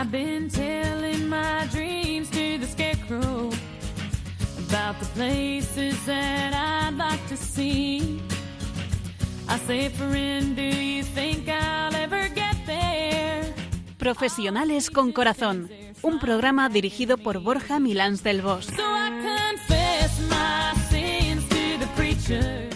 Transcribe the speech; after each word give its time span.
I've 0.00 0.10
been 0.10 0.48
telling 0.48 1.28
my 1.28 1.66
dreams 1.70 2.30
to 2.30 2.58
the 2.58 2.66
scarecrow 2.66 3.50
about 4.66 4.98
the 4.98 5.04
places 5.14 5.94
that 6.06 6.54
I'd 6.54 6.96
like 6.96 7.20
to 7.28 7.36
see. 7.36 8.18
I 9.46 9.58
say, 9.58 9.90
friend, 9.90 10.56
do 10.56 10.62
you 10.62 11.02
think 11.02 11.50
I'll 11.50 11.94
ever 11.94 12.30
get 12.34 12.56
there? 12.64 13.54
Profesionales 13.98 14.88
con 14.90 15.12
Corazón, 15.12 15.68
un 16.00 16.18
programa 16.18 16.70
dirigido 16.70 17.18
por 17.18 17.40
Borja 17.40 17.78
Milans 17.78 18.22
del 18.22 18.40
Bosch. 18.40 18.70
So 18.74 18.82
I 18.82 19.10
confess 19.20 20.18
my 20.30 20.80
sins 20.88 21.46
to 21.50 21.78
the 21.78 21.86
preacher. 21.94 22.70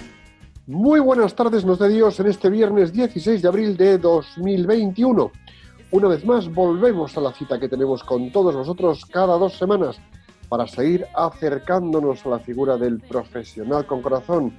Muy 0.67 1.01
buenas 1.01 1.35
tardes, 1.35 1.65
nos 1.65 1.79
de 1.79 1.89
Dios, 1.89 2.21
en 2.21 2.27
este 2.27 2.51
viernes 2.51 2.93
16 2.93 3.41
de 3.41 3.49
abril 3.49 3.79
de 3.79 3.97
2021. 3.97 5.33
Una 5.95 6.09
vez 6.09 6.25
más, 6.25 6.53
volvemos 6.53 7.17
a 7.17 7.21
la 7.21 7.33
cita 7.33 7.61
que 7.61 7.69
tenemos 7.69 8.03
con 8.03 8.33
todos 8.33 8.53
vosotros 8.53 9.07
cada 9.07 9.39
dos 9.39 9.57
semanas 9.57 9.97
para 10.49 10.67
seguir 10.67 11.07
acercándonos 11.15 12.27
a 12.27 12.31
la 12.31 12.41
figura 12.41 12.77
del 12.77 12.99
profesional 12.99 13.87
con 13.87 14.03
corazón, 14.03 14.53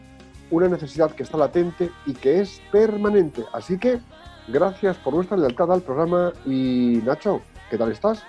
una 0.50 0.70
necesidad 0.70 1.12
que 1.12 1.24
está 1.24 1.38
latente 1.38 1.92
y 2.06 2.14
que 2.14 2.40
es 2.40 2.62
permanente. 2.72 3.44
Así 3.52 3.78
que, 3.78 4.00
gracias 4.48 4.96
por 4.96 5.14
vuestra 5.14 5.36
lealtad 5.36 5.74
al 5.74 5.82
programa 5.82 6.32
y 6.46 7.02
Nacho, 7.04 7.42
¿qué 7.70 7.78
tal 7.78 7.92
estás? 7.92 8.24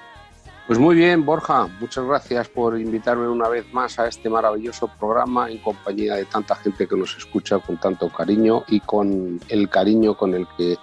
Pues 0.67 0.81
muy 0.81 0.97
bien, 0.97 1.25
Borja, 1.25 1.69
muchas 1.79 2.05
gracias 2.07 2.49
por 2.49 2.77
invitarme 2.77 3.29
una 3.29 3.49
vez 3.49 3.73
más 3.73 4.01
a 4.01 4.09
este 4.09 4.29
maravilloso 4.29 4.91
programa 4.99 5.49
en 5.49 5.59
compañía 5.59 6.17
de 6.17 6.25
tanta 6.25 6.57
gente 6.57 6.89
que 6.89 6.97
nos 6.97 7.17
escucha 7.17 7.61
con 7.61 7.77
tanto 7.77 8.09
cariño 8.09 8.65
y 8.67 8.81
con 8.81 9.39
el 9.49 9.69
cariño 9.69 10.17
con 10.17 10.35
el 10.35 10.45
que 10.57 10.77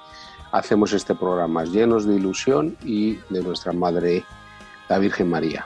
hacemos 0.53 0.93
este 0.93 1.15
programa, 1.15 1.65
llenos 1.65 2.05
de 2.05 2.15
ilusión 2.15 2.77
y 2.85 3.15
de 3.29 3.41
nuestra 3.41 3.73
Madre, 3.73 4.23
la 4.87 4.99
Virgen 4.99 5.27
María. 5.27 5.65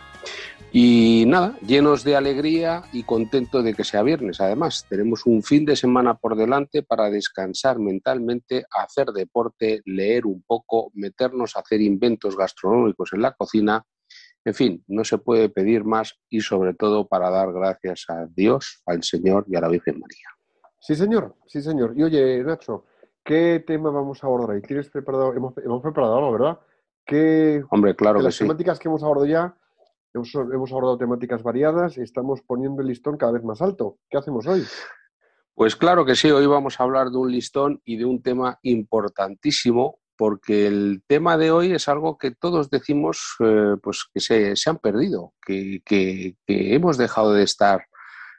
Y 0.72 1.26
nada, 1.28 1.58
llenos 1.60 2.04
de 2.04 2.16
alegría 2.16 2.84
y 2.94 3.04
contento 3.04 3.62
de 3.62 3.74
que 3.74 3.84
sea 3.84 4.02
viernes. 4.02 4.40
Además, 4.40 4.86
tenemos 4.90 5.26
un 5.26 5.44
fin 5.44 5.66
de 5.66 5.76
semana 5.76 6.16
por 6.16 6.38
delante 6.38 6.84
para 6.84 7.10
descansar 7.10 7.80
mentalmente, 7.80 8.66
hacer 8.72 9.08
deporte, 9.08 9.82
leer 9.86 10.26
un 10.26 10.42
poco, 10.44 10.92
meternos 10.94 11.56
a 11.56 11.60
hacer 11.60 11.82
inventos 11.82 12.38
gastronómicos 12.38 13.12
en 13.12 13.22
la 13.22 13.34
cocina. 13.34 13.84
En 14.46 14.54
fin, 14.54 14.84
no 14.88 15.04
se 15.04 15.18
puede 15.18 15.50
pedir 15.50 15.84
más 15.84 16.18
y 16.30 16.40
sobre 16.40 16.74
todo 16.74 17.08
para 17.08 17.30
dar 17.30 17.52
gracias 17.52 18.06
a 18.08 18.26
Dios, 18.34 18.82
al 18.86 19.04
Señor 19.04 19.46
y 19.50 19.58
a 19.58 19.62
la 19.62 19.68
Virgen 19.68 20.00
María. 20.00 20.30
Sí, 20.80 20.96
señor, 20.96 21.36
sí, 21.48 21.62
señor. 21.62 21.94
Y 21.98 22.04
oye, 22.04 22.42
Nacho, 22.44 22.86
¿qué 23.28 23.62
tema 23.68 23.92
vamos 23.92 24.24
a 24.24 24.28
abordar 24.28 24.56
ahí? 24.56 24.62
¿Tienes 24.62 24.90
preparado? 24.90 25.34
Hemos, 25.34 25.54
hemos 25.58 25.82
preparado 25.82 26.16
algo, 26.18 26.32
¿verdad? 26.32 26.60
¿Qué, 27.06 27.62
Hombre, 27.70 27.94
claro 27.96 28.20
de 28.20 28.24
que 28.24 28.28
las 28.28 28.36
sí. 28.36 28.46
temáticas 28.46 28.80
que 28.80 28.88
hemos 28.88 29.04
abordado 29.04 29.28
ya, 29.28 29.56
hemos, 30.14 30.34
hemos 30.34 30.72
abordado 30.72 30.98
temáticas 30.98 31.44
variadas 31.44 31.98
y 31.98 32.02
estamos 32.02 32.42
poniendo 32.42 32.82
el 32.82 32.88
listón 32.88 33.18
cada 33.18 33.34
vez 33.34 33.44
más 33.44 33.62
alto. 33.62 33.98
¿Qué 34.10 34.18
hacemos 34.18 34.48
hoy? 34.48 34.64
Pues 35.54 35.76
claro 35.76 36.06
que 36.06 36.16
sí, 36.16 36.32
hoy 36.32 36.46
vamos 36.48 36.80
a 36.80 36.84
hablar 36.84 37.10
de 37.10 37.18
un 37.18 37.30
listón 37.32 37.82
y 37.84 37.98
de 37.98 38.06
un 38.06 38.22
tema 38.22 38.60
importantísimo, 38.62 40.00
porque 40.16 40.68
el 40.68 41.04
tema 41.08 41.38
de 41.38 41.52
hoy 41.52 41.74
es 41.74 41.88
algo 41.90 42.18
que 42.18 42.32
todos 42.32 42.70
decimos 42.70 43.36
eh, 43.40 43.76
pues 43.84 44.06
que 44.14 44.20
se, 44.22 44.56
se 44.56 44.70
han 44.70 44.78
perdido, 44.78 45.34
que, 45.46 45.82
que- 45.86 46.36
que 46.46 46.74
hemos 46.76 46.98
dejado 46.98 47.34
de 47.34 47.44
estar 47.44 47.86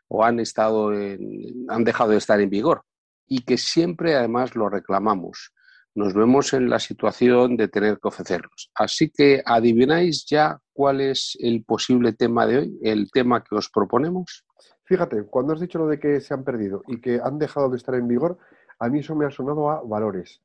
o 0.08 0.24
han, 0.24 0.40
estado 0.40 0.92
en- 0.94 1.66
han 1.68 1.84
dejado 1.84 2.10
de 2.12 2.16
estar 2.18 2.40
en 2.40 2.48
vigor 2.50 2.82
y 3.28 3.42
que 3.42 3.58
siempre 3.58 4.16
además 4.16 4.56
lo 4.56 4.68
reclamamos. 4.68 5.52
Nos 5.94 6.14
vemos 6.14 6.52
en 6.52 6.70
la 6.70 6.78
situación 6.78 7.56
de 7.56 7.68
tener 7.68 7.98
que 7.98 8.08
ofrecerlos. 8.08 8.70
Así 8.74 9.10
que 9.10 9.42
adivináis 9.44 10.26
ya 10.26 10.58
cuál 10.72 11.00
es 11.00 11.36
el 11.40 11.64
posible 11.64 12.12
tema 12.12 12.46
de 12.46 12.58
hoy, 12.58 12.78
el 12.82 13.10
tema 13.10 13.42
que 13.42 13.54
os 13.56 13.68
proponemos. 13.68 14.44
Fíjate, 14.84 15.24
cuando 15.24 15.52
has 15.52 15.60
dicho 15.60 15.78
lo 15.78 15.86
de 15.86 15.98
que 15.98 16.20
se 16.20 16.32
han 16.32 16.44
perdido 16.44 16.82
y 16.86 17.00
que 17.00 17.20
han 17.22 17.38
dejado 17.38 17.68
de 17.68 17.76
estar 17.76 17.94
en 17.94 18.08
vigor, 18.08 18.38
a 18.78 18.88
mí 18.88 19.00
eso 19.00 19.14
me 19.14 19.26
ha 19.26 19.30
sonado 19.30 19.70
a 19.70 19.82
valores. 19.82 20.40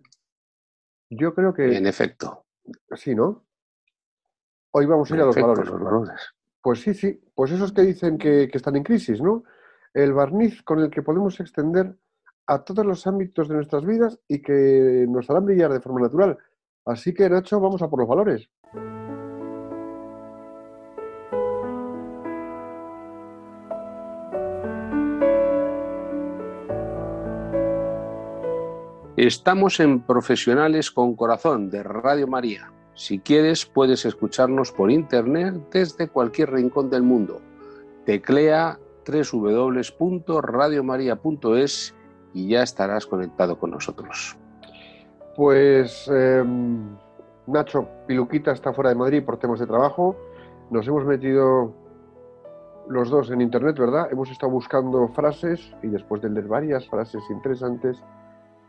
Yo 1.09 1.33
creo 1.35 1.53
que 1.53 1.77
En 1.77 1.85
efecto, 1.85 2.45
sí, 2.95 3.13
¿no? 3.13 3.45
Hoy 4.71 4.85
vamos 4.87 5.11
a 5.11 5.13
ir 5.13 5.19
en 5.19 5.23
a 5.23 5.25
los 5.27 5.37
efecto, 5.37 5.47
valores. 5.49 5.71
los 5.71 5.81
valores. 5.83 6.21
Pues 6.61 6.81
sí, 6.81 6.93
sí, 6.93 7.21
pues 7.35 7.51
esos 7.51 7.71
que 7.71 7.83
dicen 7.83 8.17
que, 8.17 8.49
que 8.49 8.57
están 8.57 8.75
en 8.75 8.83
crisis, 8.83 9.21
¿no? 9.21 9.43
El 9.93 10.13
barniz 10.13 10.63
con 10.63 10.79
el 10.79 10.89
que 10.89 11.03
podemos 11.03 11.39
extender 11.39 11.95
a 12.47 12.63
todos 12.63 12.85
los 12.85 13.07
ámbitos 13.07 13.47
de 13.47 13.55
nuestras 13.55 13.85
vidas 13.85 14.19
y 14.27 14.41
que 14.41 15.05
nos 15.07 15.29
harán 15.29 15.45
brillar 15.45 15.71
de 15.71 15.81
forma 15.81 16.01
natural. 16.01 16.37
Así 16.85 17.13
que, 17.13 17.29
Nacho, 17.29 17.59
vamos 17.59 17.81
a 17.81 17.89
por 17.89 17.99
los 17.99 18.07
valores. 18.07 18.49
Estamos 29.15 29.79
en 29.79 30.01
Profesionales 30.01 30.91
con 30.91 31.15
Corazón 31.15 31.69
de 31.69 31.83
Radio 31.83 32.27
María. 32.27 32.73
Si 32.95 33.19
quieres, 33.19 33.65
puedes 33.65 34.05
escucharnos 34.05 34.71
por 34.71 34.91
internet 34.91 35.55
desde 35.71 36.09
cualquier 36.09 36.51
rincón 36.51 36.89
del 36.89 37.03
mundo. 37.03 37.41
Teclea 38.05 38.79
www.radiomaria.es 39.05 41.95
y 42.33 42.49
ya 42.49 42.63
estarás 42.63 43.05
conectado 43.05 43.57
con 43.57 43.71
nosotros. 43.71 44.37
Pues 45.35 46.07
em, 46.07 46.95
Nacho 47.47 47.87
Piluquita 48.07 48.51
está 48.51 48.73
fuera 48.73 48.89
de 48.89 48.95
Madrid 48.95 49.23
por 49.23 49.37
temas 49.37 49.59
de 49.59 49.67
trabajo. 49.67 50.15
Nos 50.69 50.87
hemos 50.87 51.05
metido 51.05 51.73
los 52.87 53.09
dos 53.09 53.31
en 53.31 53.41
internet, 53.41 53.77
¿verdad? 53.77 54.09
Hemos 54.11 54.29
estado 54.29 54.51
buscando 54.51 55.07
frases 55.09 55.75
y 55.81 55.87
después 55.87 56.21
de 56.21 56.29
leer 56.29 56.47
varias 56.47 56.87
frases 56.89 57.23
interesantes, 57.29 57.97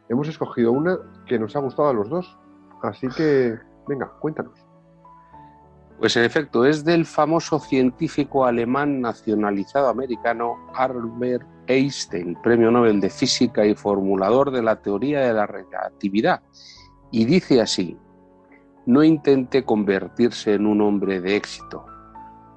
hemos 0.09 0.29
escogido 0.29 0.73
una 0.73 0.99
que 1.27 1.39
nos 1.39 1.57
ha 1.57 1.61
gustado 1.61 1.89
a 1.89 1.93
los 1.93 2.09
dos. 2.09 2.39
Así 2.83 3.09
que, 3.09 3.59
venga, 3.89 4.11
cuéntanos. 4.21 4.64
Pues 5.99 6.16
en 6.16 6.25
efecto, 6.25 6.65
es 6.65 6.84
del 6.84 7.06
famoso 7.06 7.59
científico 7.60 8.44
alemán 8.44 9.00
nacionalizado 9.00 9.88
americano 9.88 10.56
Albert 10.75 11.47
Einstein, 11.66 12.37
premio 12.43 12.71
Nobel 12.71 13.00
de 13.00 13.09
Física 13.10 13.65
y 13.65 13.75
formulador 13.75 14.50
de 14.50 14.62
la 14.62 14.77
teoría 14.82 15.21
de 15.21 15.32
la 15.32 15.47
relatividad. 15.47 16.43
Y 17.10 17.25
dice 17.25 17.60
así, 17.60 17.97
no 18.87 19.03
intente 19.03 19.65
convertirse 19.65 20.55
en 20.55 20.66
un 20.66 20.81
hombre 20.82 21.21
de 21.21 21.37
éxito, 21.37 21.87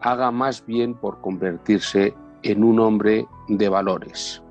haga 0.02 0.32
más 0.32 0.66
bien 0.66 0.96
por 0.96 1.22
convertirse 1.22 2.14
en 2.44 2.64
un 2.64 2.80
hombre 2.80 3.28
de 3.48 3.70
valores. 3.70 4.42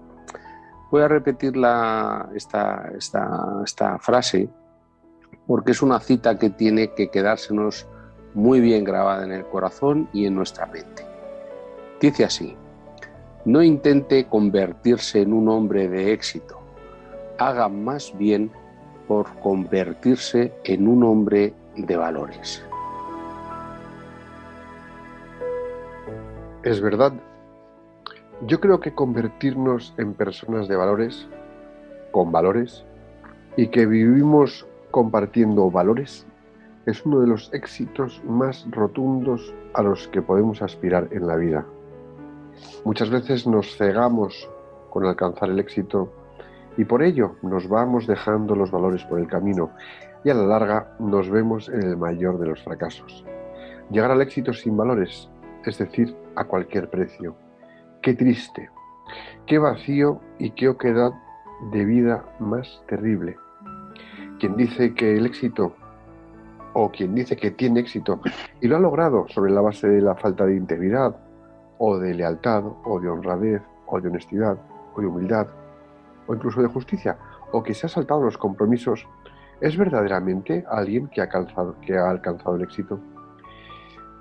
Voy 0.91 1.03
a 1.03 1.09
repetir 1.09 1.57
la- 1.57 2.29
esta, 2.35 2.91
esta- 2.97 3.61
esta 3.65 3.99
frase 3.99 4.49
porque 5.47 5.73
es 5.73 5.83
una 5.83 6.01
cita 6.01 6.39
que 6.39 6.51
tiene 6.51 6.95
que 6.95 7.11
quedársenos 7.11 7.87
muy 8.37 8.61
bien 8.61 8.85
grabada 8.85 9.25
en 9.25 9.33
el 9.33 9.47
corazón 9.47 10.09
y 10.13 10.27
en 10.27 10.35
nuestra 10.35 10.67
mente. 10.67 11.05
Dice 12.01 12.25
así, 12.25 12.55
no 13.47 13.63
intente 13.63 14.27
convertirse 14.27 15.23
en 15.23 15.33
un 15.33 15.49
hombre 15.49 15.89
de 15.89 16.13
éxito, 16.13 16.61
haga 17.39 17.69
más 17.71 18.13
bien 18.19 18.51
por 19.09 19.27
convertirse 19.41 20.53
en 20.65 20.87
un 20.87 21.03
hombre 21.03 21.55
de 21.77 21.97
valores. 21.97 22.63
Es 26.63 26.81
verdad. 26.83 27.15
Yo 28.47 28.61
creo 28.61 28.81
que 28.81 28.93
convertirnos 28.93 29.95
en 29.97 30.13
personas 30.13 30.69
de 30.69 30.77
valores, 30.77 31.27
con 32.11 32.33
valores, 32.33 32.85
y 33.57 33.69
que 33.69 33.87
vivimos 33.87 34.67
compartiendo 34.91 35.71
valores, 35.71 36.27
es 36.87 37.05
uno 37.05 37.21
de 37.21 37.27
los 37.27 37.53
éxitos 37.53 38.23
más 38.25 38.67
rotundos 38.71 39.53
a 39.75 39.83
los 39.83 40.07
que 40.09 40.23
podemos 40.23 40.63
aspirar 40.63 41.09
en 41.11 41.27
la 41.27 41.37
vida. 41.37 41.67
Muchas 42.85 43.11
veces 43.11 43.47
nos 43.47 43.77
cegamos 43.77 44.49
con 44.91 45.05
alcanzar 45.05 45.51
el 45.51 45.59
éxito 45.59 46.13
y 46.77 46.85
por 46.85 47.03
ello 47.03 47.37
nos 47.43 47.69
vamos 47.69 48.07
dejando 48.07 48.55
los 48.55 48.71
valores 48.71 49.05
por 49.05 49.19
el 49.19 49.27
camino 49.27 49.73
y 50.25 50.31
a 50.31 50.35
la 50.35 50.47
larga 50.47 50.97
nos 51.01 51.29
vemos 51.29 51.69
en 51.69 51.83
el 51.83 51.97
mayor 51.97 52.39
de 52.39 52.47
los 52.47 52.63
fracasos. 52.63 53.25
Llegar 53.91 54.13
al 54.13 54.23
éxito 54.23 54.53
sin 54.53 54.77
valores, 54.77 55.29
es 55.65 55.79
decir, 55.79 56.17
a 56.37 56.45
cualquier 56.45 56.89
precio. 56.89 57.37
Qué 58.01 58.15
triste, 58.15 58.71
qué 59.47 59.59
vacío 59.59 60.21
y 60.39 60.51
qué 60.51 60.69
oquedad 60.69 61.13
de 61.73 61.85
vida 61.85 62.25
más 62.39 62.83
terrible. 62.87 63.37
Quien 64.39 64.57
dice 64.57 64.95
que 64.95 65.17
el 65.17 65.27
éxito 65.27 65.75
o 66.79 66.91
quien 66.91 67.15
dice 67.15 67.37
que 67.37 67.53
tiene 67.53 67.81
éxito 67.81 68.21
y 68.61 68.69
lo 68.69 68.77
ha 68.77 68.79
logrado 68.81 69.27
sobre 69.29 69.51
la 69.51 69.63
base 69.63 69.89
de 69.89 70.03
la 70.03 70.15
falta 70.15 70.45
de 70.45 70.57
integridad 70.57 71.17
o 71.79 71.97
de 71.97 72.13
lealtad 72.13 72.65
o 72.85 73.01
de 73.01 73.09
honradez 73.09 73.63
o 73.87 73.99
de 73.99 74.09
honestidad 74.09 74.59
o 74.95 75.01
de 75.01 75.07
humildad 75.07 75.47
o 76.27 76.35
incluso 76.35 76.61
de 76.61 76.69
justicia 76.69 77.17
o 77.51 77.63
que 77.63 77.73
se 77.73 77.87
ha 77.87 77.89
saltado 77.89 78.21
los 78.21 78.37
compromisos, 78.37 79.09
¿es 79.63 79.75
verdaderamente 79.79 80.67
alguien 80.69 81.09
que 81.09 81.23
ha, 81.23 81.25
alcanzado, 81.25 81.81
que 81.81 81.97
ha 81.97 82.11
alcanzado 82.11 82.57
el 82.57 82.63
éxito? 82.63 83.01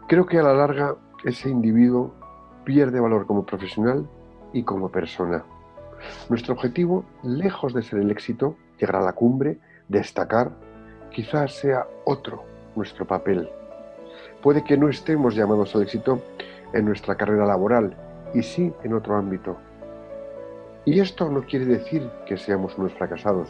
Creo 0.07 0.25
que 0.25 0.39
a 0.39 0.43
la 0.43 0.53
larga 0.53 0.95
ese 1.25 1.49
individuo 1.49 2.13
pierde 2.63 3.01
valor 3.01 3.25
como 3.25 3.45
profesional 3.45 4.07
y 4.53 4.63
como 4.63 4.87
persona. 4.87 5.43
Nuestro 6.29 6.53
objetivo, 6.53 7.03
lejos 7.21 7.73
de 7.73 7.83
ser 7.83 7.99
el 7.99 8.11
éxito, 8.11 8.55
llegar 8.79 8.95
a 8.95 9.01
la 9.01 9.11
cumbre, 9.11 9.59
destacar, 9.89 10.51
quizás 11.15 11.53
sea 11.53 11.87
otro 12.03 12.43
nuestro 12.75 13.05
papel. 13.05 13.49
Puede 14.43 14.65
que 14.65 14.77
no 14.77 14.89
estemos 14.89 15.33
llamados 15.33 15.73
al 15.73 15.83
éxito 15.83 16.21
en 16.73 16.83
nuestra 16.83 17.15
carrera 17.15 17.45
laboral 17.45 17.95
y 18.33 18.43
sí 18.43 18.73
en 18.83 18.93
otro 18.93 19.15
ámbito. 19.15 19.55
Y 20.83 20.99
esto 20.99 21.29
no 21.29 21.43
quiere 21.43 21.65
decir 21.65 22.09
que 22.25 22.35
seamos 22.37 22.77
unos 22.77 22.91
fracasados. 22.95 23.47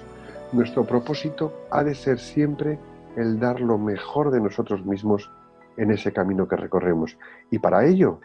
Nuestro 0.52 0.86
propósito 0.86 1.66
ha 1.72 1.84
de 1.84 1.96
ser 1.96 2.20
siempre 2.20 2.78
el 3.18 3.40
dar 3.40 3.60
lo 3.60 3.80
mejor 3.80 4.30
de 4.30 4.42
nosotros 4.42 4.86
mismos 4.86 5.32
en 5.76 5.90
ese 5.90 6.14
camino 6.14 6.48
que 6.48 6.58
recorremos. 6.58 7.18
Y 7.50 7.58
para 7.58 7.84
ello 7.86 8.20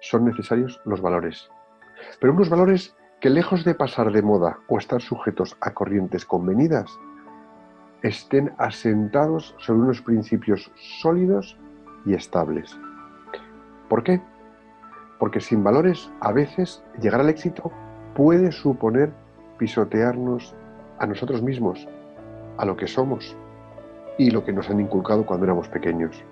son 0.00 0.26
necesarios 0.26 0.80
los 0.84 1.00
valores. 1.00 1.50
Pero 2.20 2.32
unos 2.32 2.48
valores 2.48 2.94
que 3.20 3.30
lejos 3.30 3.64
de 3.64 3.74
pasar 3.74 4.12
de 4.12 4.22
moda 4.22 4.60
o 4.68 4.78
estar 4.78 5.02
sujetos 5.02 5.56
a 5.60 5.74
corrientes 5.74 6.24
convenidas, 6.24 6.88
estén 8.02 8.52
asentados 8.58 9.54
sobre 9.58 9.80
unos 9.80 10.02
principios 10.02 10.70
sólidos 11.00 11.56
y 12.04 12.14
estables. 12.14 12.78
¿Por 13.88 14.02
qué? 14.02 14.20
Porque 15.18 15.40
sin 15.40 15.64
valores 15.64 16.10
a 16.20 16.32
veces 16.32 16.82
llegar 17.00 17.20
al 17.20 17.28
éxito 17.28 17.72
puede 18.14 18.52
suponer 18.52 19.12
pisotearnos 19.58 20.54
a 20.98 21.06
nosotros 21.06 21.42
mismos, 21.42 21.88
a 22.58 22.64
lo 22.64 22.76
que 22.76 22.86
somos 22.86 23.36
y 24.18 24.30
lo 24.30 24.44
que 24.44 24.52
nos 24.52 24.68
han 24.70 24.80
inculcado 24.80 25.24
cuando 25.24 25.44
éramos 25.44 25.68
pequeños. 25.68 26.22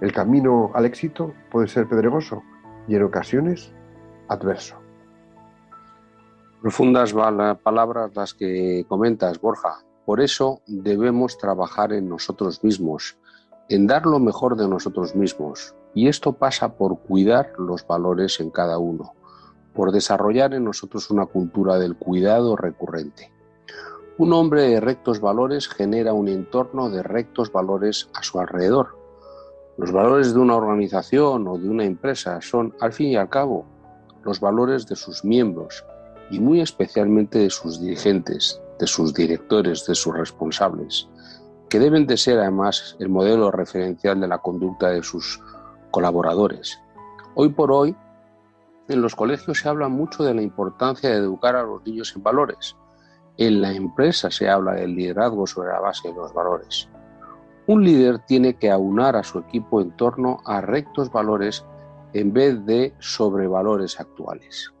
El 0.00 0.12
camino 0.12 0.70
al 0.74 0.84
éxito 0.84 1.34
puede 1.50 1.68
ser 1.68 1.88
pedregoso 1.88 2.42
y 2.86 2.96
en 2.96 3.02
ocasiones 3.02 3.72
adverso. 4.28 4.76
Profundas 6.60 7.14
palabras 7.62 8.14
las 8.14 8.34
que 8.34 8.84
comentas, 8.88 9.40
Borja. 9.40 9.87
Por 10.08 10.22
eso 10.22 10.62
debemos 10.66 11.36
trabajar 11.36 11.92
en 11.92 12.08
nosotros 12.08 12.64
mismos, 12.64 13.18
en 13.68 13.86
dar 13.86 14.06
lo 14.06 14.18
mejor 14.18 14.56
de 14.56 14.66
nosotros 14.66 15.14
mismos. 15.14 15.74
Y 15.92 16.08
esto 16.08 16.32
pasa 16.32 16.78
por 16.78 17.00
cuidar 17.00 17.52
los 17.58 17.86
valores 17.86 18.40
en 18.40 18.48
cada 18.48 18.78
uno, 18.78 19.12
por 19.74 19.92
desarrollar 19.92 20.54
en 20.54 20.64
nosotros 20.64 21.10
una 21.10 21.26
cultura 21.26 21.78
del 21.78 21.94
cuidado 21.94 22.56
recurrente. 22.56 23.30
Un 24.16 24.32
hombre 24.32 24.62
de 24.62 24.80
rectos 24.80 25.20
valores 25.20 25.68
genera 25.68 26.14
un 26.14 26.28
entorno 26.28 26.88
de 26.88 27.02
rectos 27.02 27.52
valores 27.52 28.08
a 28.14 28.22
su 28.22 28.40
alrededor. 28.40 28.96
Los 29.76 29.92
valores 29.92 30.32
de 30.32 30.40
una 30.40 30.56
organización 30.56 31.46
o 31.46 31.58
de 31.58 31.68
una 31.68 31.84
empresa 31.84 32.40
son, 32.40 32.74
al 32.80 32.94
fin 32.94 33.08
y 33.08 33.16
al 33.16 33.28
cabo, 33.28 33.66
los 34.24 34.40
valores 34.40 34.86
de 34.86 34.96
sus 34.96 35.22
miembros, 35.22 35.84
y 36.30 36.40
muy 36.40 36.62
especialmente 36.62 37.40
de 37.40 37.50
sus 37.50 37.78
dirigentes, 37.78 38.62
de 38.78 38.86
sus 38.86 39.14
directores, 39.14 39.86
de 39.86 39.94
sus 39.94 40.14
responsables, 40.14 41.08
que 41.68 41.78
deben 41.78 42.06
de 42.06 42.16
ser 42.16 42.38
además 42.38 42.96
el 42.98 43.08
modelo 43.08 43.50
referencial 43.50 44.20
de 44.20 44.28
la 44.28 44.38
conducta 44.38 44.88
de 44.90 45.02
sus 45.02 45.40
colaboradores. 45.90 46.78
Hoy 47.34 47.50
por 47.50 47.72
hoy, 47.72 47.96
en 48.88 49.02
los 49.02 49.14
colegios 49.14 49.58
se 49.58 49.68
habla 49.68 49.88
mucho 49.88 50.24
de 50.24 50.34
la 50.34 50.42
importancia 50.42 51.10
de 51.10 51.16
educar 51.16 51.56
a 51.56 51.62
los 51.62 51.84
niños 51.84 52.14
en 52.16 52.22
valores. 52.22 52.74
En 53.36 53.60
la 53.60 53.72
empresa 53.72 54.30
se 54.30 54.48
habla 54.48 54.72
del 54.72 54.94
liderazgo 54.94 55.46
sobre 55.46 55.70
la 55.70 55.80
base 55.80 56.08
de 56.08 56.14
los 56.14 56.32
valores. 56.32 56.88
Un 57.66 57.84
líder 57.84 58.20
tiene 58.20 58.54
que 58.54 58.70
aunar 58.70 59.14
a 59.14 59.22
su 59.22 59.40
equipo 59.40 59.82
en 59.82 59.90
torno 59.94 60.40
a 60.46 60.62
rectos 60.62 61.12
valores 61.12 61.66
en 62.14 62.32
vez 62.32 62.64
de 62.64 62.94
sobrevalores 62.98 64.00
actuales. 64.00 64.72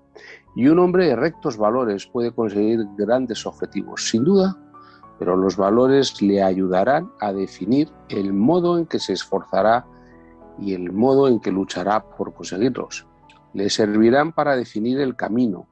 Y 0.58 0.66
un 0.66 0.80
hombre 0.80 1.06
de 1.06 1.14
rectos 1.14 1.56
valores 1.56 2.08
puede 2.08 2.32
conseguir 2.32 2.84
grandes 2.96 3.46
objetivos, 3.46 4.08
sin 4.08 4.24
duda, 4.24 4.56
pero 5.16 5.36
los 5.36 5.56
valores 5.56 6.20
le 6.20 6.42
ayudarán 6.42 7.12
a 7.20 7.32
definir 7.32 7.88
el 8.08 8.32
modo 8.32 8.76
en 8.76 8.84
que 8.84 8.98
se 8.98 9.12
esforzará 9.12 9.86
y 10.58 10.74
el 10.74 10.90
modo 10.90 11.28
en 11.28 11.38
que 11.38 11.52
luchará 11.52 12.00
por 12.00 12.34
conseguirlos. 12.34 13.06
Le 13.54 13.70
servirán 13.70 14.32
para 14.32 14.56
definir 14.56 14.98
el 14.98 15.14
camino 15.14 15.68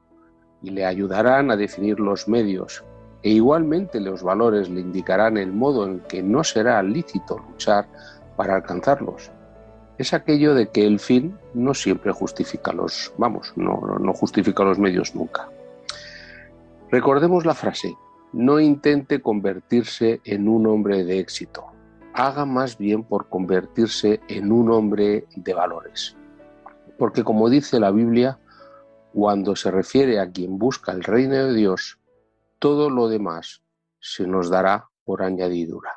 y 0.61 0.69
le 0.69 0.85
ayudarán 0.85 1.51
a 1.51 1.57
definir 1.57 1.99
los 1.99 2.29
medios. 2.29 2.85
E 3.23 3.31
igualmente 3.31 3.99
los 3.99 4.23
valores 4.23 4.69
le 4.69 4.79
indicarán 4.79 5.35
el 5.35 5.51
modo 5.51 5.85
en 5.85 5.99
que 6.07 6.23
no 6.23 6.45
será 6.45 6.81
lícito 6.81 7.39
luchar 7.39 7.89
para 8.37 8.55
alcanzarlos 8.55 9.33
es 9.97 10.13
aquello 10.13 10.53
de 10.53 10.69
que 10.69 10.85
el 10.85 10.99
fin 10.99 11.37
no 11.53 11.73
siempre 11.73 12.11
justifica 12.11 12.71
los, 12.71 13.13
vamos, 13.17 13.53
no, 13.55 14.13
justifica 14.13 14.63
los 14.63 14.77
medios 14.77 15.15
nunca. 15.15 15.49
Recordemos 16.91 17.45
la 17.45 17.55
frase, 17.55 17.95
no 18.31 18.59
intente 18.59 19.21
convertirse 19.21 20.21
en 20.23 20.47
un 20.47 20.67
hombre 20.67 21.03
de 21.03 21.19
éxito, 21.19 21.65
haga 22.13 22.45
más 22.45 22.77
bien 22.77 23.03
por 23.03 23.27
convertirse 23.27 24.21
en 24.27 24.51
un 24.51 24.71
hombre 24.71 25.25
de 25.35 25.53
valores. 25.53 26.15
Porque 26.97 27.23
como 27.23 27.49
dice 27.49 27.79
la 27.79 27.91
Biblia, 27.91 28.39
cuando 29.13 29.55
se 29.55 29.71
refiere 29.71 30.19
a 30.19 30.29
quien 30.29 30.57
busca 30.57 30.91
el 30.91 31.03
reino 31.03 31.35
de 31.35 31.53
Dios, 31.53 31.99
todo 32.59 32.89
lo 32.89 33.07
demás 33.07 33.63
se 33.99 34.27
nos 34.27 34.49
dará 34.49 34.89
por 35.03 35.23
añadidura. 35.23 35.91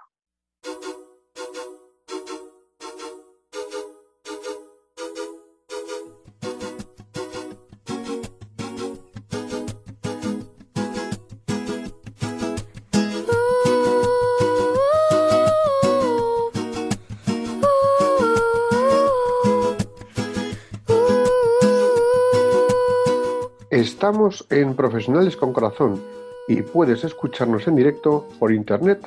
Estamos 24.10 24.44
en 24.50 24.74
Profesionales 24.74 25.36
con 25.36 25.52
Corazón 25.52 26.02
y 26.48 26.62
puedes 26.62 27.04
escucharnos 27.04 27.68
en 27.68 27.76
directo 27.76 28.26
por 28.40 28.52
internet 28.52 29.06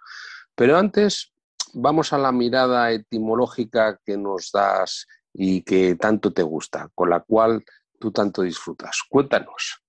Pero 0.55 0.77
antes 0.77 1.33
vamos 1.73 2.13
a 2.13 2.17
la 2.17 2.31
mirada 2.31 2.91
etimológica 2.91 3.99
que 4.05 4.17
nos 4.17 4.51
das 4.51 5.07
y 5.33 5.63
que 5.63 5.95
tanto 5.95 6.31
te 6.31 6.43
gusta, 6.43 6.89
con 6.93 7.09
la 7.09 7.21
cual 7.21 7.63
tú 7.99 8.11
tanto 8.11 8.43
disfrutas. 8.43 9.01
Cuéntanos. 9.09 9.83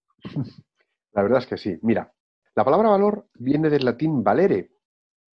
La 1.12 1.22
verdad 1.22 1.40
es 1.40 1.46
que 1.46 1.58
sí. 1.58 1.78
Mira, 1.82 2.12
la 2.54 2.64
palabra 2.64 2.88
valor 2.88 3.28
viene 3.34 3.68
del 3.68 3.84
latín 3.84 4.24
valere, 4.24 4.72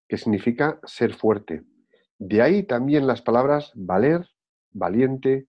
que 0.07 0.17
significa 0.17 0.79
ser 0.83 1.13
fuerte. 1.13 1.63
De 2.17 2.41
ahí 2.41 2.63
también 2.63 3.07
las 3.07 3.21
palabras 3.21 3.71
valer, 3.73 4.29
valiente, 4.71 5.47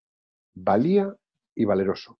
valía 0.54 1.14
y 1.54 1.64
valeroso. 1.64 2.18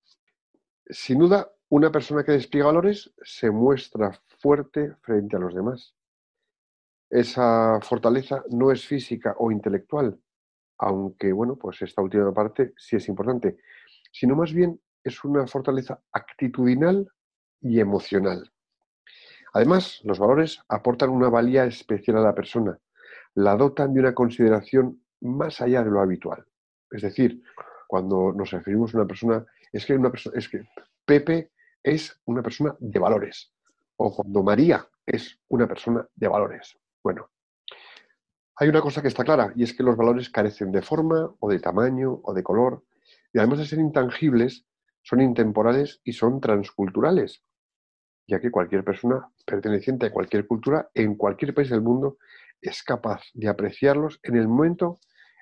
Sin 0.87 1.21
duda, 1.21 1.52
una 1.69 1.92
persona 1.92 2.25
que 2.25 2.33
despliega 2.33 2.66
valores 2.66 3.14
se 3.23 3.50
muestra 3.50 4.21
fuerte 4.40 4.97
frente 5.00 5.37
a 5.37 5.38
los 5.38 5.54
demás 5.54 5.95
esa 7.12 7.78
fortaleza 7.83 8.42
no 8.49 8.73
es 8.73 8.87
física 8.87 9.35
o 9.38 9.50
intelectual, 9.50 10.19
aunque, 10.78 11.31
bueno, 11.31 11.57
pues 11.57 11.83
esta 11.83 12.00
última 12.00 12.33
parte 12.33 12.73
sí 12.78 12.97
es 12.97 13.07
importante, 13.07 13.59
sino 14.11 14.35
más 14.35 14.52
bien 14.54 14.81
es 15.04 15.23
una 15.23 15.47
fortaleza 15.47 16.00
actitudinal 16.11 17.07
y 17.61 17.81
emocional. 17.81 18.50
Además, 19.52 20.00
los 20.04 20.19
valores 20.19 20.62
aportan 20.69 21.11
una 21.11 21.28
valía 21.28 21.66
especial 21.66 22.16
a 22.16 22.23
la 22.23 22.35
persona, 22.35 22.78
la 23.35 23.57
dotan 23.57 23.92
de 23.92 24.00
una 24.00 24.14
consideración 24.14 25.04
más 25.21 25.61
allá 25.61 25.85
de 25.85 25.90
lo 25.90 26.00
habitual. 26.00 26.47
Es 26.90 27.02
decir, 27.02 27.42
cuando 27.87 28.33
nos 28.33 28.50
referimos 28.52 28.95
a 28.95 28.99
una 28.99 29.07
persona, 29.07 29.45
es 29.71 29.85
que, 29.85 29.95
una 29.95 30.11
persona, 30.11 30.38
es 30.38 30.49
que 30.49 30.66
Pepe 31.04 31.50
es 31.83 32.19
una 32.25 32.42
persona 32.42 32.75
de 32.81 32.99
valores, 32.99 33.52
o 33.97 34.16
cuando 34.16 34.42
María 34.42 34.88
es 35.04 35.38
una 35.49 35.66
persona 35.66 36.07
de 36.14 36.28
valores. 36.28 36.78
Bueno, 37.02 37.30
hay 38.56 38.68
una 38.68 38.80
cosa 38.80 39.02
que 39.02 39.09
está 39.09 39.25
clara 39.25 39.52
y 39.56 39.64
es 39.64 39.75
que 39.75 39.82
los 39.82 39.97
valores 39.97 40.30
carecen 40.30 40.73
de 40.73 40.82
forma 40.82 41.35
o 41.40 41.50
de 41.50 41.59
tamaño 41.61 42.21
o 42.23 42.32
de 42.35 42.42
color 42.42 42.85
y 43.32 43.38
además 43.38 43.59
de 43.61 43.66
ser 43.66 43.78
intangibles, 43.80 44.66
son 45.02 45.21
intemporales 45.21 46.00
y 46.04 46.12
son 46.12 46.40
transculturales. 46.40 47.42
ya 48.28 48.40
que 48.40 48.50
cualquier 48.50 48.85
persona 48.85 49.28
perteneciente 49.44 50.06
a 50.06 50.12
cualquier 50.12 50.47
cultura 50.47 50.90
en 50.94 51.16
cualquier 51.16 51.54
país 51.54 51.71
del 51.71 51.82
mundo 51.82 52.18
es 52.61 52.82
capaz 52.82 53.23
de 53.35 53.49
apreciarlos 53.49 54.21
en 54.23 54.37
el 54.37 54.49
momento 54.49 55.00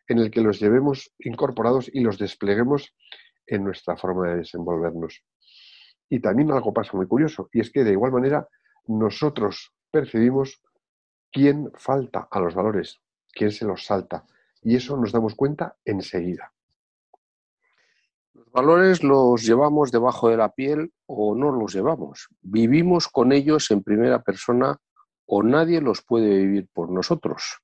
en 0.09 0.19
el 0.19 0.31
que 0.31 0.40
los 0.40 0.61
llevemos 0.61 1.12
incorporados 1.19 1.90
y 1.93 2.00
los 2.00 2.19
despleguemos 2.19 2.95
en 3.47 3.64
nuestra 3.64 3.97
forma 3.97 4.31
de 4.31 4.38
desenvolvernos. 4.38 5.23
Y 6.09 6.21
también 6.21 6.50
algo 6.50 6.73
pasa 6.73 6.97
muy 6.97 7.07
curioso, 7.07 7.49
y 7.52 7.61
es 7.61 7.71
que 7.71 7.85
de 7.85 7.93
igual 7.93 8.12
manera 8.12 8.49
nosotros 8.87 9.73
percibimos 9.93 10.61
quién 11.31 11.71
falta 11.75 12.29
a 12.31 12.41
los 12.41 12.55
valores, 12.55 13.01
quién 13.33 13.51
se 13.51 13.65
los 13.65 13.85
salta, 13.85 14.25
y 14.63 14.77
eso 14.77 14.97
nos 14.97 15.13
damos 15.13 15.35
cuenta 15.35 15.77
enseguida. 15.85 16.53
Los 18.35 18.51
valores 18.53 19.03
los 19.03 19.43
llevamos 19.43 19.93
debajo 19.93 20.29
de 20.29 20.37
la 20.37 20.51
piel 20.51 20.93
o 21.07 21.35
no 21.35 21.51
los 21.53 21.75
llevamos. 21.75 22.29
Vivimos 22.41 23.09
con 23.09 23.33
ellos 23.33 23.71
en 23.71 23.83
primera 23.83 24.23
persona 24.23 24.79
o 25.27 25.43
nadie 25.43 25.81
los 25.81 26.03
puede 26.03 26.39
vivir 26.39 26.69
por 26.73 26.91
nosotros. 26.91 27.61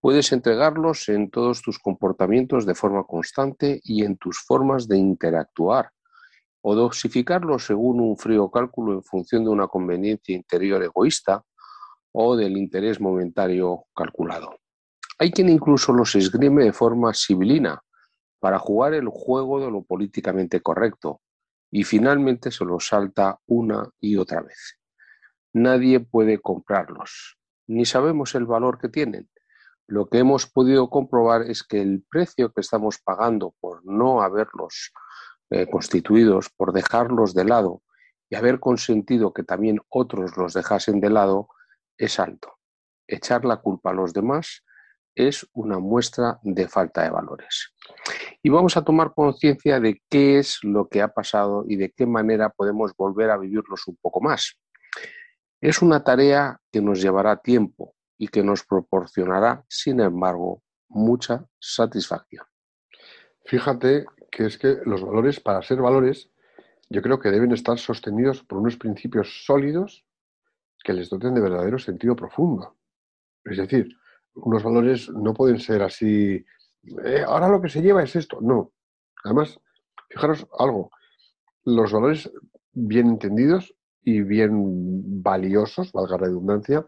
Puedes 0.00 0.32
entregarlos 0.32 1.08
en 1.08 1.30
todos 1.30 1.62
tus 1.62 1.78
comportamientos 1.78 2.66
de 2.66 2.74
forma 2.74 3.04
constante 3.04 3.80
y 3.84 4.04
en 4.04 4.16
tus 4.16 4.38
formas 4.40 4.88
de 4.88 4.98
interactuar, 4.98 5.90
o 6.60 6.74
dosificarlos 6.74 7.66
según 7.66 8.00
un 8.00 8.16
frío 8.16 8.50
cálculo 8.50 8.94
en 8.94 9.02
función 9.02 9.44
de 9.44 9.50
una 9.50 9.68
conveniencia 9.68 10.34
interior 10.34 10.82
egoísta 10.82 11.42
o 12.14 12.36
del 12.36 12.56
interés 12.56 13.00
momentario 13.00 13.84
calculado. 13.94 14.58
Hay 15.18 15.30
quien 15.30 15.48
incluso 15.48 15.92
los 15.92 16.14
esgrime 16.14 16.64
de 16.64 16.72
forma 16.72 17.12
sibilina 17.12 17.82
para 18.40 18.58
jugar 18.58 18.94
el 18.94 19.08
juego 19.08 19.60
de 19.60 19.70
lo 19.70 19.82
políticamente 19.82 20.60
correcto 20.60 21.20
y 21.70 21.84
finalmente 21.84 22.50
se 22.50 22.64
los 22.64 22.86
salta 22.86 23.38
una 23.46 23.88
y 24.00 24.16
otra 24.16 24.42
vez. 24.42 24.78
Nadie 25.52 26.00
puede 26.00 26.38
comprarlos, 26.38 27.36
ni 27.66 27.84
sabemos 27.84 28.34
el 28.34 28.46
valor 28.46 28.78
que 28.78 28.88
tienen 28.88 29.28
lo 29.86 30.08
que 30.08 30.18
hemos 30.18 30.46
podido 30.46 30.88
comprobar 30.88 31.42
es 31.42 31.62
que 31.62 31.82
el 31.82 32.04
precio 32.08 32.52
que 32.52 32.62
estamos 32.62 32.98
pagando 32.98 33.54
por 33.60 33.84
no 33.84 34.22
haberlos 34.22 34.92
eh, 35.50 35.68
constituidos, 35.70 36.48
por 36.48 36.72
dejarlos 36.72 37.34
de 37.34 37.44
lado 37.44 37.82
y 38.30 38.36
haber 38.36 38.60
consentido 38.60 39.34
que 39.34 39.42
también 39.42 39.80
otros 39.90 40.36
los 40.38 40.54
dejasen 40.54 41.00
de 41.00 41.10
lado, 41.10 41.48
es 41.98 42.18
alto. 42.18 42.58
Echar 43.06 43.44
la 43.44 43.58
culpa 43.58 43.90
a 43.90 43.94
los 43.94 44.12
demás 44.12 44.64
es 45.14 45.46
una 45.52 45.78
muestra 45.78 46.38
de 46.42 46.66
falta 46.66 47.02
de 47.02 47.10
valores. 47.10 47.72
Y 48.42 48.48
vamos 48.48 48.76
a 48.76 48.84
tomar 48.84 49.14
conciencia 49.14 49.78
de 49.78 50.02
qué 50.08 50.38
es 50.38 50.58
lo 50.62 50.88
que 50.88 51.02
ha 51.02 51.08
pasado 51.08 51.64
y 51.68 51.76
de 51.76 51.92
qué 51.92 52.06
manera 52.06 52.50
podemos 52.50 52.94
volver 52.96 53.30
a 53.30 53.38
vivirlos 53.38 53.86
un 53.86 53.96
poco 53.96 54.20
más. 54.20 54.58
Es 55.60 55.82
una 55.82 56.02
tarea 56.02 56.58
que 56.72 56.80
nos 56.80 57.00
llevará 57.00 57.36
tiempo, 57.36 57.94
y 58.18 58.28
que 58.28 58.42
nos 58.42 58.64
proporcionará, 58.64 59.64
sin 59.68 60.00
embargo, 60.00 60.62
mucha 60.88 61.46
satisfacción. 61.58 62.46
Fíjate 63.44 64.06
que 64.30 64.46
es 64.46 64.58
que 64.58 64.78
los 64.84 65.04
valores, 65.04 65.40
para 65.40 65.62
ser 65.62 65.80
valores, 65.80 66.30
yo 66.88 67.02
creo 67.02 67.18
que 67.18 67.30
deben 67.30 67.52
estar 67.52 67.78
sostenidos 67.78 68.42
por 68.42 68.58
unos 68.58 68.76
principios 68.76 69.44
sólidos 69.44 70.04
que 70.84 70.92
les 70.92 71.08
doten 71.08 71.34
de 71.34 71.40
verdadero 71.40 71.78
sentido 71.78 72.14
profundo. 72.14 72.76
Es 73.42 73.56
decir, 73.56 73.88
unos 74.34 74.62
valores 74.62 75.08
no 75.08 75.32
pueden 75.32 75.58
ser 75.58 75.82
así, 75.82 76.44
eh, 77.04 77.24
ahora 77.26 77.48
lo 77.48 77.60
que 77.60 77.70
se 77.70 77.80
lleva 77.80 78.02
es 78.02 78.14
esto. 78.14 78.38
No. 78.40 78.72
Además, 79.24 79.58
fijaros 80.10 80.46
algo, 80.58 80.90
los 81.64 81.90
valores 81.90 82.30
bien 82.72 83.08
entendidos 83.08 83.74
y 84.02 84.20
bien 84.20 85.22
valiosos, 85.22 85.90
valga 85.92 86.18
la 86.18 86.26
redundancia, 86.26 86.86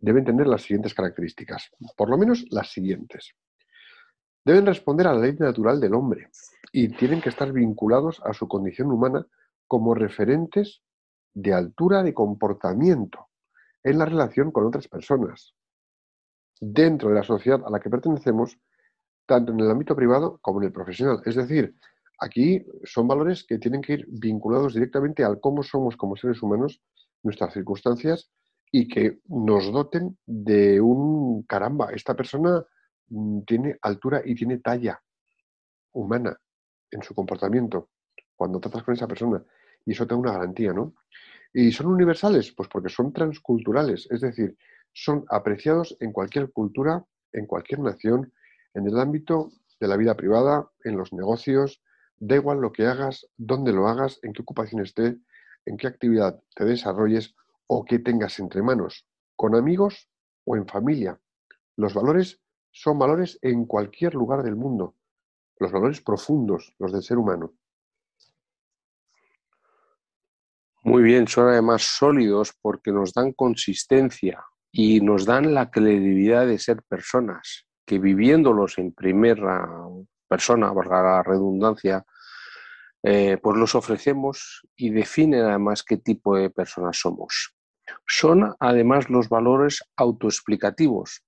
deben 0.00 0.24
tener 0.24 0.46
las 0.46 0.62
siguientes 0.62 0.94
características, 0.94 1.70
por 1.96 2.08
lo 2.08 2.16
menos 2.16 2.46
las 2.50 2.72
siguientes. 2.72 3.34
Deben 4.44 4.66
responder 4.66 5.06
a 5.06 5.14
la 5.14 5.20
ley 5.20 5.34
natural 5.38 5.80
del 5.80 5.94
hombre 5.94 6.30
y 6.72 6.88
tienen 6.88 7.20
que 7.20 7.28
estar 7.28 7.52
vinculados 7.52 8.22
a 8.24 8.32
su 8.32 8.48
condición 8.48 8.90
humana 8.90 9.26
como 9.66 9.94
referentes 9.94 10.82
de 11.34 11.52
altura 11.52 12.02
de 12.02 12.14
comportamiento 12.14 13.28
en 13.84 13.98
la 13.98 14.06
relación 14.06 14.50
con 14.50 14.66
otras 14.66 14.88
personas, 14.88 15.54
dentro 16.60 17.10
de 17.10 17.14
la 17.14 17.22
sociedad 17.22 17.60
a 17.64 17.70
la 17.70 17.78
que 17.78 17.90
pertenecemos, 17.90 18.58
tanto 19.26 19.52
en 19.52 19.60
el 19.60 19.70
ámbito 19.70 19.94
privado 19.94 20.38
como 20.40 20.60
en 20.60 20.66
el 20.66 20.72
profesional. 20.72 21.20
Es 21.24 21.36
decir, 21.36 21.76
aquí 22.18 22.64
son 22.84 23.06
valores 23.06 23.44
que 23.44 23.58
tienen 23.58 23.82
que 23.82 23.94
ir 23.94 24.06
vinculados 24.08 24.74
directamente 24.74 25.22
al 25.22 25.38
cómo 25.40 25.62
somos 25.62 25.96
como 25.96 26.16
seres 26.16 26.42
humanos, 26.42 26.82
nuestras 27.22 27.52
circunstancias 27.52 28.30
y 28.70 28.88
que 28.88 29.20
nos 29.28 29.70
doten 29.70 30.18
de 30.26 30.80
un 30.80 31.44
caramba, 31.44 31.90
esta 31.92 32.14
persona 32.14 32.64
mm, 33.08 33.42
tiene 33.42 33.78
altura 33.82 34.22
y 34.24 34.34
tiene 34.34 34.58
talla 34.58 35.00
humana 35.92 36.36
en 36.90 37.02
su 37.02 37.14
comportamiento 37.14 37.90
cuando 38.34 38.60
tratas 38.60 38.82
con 38.82 38.94
esa 38.94 39.06
persona. 39.06 39.42
Y 39.86 39.92
eso 39.92 40.06
te 40.06 40.14
da 40.14 40.20
una 40.20 40.32
garantía, 40.32 40.72
¿no? 40.72 40.94
¿Y 41.56 41.70
son 41.70 41.86
universales? 41.86 42.52
Pues 42.52 42.68
porque 42.68 42.88
son 42.88 43.12
transculturales, 43.12 44.08
es 44.10 44.20
decir, 44.20 44.58
son 44.92 45.24
apreciados 45.30 45.96
en 46.00 46.12
cualquier 46.12 46.50
cultura, 46.50 47.04
en 47.32 47.46
cualquier 47.46 47.78
nación, 47.78 48.32
en 48.74 48.88
el 48.88 48.98
ámbito 48.98 49.52
de 49.78 49.86
la 49.86 49.96
vida 49.96 50.16
privada, 50.16 50.68
en 50.82 50.96
los 50.96 51.12
negocios, 51.12 51.80
da 52.16 52.34
igual 52.34 52.60
lo 52.60 52.72
que 52.72 52.86
hagas, 52.86 53.28
dónde 53.36 53.72
lo 53.72 53.86
hagas, 53.86 54.18
en 54.22 54.32
qué 54.32 54.42
ocupación 54.42 54.82
esté, 54.82 55.16
en 55.64 55.76
qué 55.76 55.86
actividad 55.86 56.42
te 56.56 56.64
desarrolles 56.64 57.36
o 57.68 57.84
que 57.84 58.00
tengas 58.00 58.40
entre 58.40 58.60
manos, 58.60 59.06
con 59.36 59.54
amigos 59.54 60.08
o 60.44 60.56
en 60.56 60.66
familia. 60.66 61.20
Los 61.76 61.94
valores 61.94 62.40
son 62.72 62.98
valores 62.98 63.38
en 63.42 63.64
cualquier 63.66 64.14
lugar 64.14 64.42
del 64.42 64.56
mundo, 64.56 64.96
los 65.60 65.70
valores 65.70 66.00
profundos, 66.00 66.74
los 66.80 66.92
del 66.92 67.04
ser 67.04 67.16
humano. 67.16 67.54
Muy 70.86 71.02
bien, 71.02 71.26
son 71.28 71.48
además 71.48 71.80
sólidos 71.80 72.52
porque 72.60 72.92
nos 72.92 73.14
dan 73.14 73.32
consistencia 73.32 74.44
y 74.70 75.00
nos 75.00 75.24
dan 75.24 75.54
la 75.54 75.70
credibilidad 75.70 76.46
de 76.46 76.58
ser 76.58 76.82
personas 76.82 77.66
que 77.86 77.98
viviéndolos 77.98 78.76
en 78.76 78.92
primera 78.92 79.66
persona, 80.28 80.72
valga 80.72 81.02
la 81.02 81.22
redundancia, 81.22 82.04
eh, 83.02 83.38
pues 83.42 83.56
los 83.56 83.74
ofrecemos 83.74 84.60
y 84.76 84.90
definen 84.90 85.46
además 85.46 85.82
qué 85.82 85.96
tipo 85.96 86.36
de 86.36 86.50
personas 86.50 86.98
somos. 86.98 87.54
Son 88.06 88.54
además 88.60 89.08
los 89.08 89.30
valores 89.30 89.82
autoexplicativos, 89.96 91.22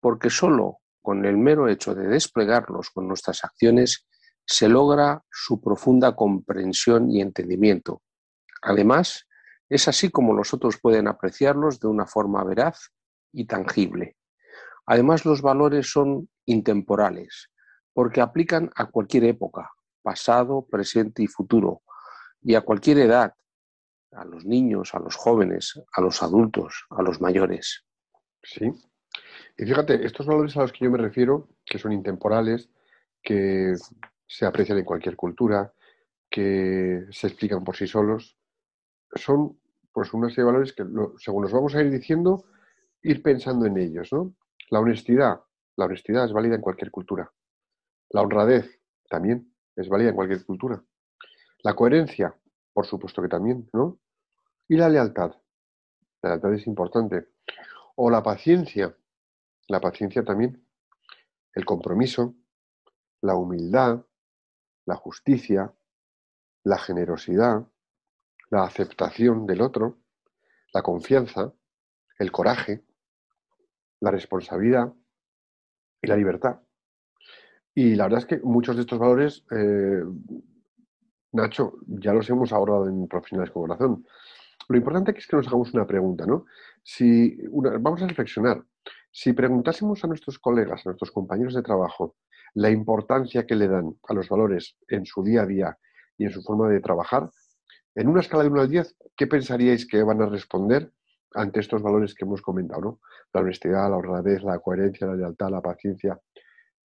porque 0.00 0.30
solo 0.30 0.78
con 1.02 1.26
el 1.26 1.36
mero 1.36 1.68
hecho 1.68 1.94
de 1.94 2.08
desplegarlos 2.08 2.88
con 2.88 3.06
nuestras 3.06 3.44
acciones 3.44 4.06
se 4.46 4.66
logra 4.66 5.22
su 5.30 5.60
profunda 5.60 6.16
comprensión 6.16 7.10
y 7.10 7.20
entendimiento. 7.20 8.00
Además, 8.64 9.28
es 9.68 9.88
así 9.88 10.10
como 10.10 10.32
los 10.32 10.54
otros 10.54 10.80
pueden 10.80 11.06
apreciarlos 11.06 11.80
de 11.80 11.88
una 11.88 12.06
forma 12.06 12.42
veraz 12.44 12.92
y 13.30 13.46
tangible. 13.46 14.16
Además, 14.86 15.24
los 15.26 15.42
valores 15.42 15.90
son 15.90 16.28
intemporales, 16.46 17.50
porque 17.92 18.22
aplican 18.22 18.70
a 18.74 18.86
cualquier 18.86 19.24
época, 19.24 19.70
pasado, 20.02 20.66
presente 20.66 21.22
y 21.22 21.26
futuro, 21.26 21.82
y 22.40 22.54
a 22.54 22.62
cualquier 22.62 22.98
edad, 22.98 23.34
a 24.12 24.24
los 24.24 24.46
niños, 24.46 24.94
a 24.94 24.98
los 24.98 25.16
jóvenes, 25.16 25.80
a 25.92 26.00
los 26.00 26.22
adultos, 26.22 26.86
a 26.90 27.02
los 27.02 27.20
mayores. 27.20 27.84
Sí. 28.42 28.72
Y 29.56 29.64
fíjate, 29.64 30.04
estos 30.06 30.26
valores 30.26 30.56
a 30.56 30.62
los 30.62 30.72
que 30.72 30.84
yo 30.84 30.90
me 30.90 30.98
refiero, 30.98 31.48
que 31.64 31.78
son 31.78 31.92
intemporales, 31.92 32.70
que 33.22 33.74
se 34.26 34.46
aprecian 34.46 34.78
en 34.78 34.84
cualquier 34.84 35.16
cultura, 35.16 35.72
que 36.30 37.06
se 37.10 37.26
explican 37.26 37.62
por 37.62 37.76
sí 37.76 37.86
solos, 37.86 38.38
son 39.16 39.58
pues 39.92 40.12
una 40.12 40.28
serie 40.28 40.44
de 40.44 40.52
valores 40.52 40.72
que 40.72 40.84
según 41.18 41.42
nos 41.42 41.52
vamos 41.52 41.74
a 41.74 41.82
ir 41.82 41.90
diciendo, 41.90 42.44
ir 43.02 43.22
pensando 43.22 43.66
en 43.66 43.78
ellos, 43.78 44.12
¿no? 44.12 44.34
La 44.70 44.80
honestidad, 44.80 45.40
la 45.76 45.84
honestidad 45.84 46.24
es 46.24 46.32
válida 46.32 46.56
en 46.56 46.60
cualquier 46.60 46.90
cultura. 46.90 47.32
La 48.10 48.22
honradez 48.22 48.80
también 49.08 49.54
es 49.76 49.88
válida 49.88 50.10
en 50.10 50.16
cualquier 50.16 50.44
cultura. 50.44 50.82
La 51.62 51.74
coherencia, 51.74 52.36
por 52.72 52.86
supuesto 52.86 53.22
que 53.22 53.28
también, 53.28 53.68
¿no? 53.72 54.00
Y 54.68 54.76
la 54.76 54.88
lealtad. 54.88 55.34
La 56.22 56.30
lealtad 56.30 56.54
es 56.54 56.66
importante. 56.66 57.28
O 57.96 58.10
la 58.10 58.22
paciencia. 58.22 58.96
La 59.68 59.80
paciencia 59.80 60.24
también. 60.24 60.66
El 61.54 61.64
compromiso, 61.64 62.34
la 63.20 63.36
humildad, 63.36 64.04
la 64.86 64.96
justicia, 64.96 65.72
la 66.64 66.78
generosidad, 66.78 67.66
la 68.54 68.62
aceptación 68.62 69.46
del 69.46 69.60
otro, 69.60 69.98
la 70.72 70.80
confianza, 70.80 71.52
el 72.20 72.30
coraje, 72.30 72.84
la 73.98 74.12
responsabilidad 74.12 74.94
y 76.00 76.06
la 76.06 76.16
libertad. 76.16 76.60
Y 77.74 77.96
la 77.96 78.04
verdad 78.04 78.20
es 78.20 78.26
que 78.26 78.38
muchos 78.38 78.76
de 78.76 78.82
estos 78.82 79.00
valores, 79.00 79.44
eh, 79.50 80.04
Nacho, 81.32 81.78
ya 81.84 82.12
los 82.12 82.30
hemos 82.30 82.52
abordado 82.52 82.88
en 82.88 83.08
Profesionales 83.08 83.52
con 83.52 83.66
Corazón. 83.66 84.06
lo 84.68 84.76
importante 84.76 85.10
es 85.18 85.26
que 85.26 85.36
nos 85.36 85.48
hagamos 85.48 85.74
una 85.74 85.84
pregunta, 85.84 86.24
¿no? 86.24 86.46
Si 86.80 87.36
vamos 87.80 88.02
a 88.02 88.06
reflexionar. 88.06 88.62
Si 89.10 89.32
preguntásemos 89.32 90.04
a 90.04 90.06
nuestros 90.06 90.38
colegas, 90.38 90.86
a 90.86 90.90
nuestros 90.90 91.10
compañeros 91.10 91.54
de 91.54 91.62
trabajo, 91.62 92.14
la 92.54 92.70
importancia 92.70 93.46
que 93.46 93.56
le 93.56 93.66
dan 93.66 93.96
a 94.08 94.14
los 94.14 94.28
valores 94.28 94.76
en 94.86 95.04
su 95.06 95.24
día 95.24 95.42
a 95.42 95.46
día 95.46 95.78
y 96.16 96.26
en 96.26 96.30
su 96.30 96.40
forma 96.40 96.68
de 96.68 96.80
trabajar, 96.80 97.28
en 97.94 98.08
una 98.08 98.20
escala 98.20 98.42
de 98.42 98.50
1 98.50 98.60
al 98.60 98.68
10, 98.68 98.96
¿qué 99.16 99.26
pensaríais 99.26 99.86
que 99.86 100.02
van 100.02 100.20
a 100.22 100.26
responder 100.26 100.90
ante 101.34 101.60
estos 101.60 101.82
valores 101.82 102.14
que 102.14 102.24
hemos 102.24 102.42
comentado? 102.42 102.80
¿no? 102.80 103.00
La 103.32 103.40
honestidad, 103.40 103.88
la 103.88 103.96
honradez, 103.96 104.42
la 104.42 104.58
coherencia, 104.58 105.06
la 105.06 105.16
lealtad, 105.16 105.50
la 105.50 105.60
paciencia. 105.60 106.18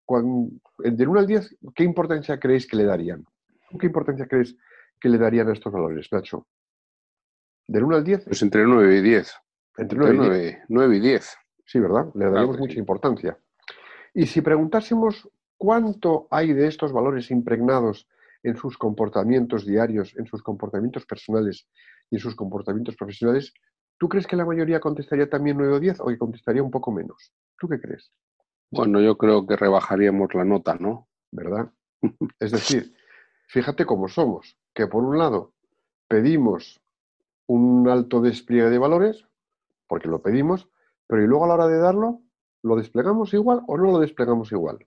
Cuando, 0.05 0.51
de 0.77 1.07
1 1.07 1.19
al 1.19 1.27
10, 1.27 1.57
¿qué 1.75 1.83
importancia 1.83 2.39
creéis 2.39 2.67
que 2.67 2.77
le 2.77 2.85
darían? 2.85 3.25
¿Qué 3.79 3.87
importancia 3.87 4.27
creéis 4.27 4.55
que 4.99 5.09
le 5.09 5.17
darían 5.17 5.49
a 5.49 5.53
estos 5.53 5.71
valores, 5.71 6.07
Nacho? 6.11 6.47
¿Del 7.67 7.83
1 7.83 7.95
al 7.97 8.03
10? 8.03 8.25
Pues 8.25 8.41
entre 8.41 8.63
9 8.63 8.97
y 8.97 9.01
10. 9.01 9.33
Entre 9.77 9.97
9, 9.99 10.63
9, 10.69 10.97
y 10.97 10.99
10. 10.99 11.37
Sí, 11.65 11.79
¿verdad? 11.79 12.07
Le 12.15 12.25
daríamos 12.25 12.57
mucha 12.57 12.79
importancia. 12.79 13.37
Y 14.13 14.25
si 14.25 14.41
preguntásemos 14.41 15.29
cuánto 15.57 16.27
hay 16.31 16.53
de 16.53 16.67
estos 16.67 16.91
valores 16.91 17.29
impregnados 17.29 18.07
en 18.47 18.55
sus 18.55 18.77
comportamientos 18.77 19.65
diarios, 19.65 20.15
en 20.15 20.25
sus 20.25 20.41
comportamientos 20.41 21.05
personales 21.05 21.67
y 22.09 22.15
en 22.15 22.21
sus 22.21 22.33
comportamientos 22.33 22.95
profesionales, 22.95 23.53
¿tú 23.97 24.07
crees 24.07 24.25
que 24.25 24.37
la 24.37 24.45
mayoría 24.45 24.79
contestaría 24.79 25.29
también 25.29 25.57
9 25.57 25.73
o 25.73 25.79
10 25.79 25.99
o 25.99 26.07
que 26.07 26.17
contestaría 26.17 26.63
un 26.63 26.71
poco 26.71 26.91
menos? 26.91 27.33
¿Tú 27.59 27.67
qué 27.67 27.79
crees? 27.79 28.09
Bueno, 28.71 29.01
yo 29.01 29.17
creo 29.17 29.45
que 29.45 29.57
rebajaríamos 29.57 30.33
la 30.33 30.45
nota, 30.45 30.77
¿no? 30.79 31.09
¿Verdad? 31.31 31.71
es 32.39 32.51
decir, 32.51 32.93
fíjate 33.49 33.85
cómo 33.85 34.07
somos, 34.07 34.57
que 34.73 34.87
por 34.87 35.03
un 35.03 35.17
lado 35.17 35.53
pedimos 36.07 36.81
un 37.47 37.89
alto 37.89 38.21
despliegue 38.21 38.69
de 38.69 38.77
valores, 38.77 39.25
porque 39.87 40.07
lo 40.07 40.21
pedimos, 40.21 40.69
pero 41.05 41.21
y 41.21 41.27
luego 41.27 41.43
a 41.43 41.47
la 41.49 41.53
hora 41.55 41.67
de 41.67 41.79
darlo, 41.79 42.21
¿lo 42.63 42.77
desplegamos 42.77 43.33
igual 43.33 43.61
o 43.67 43.77
no 43.77 43.91
lo 43.91 43.99
desplegamos 43.99 44.53
igual? 44.53 44.85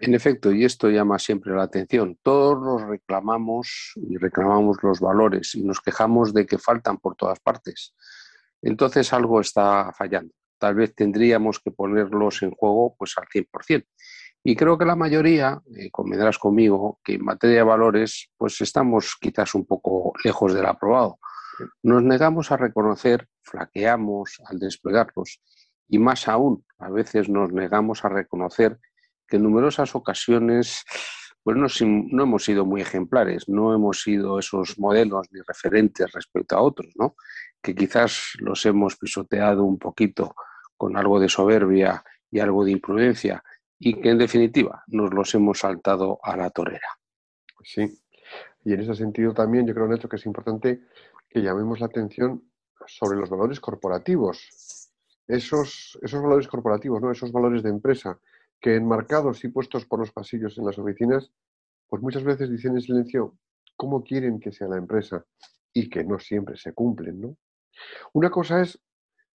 En 0.00 0.14
efecto, 0.14 0.52
y 0.52 0.64
esto 0.64 0.88
llama 0.88 1.18
siempre 1.18 1.54
la 1.54 1.64
atención, 1.64 2.18
todos 2.22 2.60
nos 2.60 2.88
reclamamos 2.88 3.92
y 3.96 4.16
reclamamos 4.16 4.78
los 4.82 5.00
valores 5.00 5.54
y 5.54 5.62
nos 5.62 5.80
quejamos 5.80 6.32
de 6.32 6.46
que 6.46 6.58
faltan 6.58 6.98
por 6.98 7.14
todas 7.14 7.38
partes. 7.40 7.94
Entonces 8.62 9.12
algo 9.12 9.40
está 9.40 9.92
fallando. 9.92 10.32
Tal 10.58 10.74
vez 10.74 10.94
tendríamos 10.94 11.60
que 11.60 11.70
ponerlos 11.70 12.42
en 12.42 12.52
juego 12.52 12.94
pues 12.96 13.14
al 13.16 13.26
100%. 13.26 13.86
Y 14.44 14.56
creo 14.56 14.76
que 14.76 14.84
la 14.84 14.96
mayoría, 14.96 15.60
eh, 15.76 15.90
convendrás 15.90 16.38
conmigo, 16.38 16.98
que 17.04 17.14
en 17.14 17.24
materia 17.24 17.58
de 17.58 17.62
valores 17.62 18.30
pues 18.36 18.60
estamos 18.60 19.16
quizás 19.20 19.54
un 19.54 19.66
poco 19.66 20.12
lejos 20.24 20.52
del 20.54 20.66
aprobado. 20.66 21.18
Nos 21.82 22.02
negamos 22.02 22.50
a 22.50 22.56
reconocer, 22.56 23.28
flaqueamos 23.42 24.40
al 24.46 24.58
desplegarlos 24.58 25.40
y 25.88 25.98
más 25.98 26.26
aún, 26.26 26.64
a 26.78 26.90
veces 26.90 27.28
nos 27.28 27.52
negamos 27.52 28.04
a 28.04 28.08
reconocer 28.08 28.80
que 29.32 29.38
en 29.38 29.44
numerosas 29.44 29.94
ocasiones 29.94 30.84
pues 31.42 31.56
no, 31.56 31.66
no, 32.10 32.22
hemos 32.24 32.44
sido 32.44 32.66
muy 32.66 32.82
ejemplares, 32.82 33.48
no 33.48 33.74
hemos 33.74 34.02
sido 34.02 34.38
esos 34.38 34.78
modelos 34.78 35.26
ni 35.32 35.40
referentes 35.40 36.12
respecto 36.12 36.54
a 36.54 36.60
otros, 36.60 36.92
¿no? 36.96 37.16
que 37.62 37.74
quizás 37.74 38.34
los 38.40 38.66
hemos 38.66 38.96
pisoteado 38.96 39.64
un 39.64 39.78
poquito 39.78 40.34
con 40.76 40.98
algo 40.98 41.18
de 41.18 41.30
soberbia 41.30 42.04
y 42.30 42.40
algo 42.40 42.62
de 42.62 42.72
imprudencia 42.72 43.42
y 43.78 44.02
que 44.02 44.10
en 44.10 44.18
definitiva 44.18 44.84
nos 44.88 45.14
los 45.14 45.34
hemos 45.34 45.60
saltado 45.60 46.18
a 46.22 46.36
la 46.36 46.50
torera. 46.50 46.88
Sí, 47.64 48.02
y 48.64 48.74
en 48.74 48.80
ese 48.80 48.94
sentido 48.94 49.32
también 49.32 49.66
yo 49.66 49.72
creo, 49.72 49.88
Neto, 49.88 50.10
que 50.10 50.16
es 50.16 50.26
importante 50.26 50.82
que 51.26 51.40
llamemos 51.40 51.80
la 51.80 51.86
atención 51.86 52.52
sobre 52.86 53.18
los 53.18 53.30
valores 53.30 53.60
corporativos. 53.60 54.90
Esos, 55.26 55.98
esos 56.02 56.22
valores 56.22 56.48
corporativos, 56.48 57.00
¿no? 57.00 57.10
esos 57.10 57.32
valores 57.32 57.62
de 57.62 57.70
empresa, 57.70 58.20
que 58.62 58.76
enmarcados 58.76 59.44
y 59.44 59.48
puestos 59.48 59.84
por 59.84 59.98
los 59.98 60.12
pasillos 60.12 60.56
en 60.56 60.64
las 60.64 60.78
oficinas, 60.78 61.32
pues 61.88 62.00
muchas 62.00 62.24
veces 62.24 62.48
dicen 62.48 62.74
en 62.74 62.80
silencio 62.80 63.36
cómo 63.76 64.04
quieren 64.04 64.38
que 64.40 64.52
sea 64.52 64.68
la 64.68 64.78
empresa 64.78 65.26
y 65.74 65.90
que 65.90 66.04
no 66.04 66.18
siempre 66.18 66.56
se 66.56 66.72
cumplen, 66.72 67.20
¿no? 67.20 67.36
Una 68.12 68.30
cosa 68.30 68.60
es 68.60 68.80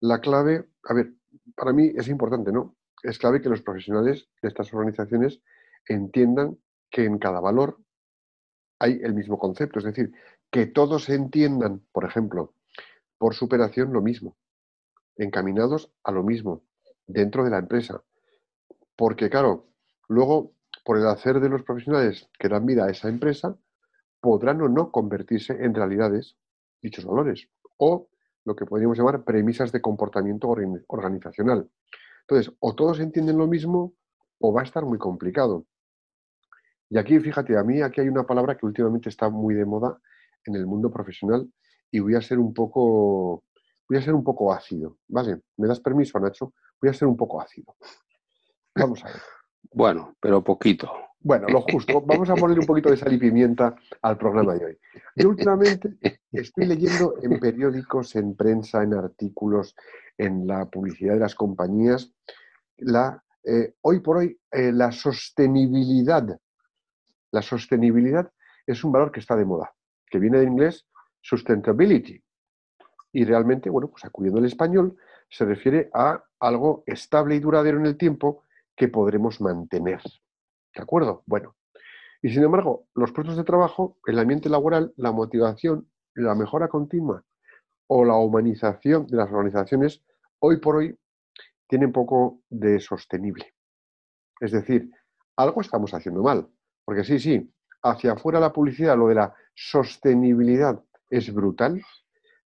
la 0.01 0.21
clave, 0.21 0.69
a 0.85 0.95
ver, 0.95 1.15
para 1.57 1.73
mí 1.73 1.91
es 1.97 2.09
importante, 2.09 2.53
¿no? 2.53 2.77
Es 3.03 3.19
clave 3.19 3.41
que 3.41 3.49
los 3.49 3.63
profesionales 3.63 4.29
de 4.43 4.49
estas 4.49 4.73
organizaciones 4.75 5.41
entiendan 5.89 6.59
que 6.91 7.05
en 7.05 7.19
cada 7.19 7.41
valor 7.41 7.79
hay 8.79 9.01
el 9.03 9.15
mismo 9.15 9.39
concepto, 9.39 9.79
es 9.79 9.87
decir, 9.87 10.13
que 10.51 10.67
todos 10.67 11.09
entiendan, 11.09 11.83
por 11.93 12.05
ejemplo, 12.05 12.55
por 13.17 13.35
superación 13.35 13.93
lo 13.93 14.03
mismo, 14.03 14.37
encaminados 15.17 15.91
a 16.03 16.13
lo 16.13 16.23
mismo, 16.23 16.63
dentro 17.07 17.45
de 17.45 17.51
la 17.51 17.59
empresa. 17.59 18.03
Porque, 18.97 19.29
claro, 19.31 19.69
luego, 20.09 20.53
por 20.85 20.99
el 20.99 21.07
hacer 21.07 21.41
de 21.41 21.49
los 21.49 21.63
profesionales 21.63 22.29
que 22.39 22.49
dan 22.49 22.67
vida 22.67 22.85
a 22.85 22.91
esa 22.91 23.09
empresa, 23.09 23.57
podrán 24.21 24.61
o 24.63 24.69
no 24.69 24.91
convertirse 24.91 25.53
en 25.53 25.75
realidades 25.75 26.37
dichos 26.81 27.05
valores 27.05 27.49
o 27.79 28.09
lo 28.45 28.55
que 28.55 28.67
podríamos 28.67 28.99
llamar 28.99 29.25
premisas 29.25 29.73
de 29.73 29.81
comportamiento 29.81 30.49
organizacional. 30.87 31.71
Entonces, 32.23 32.55
o 32.61 32.75
todos 32.75 33.01
entienden 33.01 33.39
lo 33.39 33.47
mismo 33.47 33.95
o 34.41 34.53
va 34.53 34.63
a 34.63 34.65
estar 34.65 34.85
muy 34.85 34.99
complicado. 34.99 35.67
Y 36.91 36.99
aquí, 36.99 37.19
fíjate, 37.19 37.57
a 37.57 37.65
mí 37.65 37.83
aquí 37.83 38.01
hay 38.01 38.09
una 38.09 38.25
palabra 38.25 38.57
que 38.57 38.67
últimamente 38.67 39.09
está 39.09 39.29
muy 39.29 39.55
de 39.55 39.65
moda 39.65 39.99
en 40.45 40.55
el 40.55 40.67
mundo 40.67 40.91
profesional 40.91 41.51
y 41.91 42.01
voy 42.01 42.15
a 42.15 42.23
ser 42.23 42.39
un 42.39 42.53
poco, 42.53 43.45
voy 43.89 43.99
a 43.99 44.03
ser 44.03 44.15
un 44.15 44.23
poco 44.23 44.53
ácido, 44.53 44.99
¿vale? 45.09 45.41
¿Me 45.57 45.67
das 45.67 45.81
permiso, 45.81 46.19
Nacho? 46.19 46.53
Voy 46.81 46.91
a 46.91 46.95
ser 46.95 47.09
un 47.09 47.17
poco 47.17 47.41
ácido. 47.41 47.77
Vamos 48.75 49.05
a 49.05 49.09
ver. 49.09 49.23
Bueno, 49.73 50.15
pero 50.21 50.43
poquito. 50.43 50.91
Bueno, 51.21 51.49
lo 51.49 51.63
justo. 51.63 52.01
Vamos 52.03 52.29
a 52.29 52.35
ponerle 52.35 52.61
un 52.61 52.67
poquito 52.67 52.91
de 52.91 52.97
sal 52.97 53.13
y 53.13 53.19
pimienta 53.19 53.75
al 54.03 54.19
programa 54.19 54.55
de 54.55 54.67
hoy. 54.67 54.79
Yo 55.17 55.31
últimamente 55.31 55.97
estoy 56.33 56.67
leyendo 56.67 57.15
en 57.23 57.41
periódicos, 57.41 58.15
en 58.17 58.37
prensa, 58.37 58.83
en 58.83 58.95
artículos, 58.95 59.75
en 60.19 60.47
la 60.47 60.67
publicidad 60.67 61.15
de 61.15 61.21
las 61.21 61.35
compañías, 61.35 62.13
la, 62.77 63.25
eh, 63.43 63.75
hoy 63.81 64.01
por 64.01 64.19
hoy 64.19 64.39
eh, 64.51 64.71
la 64.71 64.93
sostenibilidad. 64.93 66.39
La 67.31 67.43
sostenibilidad 67.43 68.31
es 68.67 68.85
un 68.85 68.93
valor 68.93 69.11
que 69.11 69.21
está 69.21 69.35
de 69.35 69.45
moda 69.45 69.75
que 70.15 70.21
viene 70.21 70.39
de 70.39 70.45
inglés 70.45 70.87
sustainability. 71.21 72.23
Y 73.13 73.25
realmente, 73.25 73.69
bueno, 73.69 73.89
pues 73.89 74.05
acudiendo 74.05 74.39
al 74.39 74.47
español, 74.47 74.97
se 75.29 75.45
refiere 75.45 75.91
a 75.93 76.23
algo 76.39 76.85
estable 76.87 77.35
y 77.35 77.41
duradero 77.41 77.79
en 77.79 77.87
el 77.87 77.97
tiempo 77.97 78.44
que 78.77 78.89
podremos 78.89 79.41
mantener. 79.41 80.01
¿De 80.75 80.83
acuerdo? 80.83 81.23
Bueno. 81.27 81.57
Y 82.23 82.31
sin 82.31 82.43
embargo, 82.43 82.87
los 82.95 83.13
puestos 83.13 83.37
de 83.37 83.45
trabajo, 83.45 83.99
el 84.07 84.19
ambiente 84.19 84.49
laboral, 84.49 84.93
la 84.97 85.13
motivación, 85.13 85.89
la 86.15 86.35
mejora 86.35 86.69
continua 86.69 87.23
o 87.87 88.05
la 88.05 88.17
humanización 88.17 89.07
de 89.07 89.19
las 89.19 89.31
organizaciones, 89.31 90.03
hoy 90.39 90.59
por 90.59 90.77
hoy 90.77 90.99
tienen 91.69 91.93
poco 91.93 92.41
de 92.49 92.81
sostenible. 92.81 93.55
Es 94.41 94.53
decir, 94.53 94.91
algo 95.37 95.61
estamos 95.61 95.93
haciendo 95.93 96.23
mal. 96.23 96.49
Porque 96.85 97.05
sí, 97.05 97.19
sí, 97.19 97.53
hacia 97.83 98.13
afuera 98.13 98.41
la 98.41 98.53
publicidad, 98.53 98.97
lo 98.97 99.09
de 99.09 99.15
la 99.17 99.35
sostenibilidad 99.55 100.83
es 101.11 101.33
brutal, 101.33 101.83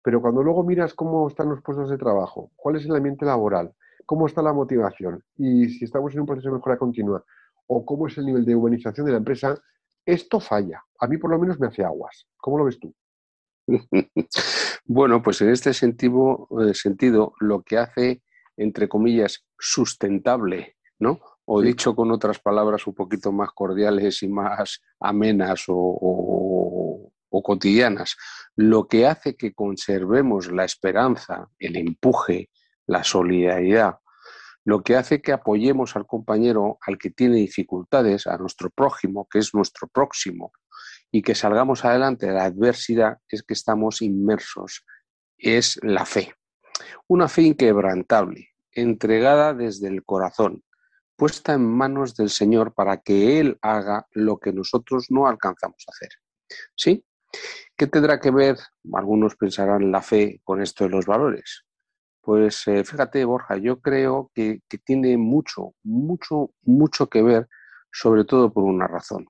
pero 0.03 0.21
cuando 0.21 0.43
luego 0.43 0.62
miras 0.64 0.95
cómo 0.95 1.29
están 1.29 1.49
los 1.49 1.62
puestos 1.62 1.91
de 1.91 1.99
trabajo, 1.99 2.51
cuál 2.57 2.77
es 2.77 2.85
el 2.85 2.95
ambiente 2.95 3.25
laboral, 3.25 3.75
cómo 4.09 4.27
está 4.27 4.40
la 4.40 4.55
motivación 4.55 5.23
y 5.37 5.68
si 5.68 5.85
estamos 5.85 6.14
en 6.14 6.21
un 6.21 6.27
proceso 6.27 6.49
de 6.49 6.55
mejora 6.55 6.79
continua 6.79 7.23
o 7.66 7.85
cómo 7.85 8.07
es 8.07 8.16
el 8.16 8.25
nivel 8.25 8.47
de 8.47 8.55
humanización 8.55 9.05
de 9.05 9.12
la 9.12 9.18
empresa, 9.18 9.61
esto 10.07 10.40
falla. 10.40 10.83
A 10.99 11.07
mí 11.07 11.18
por 11.18 11.31
lo 11.31 11.38
menos 11.38 11.61
me 11.61 11.66
hace 11.66 11.85
aguas. 11.85 12.27
¿Cómo 12.38 12.57
lo 12.57 12.64
ves 12.64 12.79
tú? 12.81 12.94
Bueno, 14.90 15.23
pues 15.23 15.42
en 15.42 15.51
este 15.51 15.75
sentido, 15.75 16.49
eh, 16.62 16.73
sentido 16.73 17.35
lo 17.40 17.61
que 17.62 17.77
hace, 17.77 18.23
entre 18.57 18.88
comillas, 18.88 19.44
sustentable, 19.59 20.77
¿no? 20.99 21.21
o 21.51 21.61
dicho 21.61 21.94
con 21.94 22.11
otras 22.11 22.38
palabras 22.38 22.87
un 22.87 22.94
poquito 22.94 23.33
más 23.33 23.51
cordiales 23.53 24.23
y 24.23 24.29
más 24.29 24.83
amenas 25.01 25.64
o, 25.68 27.11
cotidianas, 27.42 28.16
lo 28.57 28.88
que 28.88 29.07
hace 29.07 29.37
que 29.37 29.55
conservemos 29.55 30.51
la 30.53 30.64
esperanza, 30.64 31.49
el 31.59 31.77
empuje, 31.77 32.51
la 32.88 33.05
solidaridad, 33.05 33.98
lo 34.64 34.83
que 34.83 34.96
hace 34.96 35.22
que 35.22 35.33
apoyemos 35.33 35.94
al 35.96 36.07
compañero, 36.07 36.79
al 36.87 36.98
que 36.98 37.11
tiene 37.11 37.37
dificultades, 37.37 38.27
a 38.27 38.37
nuestro 38.37 38.70
prójimo, 38.70 39.29
que 39.31 39.38
es 39.38 39.55
nuestro 39.55 39.88
próximo, 39.88 40.53
y 41.11 41.22
que 41.22 41.35
salgamos 41.35 41.85
adelante 41.85 42.27
de 42.27 42.33
la 42.33 42.44
adversidad, 42.44 43.18
es 43.29 43.42
que 43.42 43.55
estamos 43.55 44.03
inmersos, 44.03 44.85
es 45.38 45.79
la 45.83 46.05
fe. 46.05 46.35
Una 47.07 47.29
fe 47.29 47.42
inquebrantable, 47.42 48.51
entregada 48.72 49.55
desde 49.55 49.88
el 49.88 50.05
corazón, 50.05 50.62
puesta 51.16 51.55
en 51.55 51.64
manos 51.64 52.14
del 52.14 52.31
Señor 52.31 52.74
para 52.74 52.98
que 52.98 53.40
Él 53.40 53.59
haga 53.62 54.07
lo 54.12 54.38
que 54.38 54.53
nosotros 54.53 55.07
no 55.11 55.27
alcanzamos 55.27 55.85
a 55.87 55.92
hacer. 55.92 56.11
¿Sí? 56.74 57.05
¿Qué 57.77 57.87
tendrá 57.87 58.20
que 58.20 58.31
ver, 58.31 58.57
algunos 58.92 59.37
pensarán, 59.37 59.90
la 59.90 60.03
fe 60.03 60.40
con 60.44 60.62
esto 60.62 60.85
de 60.85 60.90
los 60.90 61.07
valores? 61.07 61.64
Pues 62.29 62.69
eh, 62.69 62.85
fíjate, 62.85 63.25
Borja, 63.25 63.57
yo 63.57 63.81
creo 63.81 64.31
que, 64.35 64.61
que 64.69 64.77
tiene 64.77 65.17
mucho, 65.17 65.73
mucho, 65.83 66.51
mucho 66.61 67.09
que 67.09 67.23
ver, 67.23 67.49
sobre 67.91 68.27
todo 68.27 68.53
por 68.53 68.64
una 68.64 68.87
razón. 68.87 69.29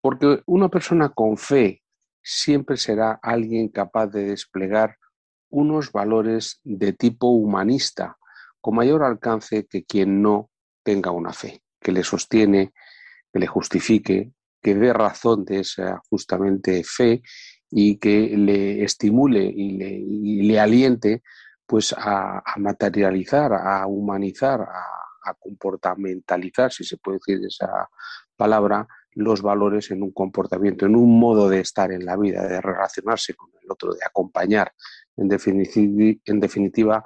Porque 0.00 0.42
una 0.46 0.70
persona 0.70 1.10
con 1.10 1.36
fe 1.36 1.82
siempre 2.22 2.78
será 2.78 3.20
alguien 3.22 3.68
capaz 3.68 4.06
de 4.06 4.28
desplegar 4.28 4.96
unos 5.50 5.92
valores 5.92 6.58
de 6.64 6.94
tipo 6.94 7.26
humanista, 7.26 8.16
con 8.62 8.76
mayor 8.76 9.02
alcance 9.02 9.66
que 9.66 9.84
quien 9.84 10.22
no 10.22 10.48
tenga 10.82 11.10
una 11.10 11.34
fe, 11.34 11.60
que 11.78 11.92
le 11.92 12.02
sostiene, 12.02 12.72
que 13.30 13.40
le 13.40 13.46
justifique, 13.46 14.32
que 14.62 14.74
dé 14.74 14.94
razón 14.94 15.44
de 15.44 15.60
esa 15.60 16.00
justamente 16.08 16.82
fe 16.82 17.20
y 17.70 17.98
que 17.98 18.34
le 18.38 18.84
estimule 18.84 19.44
y 19.44 20.46
le, 20.48 20.58
aliente 20.58 21.22
pues 21.72 21.94
a, 21.96 22.42
materializar, 22.58 23.50
a 23.54 23.86
humanizar, 23.86 24.60
a, 24.60 25.34
comportamentalizar, 25.40 26.70
si 26.70 26.84
se 26.84 26.98
puede 26.98 27.16
decir 27.16 27.46
esa 27.46 27.88
palabra, 28.36 28.86
los 29.12 29.40
valores 29.40 29.90
en 29.90 30.02
un 30.02 30.12
comportamiento, 30.12 30.84
en 30.84 30.94
un 30.94 31.18
modo 31.18 31.48
de 31.48 31.60
estar 31.60 31.90
en 31.90 32.04
la 32.04 32.18
vida, 32.18 32.46
de 32.46 32.60
relacionarse 32.60 33.32
con 33.32 33.48
el 33.58 33.70
otro, 33.70 33.94
de 33.94 34.04
acompañar, 34.04 34.74
en 35.16 35.28
definitiva 36.40 37.04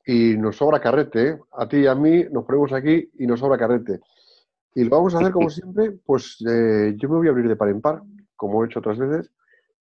y 0.06 0.36
nos 0.36 0.58
sobra 0.58 0.80
carrete. 0.80 1.30
¿eh? 1.30 1.40
A 1.50 1.66
ti 1.66 1.78
y 1.78 1.86
a 1.88 1.96
mí 1.96 2.26
nos 2.30 2.44
ponemos 2.44 2.72
aquí 2.72 3.10
y 3.18 3.26
nos 3.26 3.40
sobra 3.40 3.58
carrete. 3.58 3.98
Y 4.72 4.84
lo 4.84 4.90
vamos 4.90 5.16
a 5.16 5.18
hacer 5.18 5.32
como 5.32 5.50
siempre, 5.50 5.90
pues 5.90 6.36
eh, 6.48 6.94
yo 6.96 7.08
me 7.08 7.16
voy 7.16 7.26
a 7.26 7.30
abrir 7.30 7.48
de 7.48 7.56
par 7.56 7.68
en 7.70 7.80
par, 7.80 8.04
como 8.36 8.62
he 8.62 8.66
hecho 8.68 8.78
otras 8.78 8.98
veces, 8.98 9.32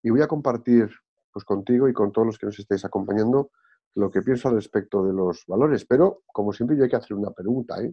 y 0.01 0.11
voy 0.11 0.23
a 0.23 0.29
compartir 0.29 0.89
pues 1.33 1.45
contigo 1.45 1.89
y 1.89 1.93
con 1.93 2.13
todos 2.13 2.27
los 2.27 2.39
que 2.39 2.47
nos 2.47 2.57
estéis 2.61 2.85
acompañando 2.85 3.51
lo 3.97 4.13
que 4.13 4.23
pienso 4.23 4.49
al 4.49 4.55
respecto 4.55 5.05
de 5.05 5.13
los 5.13 5.45
valores. 5.49 5.85
Pero, 5.87 6.23
como 6.27 6.53
siempre, 6.53 6.77
yo 6.77 6.85
hay 6.85 6.89
que 6.89 6.95
hacer 6.95 7.17
una 7.17 7.33
pregunta, 7.33 7.83
¿eh? 7.83 7.93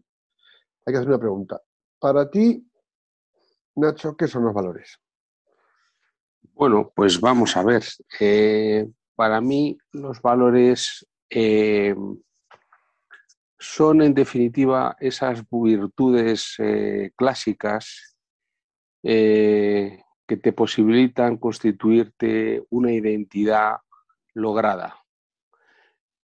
Hay 0.86 0.94
que 0.94 0.98
hacer 0.98 1.10
una 1.10 1.20
pregunta. 1.20 1.60
Para 1.98 2.30
ti, 2.30 2.64
Nacho, 3.78 4.16
¿qué 4.16 4.28
son 4.28 4.46
los 4.46 4.54
valores? 4.54 5.00
Bueno, 6.60 6.92
pues 6.94 7.22
vamos 7.22 7.56
a 7.56 7.64
ver. 7.64 7.86
Eh, 8.20 8.86
para 9.16 9.40
mí 9.40 9.78
los 9.94 10.22
valores 10.22 11.08
eh, 11.30 11.96
son 13.58 14.02
en 14.02 14.14
definitiva 14.14 14.98
esas 15.00 15.42
virtudes 15.50 16.56
eh, 16.58 17.12
clásicas 17.16 18.18
que 19.02 20.04
te 20.28 20.52
posibilitan 20.52 21.38
constituirte 21.38 22.62
una 22.70 22.92
identidad 22.92 23.78
lograda. 24.34 24.98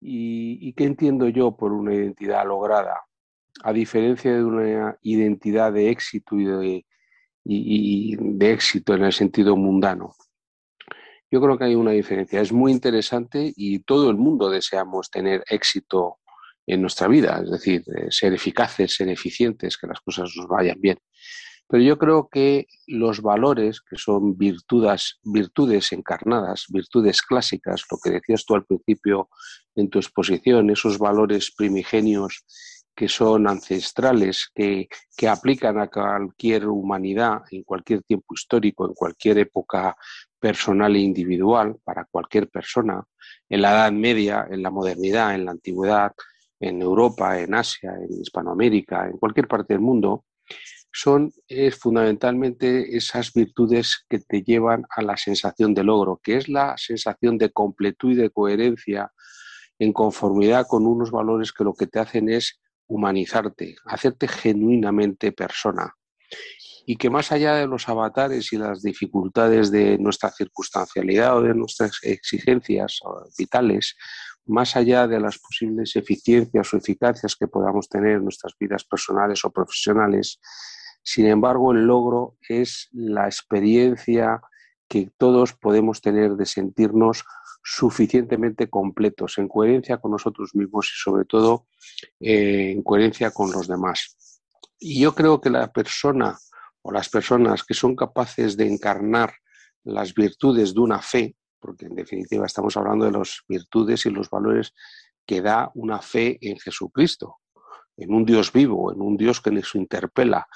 ¿Y, 0.02 0.74
qué 0.74 0.84
entiendo 0.84 1.30
yo 1.30 1.56
por 1.56 1.72
una 1.72 1.94
identidad 1.94 2.44
lograda? 2.44 3.06
A 3.64 3.72
diferencia 3.72 4.34
de 4.34 4.44
una 4.44 4.98
identidad 5.00 5.72
de 5.72 5.88
éxito 5.88 6.36
y 7.42 8.14
de 8.14 8.52
éxito 8.52 8.92
en 8.92 9.04
el 9.04 9.14
sentido 9.14 9.56
mundano. 9.56 10.14
Yo 11.30 11.40
creo 11.40 11.58
que 11.58 11.64
hay 11.64 11.74
una 11.74 11.90
diferencia. 11.90 12.40
Es 12.40 12.52
muy 12.52 12.72
interesante 12.72 13.52
y 13.56 13.80
todo 13.80 14.10
el 14.10 14.16
mundo 14.16 14.48
deseamos 14.48 15.10
tener 15.10 15.44
éxito 15.48 16.18
en 16.66 16.80
nuestra 16.80 17.08
vida, 17.08 17.40
es 17.44 17.50
decir, 17.50 17.84
eh, 17.96 18.06
ser 18.10 18.32
eficaces, 18.32 18.94
ser 18.94 19.08
eficientes, 19.08 19.76
que 19.76 19.86
las 19.86 20.00
cosas 20.00 20.32
nos 20.36 20.48
vayan 20.48 20.80
bien. 20.80 20.98
Pero 21.68 21.82
yo 21.82 21.98
creo 21.98 22.28
que 22.30 22.66
los 22.86 23.22
valores, 23.22 23.80
que 23.80 23.96
son 23.96 24.36
virtudes, 24.36 25.18
virtudes 25.24 25.92
encarnadas, 25.92 26.66
virtudes 26.68 27.22
clásicas, 27.22 27.84
lo 27.90 27.98
que 28.02 28.10
decías 28.10 28.44
tú 28.44 28.54
al 28.54 28.64
principio 28.64 29.28
en 29.74 29.90
tu 29.90 29.98
exposición, 29.98 30.70
esos 30.70 30.98
valores 30.98 31.52
primigenios 31.56 32.44
que 32.94 33.08
son 33.08 33.46
ancestrales, 33.46 34.48
que, 34.54 34.88
que, 35.16 35.28
aplican 35.28 35.78
a 35.78 35.88
cualquier 35.88 36.66
humanidad, 36.66 37.42
en 37.50 37.62
cualquier 37.62 38.02
tiempo 38.02 38.32
histórico, 38.34 38.86
en 38.86 38.94
cualquier 38.94 39.38
época 39.38 39.96
personal 40.38 40.94
e 40.96 41.00
individual 41.00 41.76
para 41.84 42.04
cualquier 42.04 42.48
persona, 42.48 43.02
en 43.48 43.62
la 43.62 43.70
Edad 43.70 43.92
Media, 43.92 44.46
en 44.50 44.62
la 44.62 44.70
modernidad, 44.70 45.34
en 45.34 45.44
la 45.44 45.52
antigüedad, 45.52 46.12
en 46.60 46.82
Europa, 46.82 47.40
en 47.40 47.54
Asia, 47.54 47.94
en 47.94 48.20
Hispanoamérica, 48.20 49.06
en 49.06 49.18
cualquier 49.18 49.48
parte 49.48 49.74
del 49.74 49.82
mundo, 49.82 50.24
son 50.92 51.32
fundamentalmente 51.78 52.96
esas 52.96 53.32
virtudes 53.32 54.04
que 54.08 54.18
te 54.18 54.42
llevan 54.42 54.86
a 54.88 55.02
la 55.02 55.16
sensación 55.18 55.74
de 55.74 55.84
logro, 55.84 56.20
que 56.22 56.36
es 56.38 56.48
la 56.48 56.74
sensación 56.78 57.36
de 57.36 57.50
completud 57.50 58.12
y 58.12 58.14
de 58.14 58.30
coherencia 58.30 59.12
en 59.78 59.92
conformidad 59.92 60.66
con 60.66 60.86
unos 60.86 61.10
valores 61.10 61.52
que 61.52 61.64
lo 61.64 61.74
que 61.74 61.86
te 61.86 61.98
hacen 61.98 62.30
es 62.30 62.58
humanizarte, 62.86 63.76
hacerte 63.84 64.26
genuinamente 64.26 65.32
persona 65.32 65.94
y 66.88 66.96
que 66.96 67.10
más 67.10 67.32
allá 67.32 67.54
de 67.56 67.66
los 67.66 67.88
avatares 67.88 68.52
y 68.52 68.58
las 68.58 68.80
dificultades 68.80 69.72
de 69.72 69.98
nuestra 69.98 70.30
circunstancialidad 70.30 71.36
o 71.36 71.42
de 71.42 71.52
nuestras 71.52 71.98
exigencias 72.02 73.00
vitales, 73.36 73.96
más 74.44 74.76
allá 74.76 75.08
de 75.08 75.18
las 75.18 75.38
posibles 75.38 75.96
eficiencias 75.96 76.72
o 76.72 76.76
eficacias 76.76 77.34
que 77.34 77.48
podamos 77.48 77.88
tener 77.88 78.12
en 78.12 78.22
nuestras 78.22 78.54
vidas 78.58 78.84
personales 78.84 79.44
o 79.44 79.50
profesionales, 79.50 80.38
sin 81.02 81.26
embargo, 81.26 81.72
el 81.72 81.86
logro 81.86 82.36
es 82.48 82.88
la 82.92 83.26
experiencia 83.26 84.40
que 84.88 85.10
todos 85.18 85.54
podemos 85.54 86.00
tener 86.00 86.36
de 86.36 86.46
sentirnos 86.46 87.24
suficientemente 87.64 88.70
completos, 88.70 89.38
en 89.38 89.48
coherencia 89.48 89.96
con 89.98 90.12
nosotros 90.12 90.54
mismos 90.54 90.86
y 90.86 91.00
sobre 91.02 91.24
todo 91.24 91.66
eh, 92.20 92.70
en 92.70 92.82
coherencia 92.84 93.32
con 93.32 93.50
los 93.50 93.66
demás. 93.66 94.16
Y 94.78 95.00
yo 95.00 95.16
creo 95.16 95.40
que 95.40 95.50
la 95.50 95.72
persona 95.72 96.38
o 96.86 96.92
las 96.92 97.08
personas 97.08 97.64
que 97.64 97.74
son 97.74 97.96
capaces 97.96 98.56
de 98.56 98.68
encarnar 98.68 99.34
las 99.82 100.14
virtudes 100.14 100.72
de 100.72 100.80
una 100.80 101.00
fe, 101.00 101.34
porque 101.58 101.86
en 101.86 101.96
definitiva 101.96 102.46
estamos 102.46 102.76
hablando 102.76 103.06
de 103.06 103.10
las 103.10 103.40
virtudes 103.48 104.06
y 104.06 104.10
los 104.10 104.30
valores 104.30 104.72
que 105.26 105.40
da 105.40 105.68
una 105.74 106.00
fe 106.00 106.38
en 106.40 106.56
Jesucristo, 106.58 107.38
en 107.96 108.14
un 108.14 108.24
Dios 108.24 108.52
vivo, 108.52 108.92
en 108.92 109.00
un 109.00 109.16
Dios 109.16 109.40
que 109.40 109.50
nos 109.50 109.74
interpela, 109.74 110.46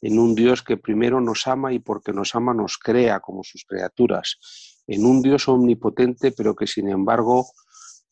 en 0.00 0.18
un 0.18 0.34
Dios 0.34 0.62
que 0.62 0.78
primero 0.78 1.20
nos 1.20 1.46
ama 1.46 1.74
y 1.74 1.80
porque 1.80 2.14
nos 2.14 2.34
ama 2.34 2.54
nos 2.54 2.78
crea 2.78 3.20
como 3.20 3.44
sus 3.44 3.66
criaturas, 3.66 4.38
en 4.86 5.04
un 5.04 5.20
Dios 5.20 5.48
omnipotente 5.48 6.32
pero 6.32 6.56
que 6.56 6.66
sin 6.66 6.88
embargo 6.88 7.46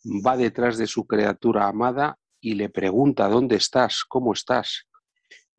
va 0.04 0.36
detrás 0.36 0.76
de 0.76 0.86
su 0.86 1.06
criatura 1.06 1.68
amada 1.68 2.18
y 2.38 2.52
le 2.52 2.68
pregunta 2.68 3.30
dónde 3.30 3.56
estás, 3.56 4.04
cómo 4.06 4.34
estás, 4.34 4.88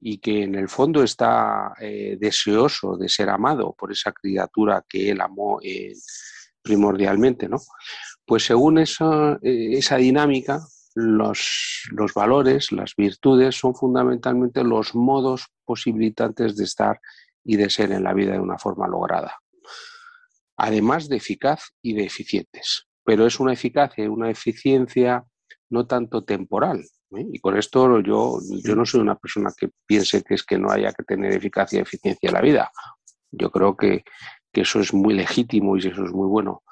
y 0.05 0.17
que 0.17 0.43
en 0.43 0.55
el 0.55 0.67
fondo 0.67 1.01
está 1.01 1.73
eh, 1.79 2.17
deseoso 2.19 2.97
de 2.97 3.07
ser 3.07 3.29
amado 3.29 3.73
por 3.73 3.89
esa 3.89 4.11
criatura 4.11 4.83
que 4.87 5.11
él 5.11 5.21
amó 5.21 5.59
eh, 5.63 5.93
primordialmente, 6.61 7.47
¿no? 7.47 7.57
Pues 8.25 8.45
según 8.45 8.79
esa, 8.79 9.39
eh, 9.41 9.69
esa 9.77 9.95
dinámica, 9.95 10.59
los, 10.95 11.87
los, 11.91 12.13
valores, 12.13 12.73
las 12.73 12.95
virtudes 12.97 13.55
son 13.55 13.75
fundamentalmente 13.75 14.61
los 14.65 14.93
modos 14.93 15.47
posibilitantes 15.63 16.57
de 16.57 16.65
estar 16.65 16.99
y 17.45 17.55
de 17.55 17.69
ser 17.69 17.93
en 17.93 18.03
la 18.03 18.13
vida 18.13 18.33
de 18.33 18.39
una 18.39 18.57
forma 18.57 18.89
lograda, 18.89 19.39
además 20.57 21.07
de 21.07 21.15
eficaz 21.15 21.69
y 21.81 21.93
de 21.93 22.03
eficientes. 22.03 22.87
Pero 23.05 23.25
es 23.25 23.39
una 23.39 23.53
eficacia 23.53 24.03
y 24.03 24.07
una 24.07 24.29
eficiencia 24.29 25.23
no 25.69 25.87
tanto 25.87 26.25
temporal. 26.25 26.83
¿Eh? 27.17 27.25
Y 27.31 27.39
con 27.39 27.57
esto 27.57 27.99
yo, 28.01 28.39
yo 28.63 28.75
no 28.75 28.85
soy 28.85 29.01
una 29.01 29.15
persona 29.15 29.51
que 29.55 29.69
piense 29.85 30.23
que 30.23 30.35
es 30.35 30.43
que 30.43 30.57
no 30.57 30.69
haya 30.71 30.91
que 30.93 31.03
tener 31.03 31.33
eficacia 31.33 31.79
y 31.79 31.81
eficiencia 31.81 32.27
en 32.27 32.33
la 32.33 32.41
vida. 32.41 32.71
Yo 33.31 33.51
creo 33.51 33.75
que, 33.75 34.03
que 34.51 34.61
eso 34.61 34.79
es 34.79 34.93
muy 34.93 35.13
legítimo 35.13 35.75
y 35.75 35.79
eso 35.79 36.03
es 36.03 36.11
muy 36.11 36.27
bueno. 36.27 36.63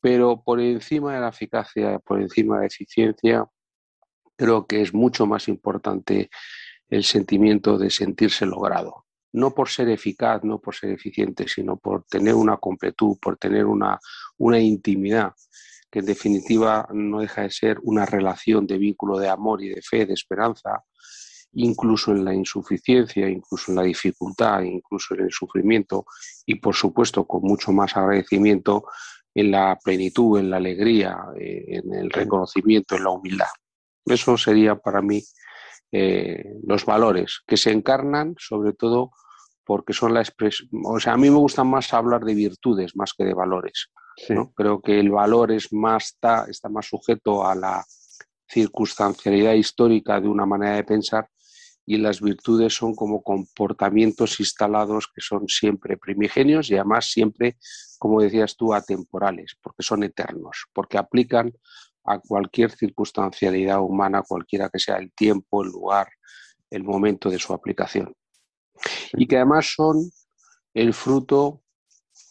Pero 0.00 0.42
por 0.42 0.60
encima 0.60 1.14
de 1.14 1.20
la 1.20 1.28
eficacia, 1.28 1.98
por 1.98 2.20
encima 2.20 2.56
de 2.56 2.60
la 2.62 2.66
eficiencia, 2.66 3.46
creo 4.36 4.66
que 4.66 4.82
es 4.82 4.92
mucho 4.92 5.26
más 5.26 5.48
importante 5.48 6.30
el 6.88 7.04
sentimiento 7.04 7.78
de 7.78 7.90
sentirse 7.90 8.46
logrado. 8.46 9.06
No 9.32 9.54
por 9.54 9.68
ser 9.68 9.88
eficaz, 9.88 10.44
no 10.44 10.60
por 10.60 10.74
ser 10.74 10.90
eficiente, 10.90 11.48
sino 11.48 11.76
por 11.76 12.04
tener 12.04 12.34
una 12.34 12.56
completud, 12.58 13.16
por 13.20 13.36
tener 13.36 13.66
una, 13.66 13.98
una 14.38 14.60
intimidad 14.60 15.32
que 15.94 16.00
en 16.00 16.06
definitiva 16.06 16.88
no 16.92 17.20
deja 17.20 17.42
de 17.42 17.52
ser 17.52 17.78
una 17.84 18.04
relación 18.04 18.66
de 18.66 18.78
vínculo 18.78 19.16
de 19.16 19.28
amor 19.28 19.62
y 19.62 19.68
de 19.68 19.80
fe, 19.80 20.04
de 20.06 20.14
esperanza, 20.14 20.82
incluso 21.52 22.10
en 22.10 22.24
la 22.24 22.34
insuficiencia, 22.34 23.28
incluso 23.28 23.70
en 23.70 23.76
la 23.76 23.84
dificultad, 23.84 24.62
incluso 24.62 25.14
en 25.14 25.20
el 25.20 25.30
sufrimiento 25.30 26.04
y 26.44 26.56
por 26.56 26.74
supuesto 26.74 27.24
con 27.28 27.42
mucho 27.42 27.70
más 27.70 27.96
agradecimiento 27.96 28.86
en 29.32 29.52
la 29.52 29.78
plenitud, 29.84 30.40
en 30.40 30.50
la 30.50 30.56
alegría, 30.56 31.16
eh, 31.38 31.64
en 31.68 31.94
el 31.94 32.10
reconocimiento, 32.10 32.96
en 32.96 33.04
la 33.04 33.10
humildad. 33.10 33.54
Eso 34.04 34.36
sería 34.36 34.74
para 34.74 35.00
mí 35.00 35.22
eh, 35.92 36.56
los 36.66 36.84
valores 36.84 37.40
que 37.46 37.56
se 37.56 37.70
encarnan 37.70 38.34
sobre 38.36 38.72
todo 38.72 39.12
porque 39.62 39.92
son 39.92 40.12
la 40.12 40.22
expresión, 40.22 40.68
o 40.84 40.98
sea, 40.98 41.12
a 41.12 41.16
mí 41.16 41.30
me 41.30 41.38
gusta 41.38 41.62
más 41.62 41.94
hablar 41.94 42.24
de 42.24 42.34
virtudes 42.34 42.96
más 42.96 43.12
que 43.16 43.24
de 43.24 43.32
valores. 43.32 43.92
Creo 44.54 44.80
que 44.80 45.00
el 45.00 45.10
valor 45.10 45.52
es 45.52 45.72
más, 45.72 46.06
está, 46.06 46.46
está 46.48 46.68
más 46.68 46.86
sujeto 46.86 47.46
a 47.46 47.54
la 47.54 47.84
circunstancialidad 48.48 49.54
histórica 49.54 50.20
de 50.20 50.28
una 50.28 50.46
manera 50.46 50.76
de 50.76 50.84
pensar 50.84 51.28
y 51.86 51.98
las 51.98 52.20
virtudes 52.20 52.74
son 52.74 52.94
como 52.94 53.22
comportamientos 53.22 54.40
instalados 54.40 55.08
que 55.14 55.20
son 55.20 55.48
siempre 55.48 55.96
primigenios 55.96 56.70
y 56.70 56.76
además 56.76 57.10
siempre, 57.10 57.58
como 57.98 58.22
decías 58.22 58.56
tú, 58.56 58.72
atemporales, 58.72 59.56
porque 59.62 59.82
son 59.82 60.02
eternos, 60.02 60.66
porque 60.72 60.96
aplican 60.96 61.52
a 62.04 62.18
cualquier 62.18 62.70
circunstancialidad 62.70 63.80
humana, 63.80 64.22
cualquiera 64.26 64.68
que 64.70 64.78
sea 64.78 64.96
el 64.96 65.12
tiempo, 65.12 65.62
el 65.62 65.70
lugar, 65.70 66.08
el 66.70 66.84
momento 66.84 67.30
de 67.30 67.38
su 67.38 67.52
aplicación. 67.52 68.14
Y 69.12 69.26
que 69.26 69.36
además 69.36 69.72
son 69.74 70.10
el 70.74 70.92
fruto 70.92 71.62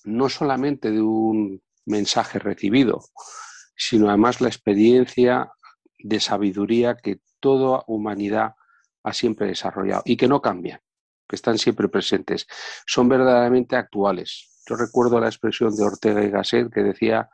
no 0.03 0.29
solamente 0.29 0.91
de 0.91 1.01
un 1.01 1.61
mensaje 1.85 2.39
recibido, 2.39 3.03
sino 3.75 4.09
además 4.09 4.41
la 4.41 4.47
experiencia 4.47 5.51
de 5.99 6.19
sabiduría 6.19 6.95
que 6.95 7.19
toda 7.39 7.83
humanidad 7.87 8.53
ha 9.03 9.13
siempre 9.13 9.47
desarrollado 9.47 10.03
y 10.05 10.17
que 10.17 10.27
no 10.27 10.41
cambian, 10.41 10.79
que 11.27 11.35
están 11.35 11.57
siempre 11.57 11.89
presentes, 11.89 12.47
son 12.85 13.09
verdaderamente 13.09 13.75
actuales. 13.75 14.61
Yo 14.65 14.75
recuerdo 14.75 15.19
la 15.19 15.27
expresión 15.27 15.75
de 15.75 15.83
Ortega 15.83 16.23
y 16.23 16.29
Gasset 16.29 16.71
que 16.71 16.83
decía, 16.83 17.29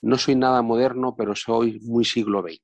no 0.00 0.18
soy 0.18 0.36
nada 0.36 0.62
moderno, 0.62 1.14
pero 1.16 1.34
soy 1.34 1.80
muy 1.82 2.04
siglo 2.04 2.42
XX. 2.42 2.60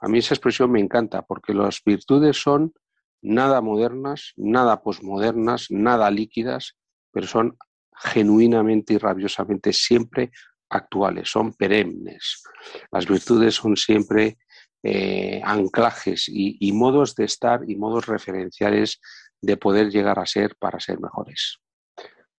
A 0.00 0.08
mí 0.08 0.18
esa 0.18 0.34
expresión 0.34 0.70
me 0.70 0.80
encanta 0.80 1.22
porque 1.22 1.54
las 1.54 1.82
virtudes 1.84 2.40
son 2.40 2.72
nada 3.20 3.60
modernas, 3.60 4.32
nada 4.36 4.82
posmodernas, 4.82 5.70
nada 5.70 6.10
líquidas, 6.10 6.76
pero 7.12 7.26
son 7.26 7.56
genuinamente 8.00 8.94
y 8.94 8.98
rabiosamente 8.98 9.72
siempre 9.72 10.30
actuales, 10.70 11.30
son 11.30 11.54
perennes. 11.54 12.42
Las 12.90 13.06
virtudes 13.06 13.54
son 13.54 13.76
siempre 13.76 14.38
eh, 14.82 15.40
anclajes 15.44 16.26
y, 16.28 16.72
modos 16.72 17.14
de 17.14 17.24
estar 17.24 17.68
y 17.68 17.76
modos 17.76 18.06
referenciales 18.06 19.00
de 19.40 19.56
poder 19.56 19.90
llegar 19.90 20.18
a 20.18 20.26
ser 20.26 20.56
para 20.56 20.78
ser 20.80 21.00
mejores. 21.00 21.58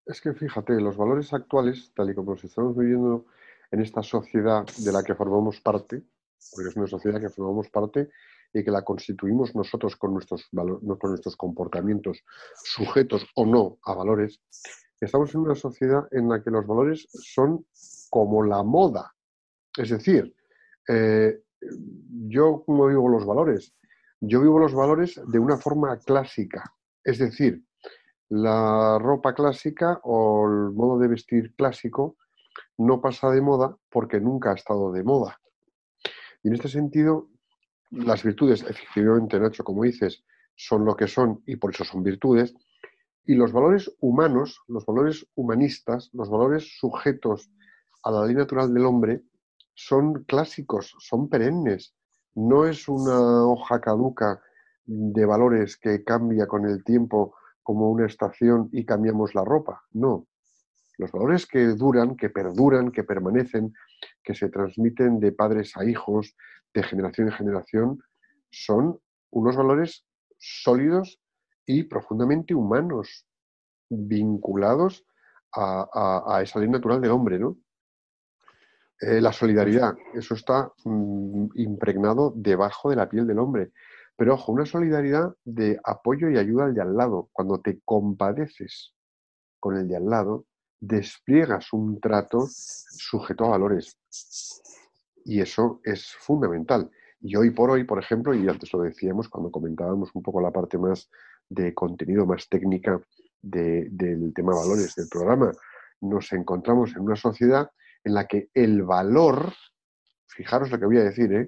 Es 0.06 0.22
que 0.22 0.34
fíjate, 0.34 0.80
los 0.80 0.98
valores 0.98 1.34
actuales, 1.34 1.92
tal 1.94 2.10
y 2.10 2.16
como 2.16 2.32
los 2.32 2.44
estamos 2.44 2.78
viviendo 2.78 3.26
en 3.72 3.82
esta 3.82 4.02
sociedad 4.02 4.66
de 4.78 4.92
la 4.92 5.04
que 5.04 5.16
formamos 5.16 5.60
parte, 5.62 6.04
porque 6.52 6.70
es 6.70 6.76
una 6.76 6.88
sociedad 6.88 7.20
que 7.20 7.30
formamos 7.30 7.70
parte 7.70 8.10
y 8.54 8.64
que 8.64 8.72
la 8.72 8.84
constituimos 8.84 9.54
nosotros 9.54 9.96
con 9.96 10.14
nuestros, 10.14 10.48
con 10.50 11.10
nuestros 11.12 11.36
comportamientos 11.36 12.24
sujetos 12.64 13.28
o 13.36 13.46
no 13.46 13.78
a 13.84 13.94
valores, 13.94 14.42
estamos 15.06 15.34
en 15.34 15.42
una 15.42 15.56
sociedad 15.56 16.08
en 16.12 16.30
la 16.30 16.44
que 16.44 16.52
los 16.52 16.66
valores 16.68 17.08
son 17.12 17.66
como 18.10 18.44
la 18.44 18.64
moda. 18.64 19.14
Es 19.78 19.90
decir, 19.90 20.36
eh, 20.88 21.42
yo 22.28 22.64
como 22.66 22.88
vivo 22.88 23.10
los 23.10 23.26
valores, 23.26 23.74
yo 24.20 24.42
vivo 24.42 24.60
los 24.60 24.74
valores 24.74 25.22
de 25.28 25.40
una 25.40 25.58
forma 25.58 25.98
clásica. 26.00 26.64
Es 27.04 27.20
decir, 27.20 27.64
la 28.30 29.00
ropa 29.00 29.34
clásica 29.34 30.00
o 30.04 30.46
el 30.48 30.74
modo 30.74 31.00
de 31.00 31.08
vestir 31.08 31.54
clásico 31.56 32.18
no 32.78 33.02
pasa 33.02 33.30
de 33.32 33.42
moda 33.42 33.76
porque 33.90 34.20
nunca 34.20 34.52
ha 34.52 34.56
estado 34.56 34.92
de 34.92 35.04
moda. 35.04 35.40
Y 36.44 36.50
en 36.50 36.56
este 36.56 36.70
sentido, 36.70 37.30
las 37.92 38.24
virtudes, 38.24 38.64
efectivamente, 38.64 39.40
Nacho, 39.40 39.64
como 39.64 39.84
dices, 39.84 40.24
son 40.56 40.86
lo 40.86 40.96
que 40.96 41.08
son 41.08 41.42
y 41.46 41.56
por 41.56 41.74
eso 41.74 41.84
son 41.84 42.04
virtudes, 42.04 42.54
y 43.26 43.36
los 43.36 43.52
valores 43.52 43.92
humanos, 44.00 44.62
los 44.68 44.86
valores 44.86 45.28
humanistas, 45.36 46.10
los 46.14 46.30
valores 46.30 46.78
sujetos 46.80 47.52
a 48.04 48.12
la 48.12 48.26
ley 48.26 48.36
natural 48.36 48.74
del 48.74 48.86
hombre, 48.86 49.24
son 49.76 50.24
clásicos, 50.24 50.96
son 51.00 51.30
perennes. 51.30 51.96
No 52.36 52.66
es 52.66 52.88
una 52.88 53.46
hoja 53.46 53.80
caduca 53.80 54.42
de 54.86 55.26
valores 55.26 55.78
que 55.78 56.04
cambia 56.04 56.48
con 56.48 56.66
el 56.66 56.84
tiempo 56.84 57.36
como 57.64 57.90
una 57.92 58.08
estación 58.08 58.70
y 58.72 58.86
cambiamos 58.86 59.36
la 59.36 59.46
ropa. 59.46 59.84
No. 59.92 60.28
Los 60.98 61.12
valores 61.12 61.46
que 61.46 61.66
duran, 61.68 62.18
que 62.18 62.30
perduran, 62.30 62.92
que 62.92 63.04
permanecen, 63.04 63.74
que 64.24 64.34
se 64.34 64.50
transmiten 64.50 65.20
de 65.20 65.32
padres 65.32 65.78
a 65.78 65.86
hijos, 65.86 66.36
de 66.74 66.84
generación 66.84 67.28
en 67.28 67.34
generación, 67.34 68.04
son 68.52 69.00
unos 69.30 69.56
valores 69.56 70.06
sólidos 70.38 71.22
y 71.72 71.84
profundamente 71.84 72.56
humanos, 72.56 73.28
vinculados 73.90 75.06
a, 75.54 76.40
esa 76.42 76.60
ley 76.60 76.68
natural 76.68 77.00
del 77.00 77.12
hombre, 77.12 77.38
¿no? 77.38 77.58
Eh, 79.00 79.22
la 79.22 79.32
solidaridad, 79.32 79.96
eso 80.16 80.34
está 80.34 80.74
mm, 80.84 81.50
impregnado 81.56 82.34
debajo 82.36 82.90
de 82.90 82.96
la 82.96 83.08
piel 83.08 83.28
del 83.28 83.38
hombre. 83.38 83.72
Pero 84.18 84.34
ojo, 84.34 84.52
una 84.52 84.66
solidaridad 84.66 85.36
de 85.46 85.80
apoyo 85.84 86.30
y 86.32 86.40
ayuda 86.40 86.66
al 86.66 86.74
de 86.74 86.82
al 86.82 86.98
lado. 86.98 87.30
Cuando 87.32 87.62
te 87.62 87.80
compadeces 87.86 88.96
con 89.60 89.78
el 89.78 89.88
de 89.88 89.96
al 89.96 90.10
lado, 90.10 90.46
despliegas 90.80 91.72
un 91.72 92.00
trato 92.02 92.48
sujeto 92.50 93.46
a 93.46 93.50
valores. 93.50 93.96
Y 95.24 95.40
eso 95.40 95.82
es 95.84 96.16
fundamental. 96.16 96.90
Y 97.22 97.36
hoy 97.36 97.52
por 97.52 97.70
hoy, 97.70 97.84
por 97.84 98.00
ejemplo, 98.00 98.34
y 98.34 98.48
antes 98.50 98.74
lo 98.74 98.82
decíamos 98.82 99.30
cuando 99.30 99.52
comentábamos 99.52 100.10
un 100.16 100.24
poco 100.24 100.42
la 100.42 100.52
parte 100.52 100.80
más 100.80 101.10
de 101.50 101.74
contenido, 101.74 102.26
más 102.26 102.48
técnica 102.48 103.02
del 103.42 104.34
tema 104.34 104.56
valores 104.56 104.96
del 104.96 105.08
programa, 105.10 105.52
nos 106.02 106.32
encontramos 106.34 106.96
en 106.96 107.02
una 107.02 107.16
sociedad 107.16 107.70
en 108.04 108.14
la 108.14 108.26
que 108.26 108.50
el 108.54 108.84
valor, 108.84 109.54
fijaros 110.28 110.72
lo 110.72 110.80
que 110.80 110.86
voy 110.86 110.98
a 110.98 111.04
decir, 111.04 111.34
¿eh? 111.34 111.48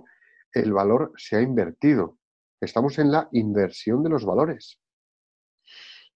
el 0.53 0.73
valor 0.73 1.13
se 1.15 1.37
ha 1.37 1.41
invertido. 1.41 2.17
Estamos 2.59 2.99
en 2.99 3.11
la 3.11 3.29
inversión 3.31 4.03
de 4.03 4.09
los 4.09 4.25
valores. 4.25 4.79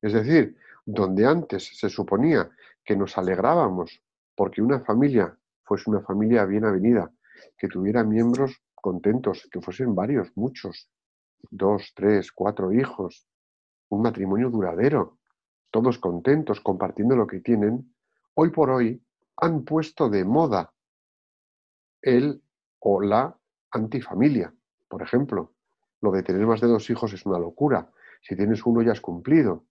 Es 0.02 0.14
decir, 0.14 0.58
donde 0.86 1.26
antes 1.26 1.78
se 1.78 1.90
suponía 1.90 2.50
que 2.84 2.96
nos 2.96 3.18
alegrábamos 3.18 4.02
porque 4.36 4.62
una 4.62 4.82
familia 4.82 5.38
fuese 5.64 5.90
una 5.90 6.02
familia 6.02 6.46
bien 6.46 6.66
avenida, 6.66 7.12
que 7.58 7.68
tuviera 7.68 8.04
miembros 8.04 8.62
contentos, 8.76 9.48
que 9.52 9.62
fuesen 9.62 9.96
varios, 9.96 10.32
muchos, 10.36 10.90
dos, 11.50 11.92
tres, 11.96 12.32
cuatro 12.32 12.72
hijos, 12.72 13.28
un 13.90 14.02
matrimonio 14.02 14.50
duradero, 14.50 15.18
todos 15.72 15.98
contentos, 15.98 16.62
compartiendo 16.62 17.16
lo 17.16 17.28
que 17.28 17.40
tienen, 17.40 17.94
hoy 18.34 18.50
por 18.50 18.70
hoy 18.70 19.04
han 19.38 19.64
puesto 19.64 20.10
de 20.10 20.24
moda 20.24 20.74
el 22.02 22.42
o 22.80 23.02
la 23.02 23.38
antifamilia. 23.72 24.54
Por 24.88 25.02
ejemplo, 25.02 25.54
lo 26.02 26.12
de 26.12 26.24
tener 26.24 26.46
más 26.46 26.62
de 26.62 26.68
dos 26.68 26.90
hijos 26.90 27.14
es 27.14 27.26
una 27.26 27.40
locura. 27.40 27.92
Si 28.22 28.36
tienes 28.36 28.66
uno 28.66 28.82
ya 28.82 28.92
has 28.92 29.02
cumplido. 29.02 29.66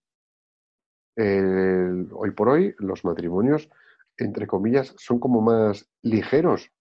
hoy 1.17 2.31
por 2.33 2.49
hoy 2.49 2.75
los 2.79 3.05
matrimonios, 3.05 3.71
entre 4.17 4.47
comillas, 4.47 4.95
son 4.99 5.21
como 5.21 5.41
más 5.41 5.89
ligeros. 6.03 6.73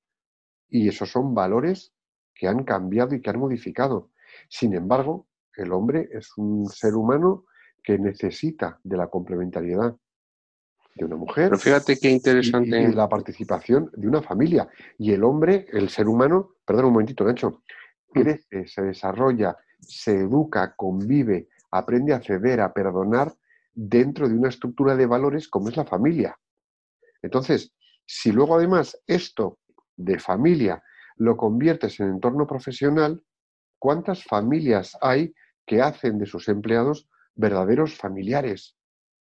Y 0.70 0.88
esos 0.88 1.12
son 1.12 1.36
valores 1.36 1.94
que 2.34 2.48
han 2.48 2.64
cambiado 2.64 3.14
y 3.16 3.22
que 3.22 3.30
han 3.30 3.40
modificado. 3.40 4.10
Sin 4.50 4.74
embargo, 4.74 5.28
el 5.58 5.72
hombre 5.72 6.10
es 6.12 6.30
un 6.38 6.68
ser 6.68 6.96
humano 6.96 7.46
que 7.84 7.98
necesita 7.98 8.80
de 8.84 8.98
la 8.98 9.08
complementariedad 9.08 9.96
de 10.96 11.06
una 11.06 11.16
mujer. 11.16 11.50
Pero 11.50 11.60
fíjate 11.60 11.98
qué 11.98 12.10
interesante. 12.10 12.82
Y, 12.82 12.94
la 12.94 13.10
participación 13.10 13.90
de 13.94 14.08
una 14.08 14.22
familia. 14.22 14.70
Y 14.98 15.12
el 15.12 15.24
hombre, 15.24 15.66
el 15.72 15.90
ser 15.90 16.08
humano, 16.08 16.56
perdón 16.66 16.86
un 16.86 16.94
momentito, 16.94 17.26
Nacho, 17.26 17.64
crece, 18.14 18.68
se 18.68 18.82
desarrolla, 18.82 19.58
se 19.80 20.20
educa, 20.20 20.74
convive, 20.76 21.50
aprende 21.72 22.14
a 22.14 22.22
ceder, 22.22 22.62
a 22.62 22.72
perdonar 22.72 23.34
dentro 23.74 24.30
de 24.30 24.36
una 24.36 24.50
estructura 24.50 24.96
de 24.96 25.08
valores 25.08 25.48
como 25.48 25.70
es 25.70 25.78
la 25.78 25.86
familia. 25.86 26.38
Entonces, 27.22 27.74
si 28.06 28.32
luego 28.32 28.56
además 28.56 29.00
esto 29.08 29.60
de 29.96 30.20
familia 30.20 30.84
lo 31.18 31.38
conviertes 31.38 32.00
en 32.00 32.10
entorno 32.10 32.46
profesional, 32.46 33.24
¿cuántas 33.80 34.24
familias 34.24 34.98
hay 35.02 35.34
que 35.66 35.82
hacen 35.82 36.18
de 36.18 36.26
sus 36.26 36.48
empleados 36.50 37.08
verdaderos 37.36 37.98
familiares? 37.98 38.76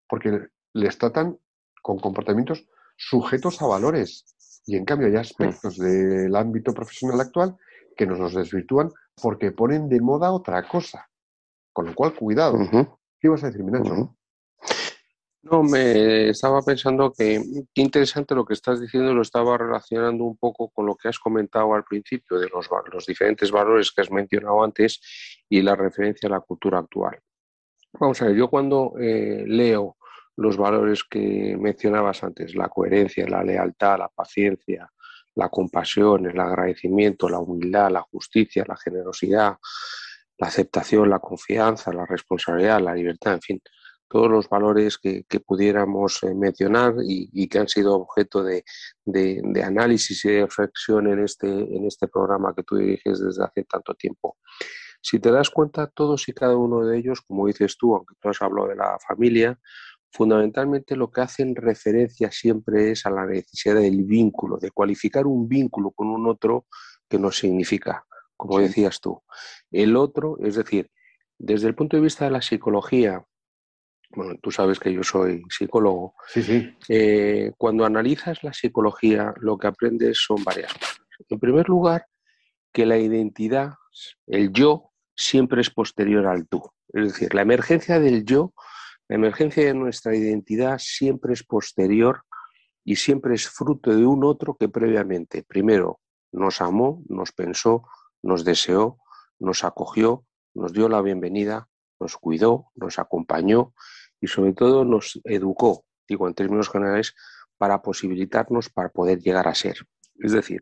Porque 0.09 0.49
les 0.73 0.99
tratan 0.99 1.39
con 1.83 1.99
comportamientos 1.99 2.67
sujetos 2.97 3.61
a 3.63 3.67
valores. 3.67 4.25
Y 4.67 4.77
en 4.77 4.85
cambio 4.85 5.09
hay 5.09 5.17
aspectos 5.17 5.79
del 5.79 6.35
ámbito 6.37 6.75
profesional 6.75 7.21
actual 7.21 7.57
que 7.97 8.07
nos 8.07 8.19
los 8.19 8.35
desvirtúan 8.35 8.91
porque 9.21 9.53
ponen 9.53 9.89
de 9.89 10.01
moda 10.01 10.33
otra 10.33 10.67
cosa. 10.67 11.09
Con 11.73 11.87
lo 11.87 11.95
cual, 11.95 12.15
cuidado. 12.15 12.59
¿Qué 13.21 13.29
ibas 13.29 13.43
a 13.45 13.47
decir, 13.47 13.63
Minacho? 13.63 14.17
No, 15.43 15.63
me 15.63 16.29
estaba 16.29 16.61
pensando 16.61 17.13
que 17.17 17.41
interesante 17.75 18.35
lo 18.35 18.45
que 18.45 18.53
estás 18.53 18.79
diciendo, 18.79 19.15
lo 19.15 19.23
estaba 19.23 19.57
relacionando 19.57 20.25
un 20.25 20.37
poco 20.37 20.69
con 20.69 20.85
lo 20.85 20.97
que 20.97 21.09
has 21.09 21.19
comentado 21.19 21.73
al 21.73 21.85
principio 21.85 22.39
de 22.39 22.49
los, 22.51 22.69
los 22.93 23.07
diferentes 23.07 23.51
valores 23.51 23.91
que 23.91 24.03
has 24.03 24.11
mencionado 24.11 24.63
antes 24.63 25.01
y 25.49 25.63
la 25.63 25.75
referencia 25.75 26.29
a 26.29 26.33
la 26.33 26.41
cultura 26.41 26.81
actual. 26.81 27.19
Vamos 27.95 28.21
a 28.21 28.27
ver, 28.27 28.37
yo 28.37 28.49
cuando 28.49 28.93
eh, 29.01 29.45
leo 29.47 29.97
los 30.37 30.59
valores 30.59 31.05
que 31.05 31.57
mencionabas 31.59 32.23
antes, 32.23 32.55
la 32.55 32.69
coherencia, 32.69 33.27
la 33.27 33.43
lealtad, 33.43 33.99
la 33.99 34.09
paciencia, 34.09 34.91
la 35.35 35.49
compasión, 35.49 36.27
el 36.27 36.39
agradecimiento, 36.39 37.29
la 37.29 37.39
humildad, 37.39 37.91
la 37.91 38.03
justicia, 38.03 38.65
la 38.69 38.77
generosidad, 38.77 39.57
la 40.39 40.47
aceptación, 40.47 41.09
la 41.09 41.19
confianza, 41.19 41.93
la 41.93 42.05
responsabilidad, 42.05 42.81
la 42.81 42.95
libertad, 42.95 43.35
en 43.35 43.41
fin, 43.41 43.63
todos 44.11 44.29
los 44.29 44.49
valores 44.49 44.99
que, 44.99 45.25
pudiéramos 45.47 46.23
eh, 46.25 46.35
mencionar 46.35 46.95
y, 47.07 47.49
que 47.49 47.59
han 47.61 47.69
sido 47.69 47.95
objeto 47.95 48.43
de, 48.43 48.65
análisis 49.65 50.25
y 50.25 50.31
de 50.31 50.41
reflexión 50.43 51.07
en 51.07 51.21
este, 51.21 51.49
en 51.49 51.87
este 51.87 52.09
programa 52.09 52.53
que 52.53 52.65
tú 52.65 52.77
diriges 52.77 53.21
desde 53.21 53.45
hace 53.45 53.63
tanto 53.63 53.95
tiempo. 53.95 54.37
Si 55.01 55.21
te 55.21 55.31
das 55.31 55.49
cuenta, 55.49 55.87
todos 55.87 56.29
y 56.29 56.33
cada 56.33 56.57
uno 56.57 56.85
de 56.85 56.99
ellos, 56.99 57.21
como 57.21 57.47
dices 57.47 57.77
tú, 57.79 57.95
aunque 57.95 58.17
tú 58.21 58.29
has 58.29 58.43
hablado 58.43 58.69
de 58.69 58.75
la 58.75 58.99
familia, 58.99 59.59
fundamentalmente 60.11 60.97
lo 60.97 61.13
que 61.13 61.21
hacen 61.21 61.55
referencia 61.55 62.33
siempre 62.33 62.91
es 62.91 63.07
a 63.07 63.11
la 63.11 63.27
necesidad 63.27 63.77
del 63.77 64.03
vínculo, 64.03 64.59
de 64.59 64.73
cualificar 64.73 65.25
un 65.25 65.49
vínculo 65.49 65.93
con 65.93 66.09
un 66.09 66.27
otro 66.27 66.67
que 67.09 67.21
nos 67.21 67.39
significa, 67.39 68.05
como 68.37 68.59
decías 68.59 69.01
tú. 69.01 69.23
El 69.71 69.95
otro, 69.97 70.37
es 70.41 70.57
decir, 70.57 70.91
desde 71.39 71.69
el 71.69 71.77
punto 71.77 71.97
de 71.97 72.03
vista 72.03 72.25
de 72.25 72.33
la 72.33 72.43
psicología, 72.43 73.25
bueno, 74.11 74.35
tú 74.43 74.51
sabes 74.51 74.79
que 74.79 74.93
yo 74.93 75.03
soy 75.03 75.43
psicólogo. 75.49 76.15
Sí, 76.29 76.43
sí. 76.43 76.77
Eh, 76.89 77.53
cuando 77.57 77.85
analizas 77.85 78.43
la 78.43 78.53
psicología, 78.53 79.33
lo 79.41 79.57
que 79.57 79.69
aprendes 79.69 80.19
son 80.19 80.43
varias 80.45 80.73
cosas. 80.75 81.01
En 81.29 81.39
primer 81.39 81.69
lugar, 81.69 82.07
que 82.73 82.87
la 82.87 82.99
identidad, 82.99 83.75
el 84.27 84.53
yo, 84.53 84.91
siempre 85.15 85.61
es 85.61 85.71
posterior 85.71 86.27
al 86.27 86.49
tú. 86.49 86.63
Es 86.93 87.13
decir, 87.13 87.35
la 87.35 87.43
emergencia 87.43 88.01
del 88.01 88.25
yo 88.25 88.53
la 89.11 89.17
emergencia 89.17 89.65
de 89.65 89.75
nuestra 89.75 90.15
identidad 90.15 90.79
siempre 90.79 91.33
es 91.33 91.43
posterior 91.43 92.23
y 92.85 92.95
siempre 92.95 93.35
es 93.35 93.49
fruto 93.49 93.91
de 93.91 94.07
un 94.07 94.23
otro 94.23 94.57
que 94.57 94.69
previamente, 94.69 95.43
primero, 95.43 95.99
nos 96.31 96.61
amó, 96.61 97.03
nos 97.09 97.33
pensó, 97.33 97.89
nos 98.23 98.45
deseó, 98.45 98.99
nos 99.41 99.65
acogió, 99.65 100.25
nos 100.55 100.73
dio 100.73 100.89
la 100.89 101.03
bienvenida, 101.03 101.67
nos 101.99 102.17
cuidó, 102.19 102.71
nos 102.77 103.01
acompañó 103.01 103.75
y 104.21 104.27
sobre 104.27 104.53
todo 104.53 104.85
nos 104.85 105.21
educó, 105.25 105.85
digo 106.09 106.29
en 106.29 106.35
términos 106.35 106.69
generales, 106.69 107.15
para 107.57 107.83
posibilitarnos 107.83 108.71
para 108.71 108.89
poder 108.89 109.19
llegar 109.19 109.47
a 109.47 109.55
ser. 109.55 109.77
Es 110.19 110.33
decir, 110.33 110.61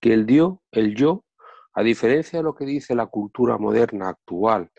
que 0.00 0.12
el, 0.12 0.26
dio, 0.26 0.62
el 0.72 0.94
yo, 0.94 1.24
a 1.74 1.82
diferencia 1.82 2.40
de 2.40 2.42
lo 2.42 2.54
que 2.54 2.64
dice 2.64 2.94
la 2.94 3.06
cultura 3.06 3.58
moderna 3.58 4.08
actual, 4.08 4.70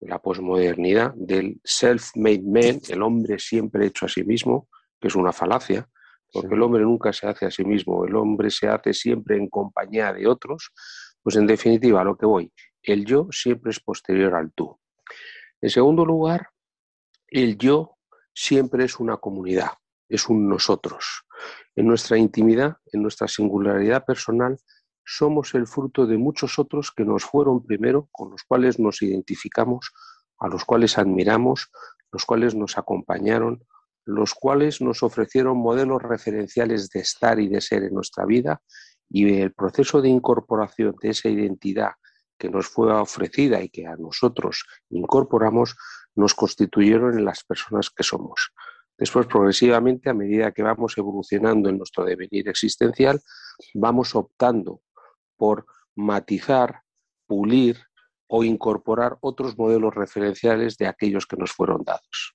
la 0.00 0.20
posmodernidad 0.20 1.12
del 1.14 1.60
self-made 1.64 2.42
man, 2.44 2.80
el 2.88 3.02
hombre 3.02 3.38
siempre 3.38 3.86
hecho 3.86 4.06
a 4.06 4.08
sí 4.08 4.24
mismo, 4.24 4.68
que 5.00 5.08
es 5.08 5.14
una 5.16 5.32
falacia, 5.32 5.88
porque 6.32 6.54
el 6.54 6.62
hombre 6.62 6.82
nunca 6.82 7.12
se 7.12 7.26
hace 7.26 7.46
a 7.46 7.50
sí 7.50 7.64
mismo, 7.64 8.04
el 8.04 8.14
hombre 8.16 8.50
se 8.50 8.68
hace 8.68 8.92
siempre 8.92 9.36
en 9.36 9.48
compañía 9.48 10.12
de 10.12 10.26
otros, 10.26 10.70
pues 11.22 11.36
en 11.36 11.46
definitiva, 11.46 12.00
a 12.00 12.04
lo 12.04 12.16
que 12.16 12.26
voy, 12.26 12.52
el 12.82 13.04
yo 13.04 13.28
siempre 13.30 13.70
es 13.70 13.80
posterior 13.80 14.34
al 14.34 14.52
tú. 14.52 14.78
En 15.60 15.70
segundo 15.70 16.04
lugar, 16.04 16.48
el 17.30 17.58
yo 17.58 17.96
siempre 18.34 18.84
es 18.84 19.00
una 19.00 19.16
comunidad, 19.16 19.72
es 20.08 20.28
un 20.28 20.48
nosotros. 20.48 21.24
En 21.76 21.86
nuestra 21.86 22.18
intimidad, 22.18 22.76
en 22.92 23.02
nuestra 23.02 23.28
singularidad 23.28 24.04
personal, 24.04 24.58
somos 25.04 25.54
el 25.54 25.66
fruto 25.66 26.06
de 26.06 26.18
muchos 26.18 26.58
otros 26.58 26.92
que 26.92 27.04
nos 27.04 27.24
fueron 27.24 27.64
primero, 27.64 28.08
con 28.12 28.30
los 28.30 28.42
cuales 28.42 28.78
nos 28.78 29.00
identificamos, 29.02 29.92
a 30.38 30.48
los 30.48 30.64
cuales 30.64 30.98
admiramos, 30.98 31.70
los 32.12 32.24
cuales 32.24 32.54
nos 32.54 32.78
acompañaron, 32.78 33.64
los 34.04 34.34
cuales 34.34 34.80
nos 34.80 35.02
ofrecieron 35.02 35.58
modelos 35.58 36.02
referenciales 36.02 36.88
de 36.90 37.00
estar 37.00 37.40
y 37.40 37.48
de 37.48 37.60
ser 37.60 37.84
en 37.84 37.94
nuestra 37.94 38.24
vida 38.24 38.62
y 39.10 39.40
el 39.40 39.52
proceso 39.52 40.00
de 40.00 40.08
incorporación 40.08 40.94
de 41.00 41.10
esa 41.10 41.28
identidad 41.28 41.92
que 42.38 42.48
nos 42.48 42.68
fue 42.68 42.92
ofrecida 42.92 43.62
y 43.62 43.68
que 43.68 43.86
a 43.86 43.96
nosotros 43.96 44.64
incorporamos, 44.90 45.76
nos 46.18 46.34
constituyeron 46.34 47.16
en 47.16 47.24
las 47.24 47.44
personas 47.44 47.90
que 47.90 48.02
somos. 48.02 48.52
Después, 48.98 49.26
progresivamente, 49.26 50.10
a 50.10 50.14
medida 50.14 50.52
que 50.52 50.62
vamos 50.62 50.98
evolucionando 50.98 51.68
en 51.68 51.78
nuestro 51.78 52.04
devenir 52.04 52.48
existencial, 52.48 53.20
vamos 53.74 54.16
optando 54.16 54.82
por 55.36 55.66
matizar, 55.94 56.82
pulir 57.26 57.78
o 58.26 58.42
incorporar 58.42 59.16
otros 59.20 59.56
modelos 59.56 59.94
referenciales 59.94 60.76
de 60.76 60.88
aquellos 60.88 61.26
que 61.26 61.36
nos 61.36 61.52
fueron 61.52 61.84
dados. 61.84 62.34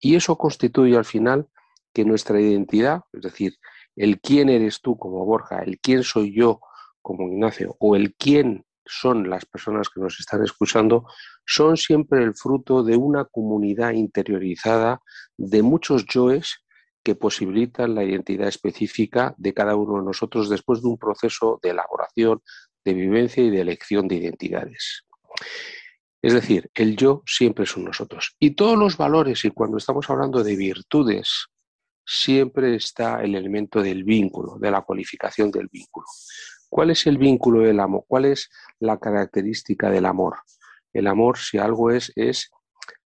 Y 0.00 0.16
eso 0.16 0.36
constituye 0.36 0.96
al 0.96 1.04
final 1.04 1.46
que 1.92 2.04
nuestra 2.04 2.40
identidad, 2.40 3.02
es 3.12 3.22
decir, 3.22 3.54
el 3.94 4.20
quién 4.20 4.48
eres 4.48 4.80
tú 4.80 4.98
como 4.98 5.24
Borja, 5.24 5.62
el 5.62 5.78
quién 5.78 6.02
soy 6.02 6.34
yo 6.34 6.60
como 7.00 7.28
Ignacio, 7.28 7.76
o 7.78 7.94
el 7.94 8.14
quién 8.16 8.64
son 8.90 9.30
las 9.30 9.46
personas 9.46 9.88
que 9.88 10.00
nos 10.00 10.18
están 10.18 10.42
escuchando, 10.42 11.06
son 11.46 11.76
siempre 11.76 12.22
el 12.22 12.34
fruto 12.34 12.82
de 12.82 12.96
una 12.96 13.24
comunidad 13.24 13.92
interiorizada 13.92 15.00
de 15.36 15.62
muchos 15.62 16.04
yoes 16.06 16.64
que 17.02 17.14
posibilitan 17.14 17.94
la 17.94 18.04
identidad 18.04 18.48
específica 18.48 19.34
de 19.38 19.54
cada 19.54 19.76
uno 19.76 19.98
de 19.98 20.04
nosotros 20.04 20.50
después 20.50 20.82
de 20.82 20.88
un 20.88 20.98
proceso 20.98 21.58
de 21.62 21.70
elaboración, 21.70 22.42
de 22.84 22.94
vivencia 22.94 23.42
y 23.42 23.50
de 23.50 23.60
elección 23.60 24.08
de 24.08 24.16
identidades. 24.16 25.04
Es 26.22 26.34
decir, 26.34 26.70
el 26.74 26.96
yo 26.96 27.22
siempre 27.24 27.64
es 27.64 27.76
un 27.76 27.84
nosotros. 27.84 28.36
Y 28.38 28.50
todos 28.50 28.78
los 28.78 28.96
valores, 28.96 29.44
y 29.44 29.50
cuando 29.50 29.78
estamos 29.78 30.10
hablando 30.10 30.44
de 30.44 30.56
virtudes, 30.56 31.46
siempre 32.04 32.74
está 32.74 33.22
el 33.22 33.34
elemento 33.34 33.80
del 33.82 34.04
vínculo, 34.04 34.58
de 34.58 34.70
la 34.70 34.82
cualificación 34.82 35.50
del 35.50 35.68
vínculo. 35.68 36.06
¿Cuál 36.70 36.90
es 36.90 37.06
el 37.06 37.18
vínculo 37.18 37.60
del 37.60 37.80
amor? 37.80 38.04
¿Cuál 38.08 38.24
es 38.24 38.48
la 38.78 38.98
característica 38.98 39.90
del 39.90 40.06
amor? 40.06 40.38
El 40.92 41.06
amor, 41.06 41.36
si 41.36 41.58
algo 41.58 41.90
es, 41.90 42.12
es 42.16 42.50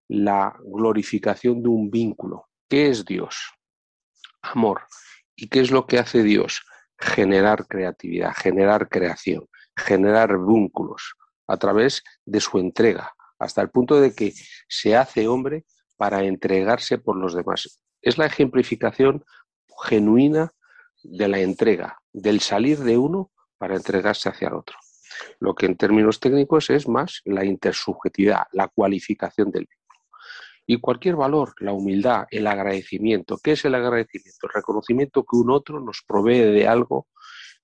la 0.06 0.56
glorificación 0.62 1.62
de 1.62 1.68
un 1.68 1.90
vínculo. 1.90 2.46
¿Qué 2.68 2.88
es 2.88 3.04
Dios? 3.04 3.54
amor. 4.44 4.82
¿Y 5.36 5.48
qué 5.48 5.60
es 5.60 5.70
lo 5.70 5.86
que 5.86 5.98
hace 5.98 6.22
Dios? 6.22 6.62
Generar 6.98 7.66
creatividad, 7.66 8.32
generar 8.34 8.88
creación, 8.88 9.48
generar 9.76 10.38
vínculos 10.38 11.14
a 11.46 11.56
través 11.56 12.02
de 12.24 12.40
su 12.40 12.58
entrega, 12.58 13.12
hasta 13.38 13.62
el 13.62 13.70
punto 13.70 14.00
de 14.00 14.14
que 14.14 14.32
se 14.68 14.96
hace 14.96 15.26
hombre 15.28 15.64
para 15.96 16.22
entregarse 16.22 16.98
por 16.98 17.16
los 17.16 17.34
demás. 17.34 17.80
Es 18.00 18.16
la 18.18 18.26
ejemplificación 18.26 19.24
genuina 19.84 20.52
de 21.02 21.28
la 21.28 21.40
entrega, 21.40 21.98
del 22.12 22.40
salir 22.40 22.78
de 22.78 22.96
uno 22.96 23.32
para 23.58 23.76
entregarse 23.76 24.28
hacia 24.28 24.48
el 24.48 24.54
otro. 24.54 24.76
Lo 25.40 25.54
que 25.54 25.66
en 25.66 25.76
términos 25.76 26.20
técnicos 26.20 26.70
es 26.70 26.88
más 26.88 27.20
la 27.24 27.44
intersubjetividad, 27.44 28.44
la 28.52 28.68
cualificación 28.68 29.50
del 29.50 29.68
vínculo. 29.70 30.00
Y 30.66 30.80
cualquier 30.80 31.16
valor, 31.16 31.54
la 31.58 31.72
humildad, 31.72 32.26
el 32.30 32.46
agradecimiento. 32.46 33.38
¿Qué 33.42 33.52
es 33.52 33.64
el 33.64 33.74
agradecimiento? 33.74 34.46
El 34.46 34.54
reconocimiento 34.54 35.24
que 35.24 35.36
un 35.36 35.50
otro 35.50 35.80
nos 35.80 36.02
provee 36.06 36.40
de 36.40 36.66
algo 36.66 37.08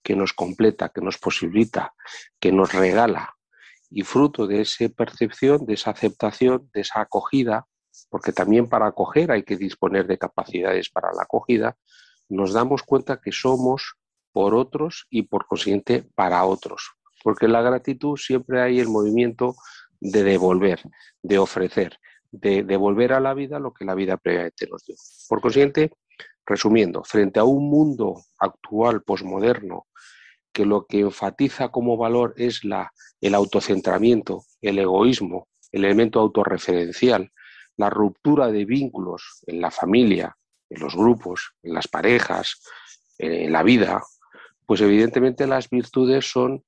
que 0.02 0.16
nos 0.16 0.32
completa, 0.32 0.90
que 0.90 1.00
nos 1.00 1.18
posibilita, 1.18 1.94
que 2.38 2.52
nos 2.52 2.72
regala. 2.72 3.36
Y 3.90 4.02
fruto 4.02 4.46
de 4.46 4.62
esa 4.62 4.88
percepción, 4.88 5.66
de 5.66 5.74
esa 5.74 5.90
aceptación, 5.90 6.70
de 6.72 6.82
esa 6.82 7.00
acogida, 7.00 7.66
porque 8.08 8.32
también 8.32 8.68
para 8.68 8.86
acoger 8.86 9.32
hay 9.32 9.42
que 9.42 9.56
disponer 9.56 10.06
de 10.06 10.18
capacidades 10.18 10.90
para 10.90 11.12
la 11.12 11.22
acogida, 11.22 11.76
nos 12.28 12.52
damos 12.52 12.82
cuenta 12.82 13.20
que 13.20 13.32
somos 13.32 13.96
por 14.32 14.54
otros 14.54 15.06
y 15.10 15.22
por 15.22 15.46
consiguiente 15.46 16.04
para 16.14 16.44
otros. 16.44 16.92
Porque 17.22 17.46
en 17.46 17.52
la 17.52 17.62
gratitud 17.62 18.16
siempre 18.16 18.60
hay 18.60 18.80
el 18.80 18.88
movimiento 18.88 19.54
de 20.00 20.22
devolver, 20.22 20.80
de 21.22 21.38
ofrecer, 21.38 21.98
de 22.30 22.62
devolver 22.62 23.12
a 23.12 23.20
la 23.20 23.34
vida 23.34 23.58
lo 23.58 23.72
que 23.72 23.84
la 23.84 23.94
vida 23.94 24.16
previamente 24.16 24.66
nos 24.66 24.84
dio. 24.84 24.96
Por 25.28 25.40
consiguiente, 25.40 25.90
resumiendo, 26.46 27.02
frente 27.04 27.40
a 27.40 27.44
un 27.44 27.68
mundo 27.68 28.22
actual, 28.38 29.02
posmoderno, 29.02 29.86
que 30.52 30.64
lo 30.64 30.86
que 30.86 31.00
enfatiza 31.00 31.68
como 31.68 31.96
valor 31.96 32.34
es 32.36 32.64
la, 32.64 32.92
el 33.20 33.34
autocentramiento, 33.34 34.44
el 34.60 34.78
egoísmo, 34.78 35.48
el 35.70 35.84
elemento 35.84 36.18
autorreferencial, 36.20 37.30
la 37.76 37.90
ruptura 37.90 38.48
de 38.48 38.64
vínculos 38.64 39.42
en 39.46 39.60
la 39.60 39.70
familia, 39.70 40.36
en 40.68 40.80
los 40.80 40.96
grupos, 40.96 41.52
en 41.62 41.74
las 41.74 41.88
parejas, 41.88 42.60
en 43.18 43.52
la 43.52 43.62
vida, 43.62 44.02
pues 44.70 44.82
evidentemente 44.82 45.48
las 45.48 45.68
virtudes 45.68 46.30
son 46.30 46.64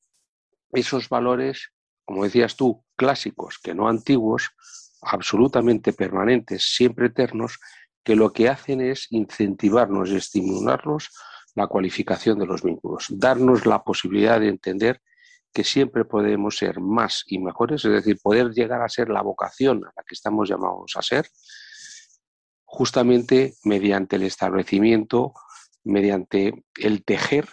esos 0.72 1.09
valores, 1.09 1.70
como 2.05 2.24
decías 2.24 2.57
tú, 2.57 2.84
clásicos, 2.96 3.61
que 3.62 3.76
no 3.76 3.86
antiguos, 3.86 4.50
absolutamente 5.03 5.92
permanentes, 5.92 6.64
siempre 6.74 7.07
eternos, 7.07 7.61
que 8.03 8.16
lo 8.16 8.32
que 8.32 8.48
hacen 8.48 8.80
es 8.80 9.07
incentivarnos 9.11 10.11
y 10.11 10.16
estimularnos 10.16 11.11
la 11.55 11.68
cualificación 11.68 12.40
de 12.40 12.46
los 12.46 12.64
vínculos, 12.64 13.07
darnos 13.09 13.66
la 13.66 13.84
posibilidad 13.84 14.40
de 14.40 14.48
entender 14.48 15.00
que 15.55 15.62
siempre 15.62 16.05
podemos 16.05 16.57
ser 16.57 16.80
más 16.80 17.22
y 17.28 17.38
mejores, 17.38 17.84
es 17.84 17.92
decir, 17.92 18.18
poder 18.20 18.50
llegar 18.50 18.82
a 18.82 18.88
ser 18.88 19.11
la 19.11 19.22
vocación 19.22 19.76
a 19.84 19.92
la 19.94 20.03
que 20.03 20.16
estamos 20.16 20.48
llamados 20.48 20.96
a 20.96 21.03
ser, 21.03 21.28
justamente 22.64 23.55
mediante 23.62 24.16
el 24.16 24.24
establecimiento, 24.24 25.34
mediante 25.84 26.64
el 26.74 27.05
tejer 27.05 27.48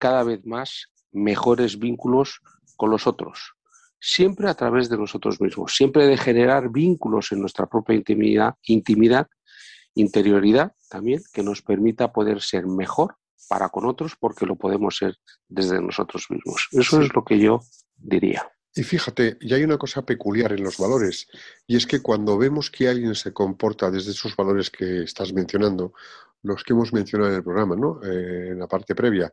cada 0.00 0.24
vez 0.24 0.44
más 0.44 0.88
mejores 1.12 1.78
vínculos 1.78 2.40
con 2.76 2.90
los 2.90 3.06
otros, 3.06 3.52
siempre 4.00 4.48
a 4.48 4.54
través 4.54 4.88
de 4.88 4.96
nosotros 4.96 5.40
mismos, 5.40 5.74
siempre 5.76 6.06
de 6.06 6.16
generar 6.16 6.70
vínculos 6.70 7.30
en 7.32 7.40
nuestra 7.40 7.66
propia 7.66 7.94
intimidad, 7.94 8.54
intimidad, 8.62 9.28
interioridad 9.94 10.72
también, 10.88 11.22
que 11.32 11.42
nos 11.42 11.62
permita 11.62 12.12
poder 12.12 12.40
ser 12.40 12.66
mejor 12.66 13.16
para 13.48 13.68
con 13.68 13.84
otros 13.84 14.16
porque 14.18 14.46
lo 14.46 14.56
podemos 14.56 14.96
ser 14.96 15.16
desde 15.48 15.80
nosotros 15.80 16.26
mismos. 16.30 16.68
Eso 16.72 17.02
es 17.02 17.14
lo 17.14 17.24
que 17.24 17.38
yo 17.38 17.60
diría. 17.96 18.50
Y 18.74 18.84
fíjate, 18.84 19.36
y 19.40 19.52
hay 19.52 19.64
una 19.64 19.76
cosa 19.76 20.06
peculiar 20.06 20.52
en 20.52 20.62
los 20.62 20.78
valores, 20.78 21.26
y 21.66 21.76
es 21.76 21.86
que 21.86 22.00
cuando 22.00 22.38
vemos 22.38 22.70
que 22.70 22.88
alguien 22.88 23.16
se 23.16 23.32
comporta 23.32 23.90
desde 23.90 24.12
esos 24.12 24.36
valores 24.36 24.70
que 24.70 25.02
estás 25.02 25.32
mencionando, 25.32 25.92
los 26.42 26.62
que 26.62 26.72
hemos 26.72 26.92
mencionado 26.92 27.30
en 27.30 27.36
el 27.36 27.42
programa, 27.42 27.76
¿no? 27.76 28.00
Eh, 28.02 28.50
en 28.52 28.58
la 28.60 28.68
parte 28.68 28.94
previa, 28.94 29.32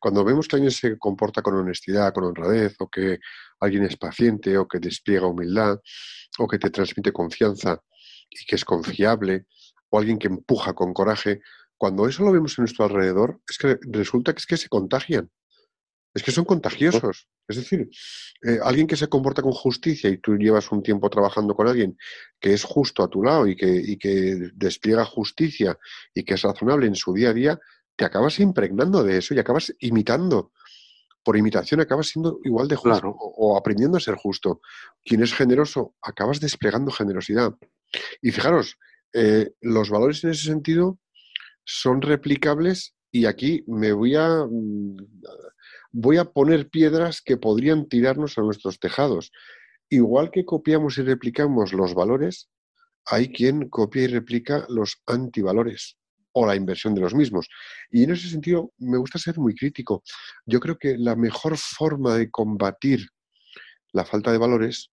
cuando 0.00 0.24
vemos 0.24 0.48
que 0.48 0.56
alguien 0.56 0.70
se 0.70 0.98
comporta 0.98 1.42
con 1.42 1.54
honestidad, 1.54 2.12
con 2.12 2.24
honradez, 2.24 2.76
o 2.78 2.88
que 2.88 3.18
alguien 3.60 3.84
es 3.84 3.96
paciente, 3.96 4.56
o 4.58 4.66
que 4.66 4.78
despliega 4.78 5.26
humildad, 5.26 5.78
o 6.38 6.46
que 6.46 6.58
te 6.58 6.70
transmite 6.70 7.12
confianza 7.12 7.82
y 8.30 8.44
que 8.44 8.56
es 8.56 8.64
confiable, 8.64 9.46
o 9.90 9.98
alguien 9.98 10.18
que 10.18 10.28
empuja 10.28 10.74
con 10.74 10.92
coraje, 10.92 11.40
cuando 11.76 12.08
eso 12.08 12.24
lo 12.24 12.32
vemos 12.32 12.58
en 12.58 12.62
nuestro 12.62 12.84
alrededor, 12.84 13.40
es 13.48 13.56
que 13.56 13.78
resulta 13.82 14.32
que 14.32 14.40
es 14.40 14.46
que 14.46 14.56
se 14.56 14.68
contagian. 14.68 15.30
Es 16.14 16.22
que 16.22 16.32
son 16.32 16.44
contagiosos. 16.44 17.28
Es 17.46 17.56
decir, 17.56 17.88
eh, 18.42 18.58
alguien 18.62 18.86
que 18.86 18.96
se 18.96 19.08
comporta 19.08 19.40
con 19.40 19.52
justicia 19.52 20.10
y 20.10 20.18
tú 20.18 20.36
llevas 20.36 20.70
un 20.72 20.82
tiempo 20.82 21.08
trabajando 21.08 21.54
con 21.54 21.68
alguien 21.68 21.96
que 22.40 22.52
es 22.52 22.64
justo 22.64 23.02
a 23.02 23.08
tu 23.08 23.22
lado 23.22 23.46
y 23.46 23.56
que, 23.56 23.96
que 23.98 24.50
despliega 24.54 25.04
justicia 25.04 25.78
y 26.12 26.24
que 26.24 26.34
es 26.34 26.42
razonable 26.42 26.86
en 26.86 26.94
su 26.94 27.14
día 27.14 27.30
a 27.30 27.34
día, 27.34 27.60
te 27.98 28.04
acabas 28.04 28.38
impregnando 28.38 29.02
de 29.02 29.18
eso 29.18 29.34
y 29.34 29.40
acabas 29.40 29.74
imitando. 29.80 30.52
Por 31.24 31.36
imitación 31.36 31.80
acabas 31.80 32.06
siendo 32.06 32.38
igual 32.44 32.68
de 32.68 32.76
justo 32.76 33.08
o, 33.08 33.58
aprendiendo 33.58 33.98
a 33.98 34.00
ser 34.00 34.14
justo. 34.14 34.60
Quien 35.04 35.20
es 35.20 35.34
generoso, 35.34 35.96
acabas 36.00 36.38
desplegando 36.38 36.92
generosidad. 36.92 37.54
Y 38.22 38.30
fijaros, 38.30 38.78
eh, 39.12 39.50
los 39.60 39.90
valores 39.90 40.22
en 40.22 40.30
ese 40.30 40.44
sentido 40.44 41.00
son 41.64 42.00
replicables 42.00 42.94
y 43.10 43.26
aquí 43.26 43.64
me 43.66 43.92
voy 43.92 44.14
a 44.14 44.46
mm, 44.48 44.96
voy 45.90 46.18
a 46.18 46.26
poner 46.26 46.68
piedras 46.68 47.20
que 47.20 47.36
podrían 47.36 47.88
tirarnos 47.88 48.38
a 48.38 48.42
nuestros 48.42 48.78
tejados. 48.78 49.32
Igual 49.88 50.30
que 50.30 50.44
copiamos 50.44 50.98
y 50.98 51.02
replicamos 51.02 51.72
los 51.72 51.94
valores, 51.94 52.48
hay 53.04 53.32
quien 53.32 53.68
copia 53.68 54.02
y 54.02 54.06
replica 54.06 54.66
los 54.68 55.02
antivalores 55.06 55.98
o 56.32 56.46
la 56.46 56.56
inversión 56.56 56.94
de 56.94 57.00
los 57.00 57.14
mismos. 57.14 57.48
Y 57.90 58.04
en 58.04 58.12
ese 58.12 58.28
sentido 58.28 58.72
me 58.78 58.98
gusta 58.98 59.18
ser 59.18 59.38
muy 59.38 59.54
crítico. 59.54 60.02
Yo 60.46 60.60
creo 60.60 60.78
que 60.78 60.96
la 60.96 61.16
mejor 61.16 61.56
forma 61.56 62.16
de 62.16 62.30
combatir 62.30 63.08
la 63.92 64.04
falta 64.04 64.32
de 64.32 64.38
valores 64.38 64.90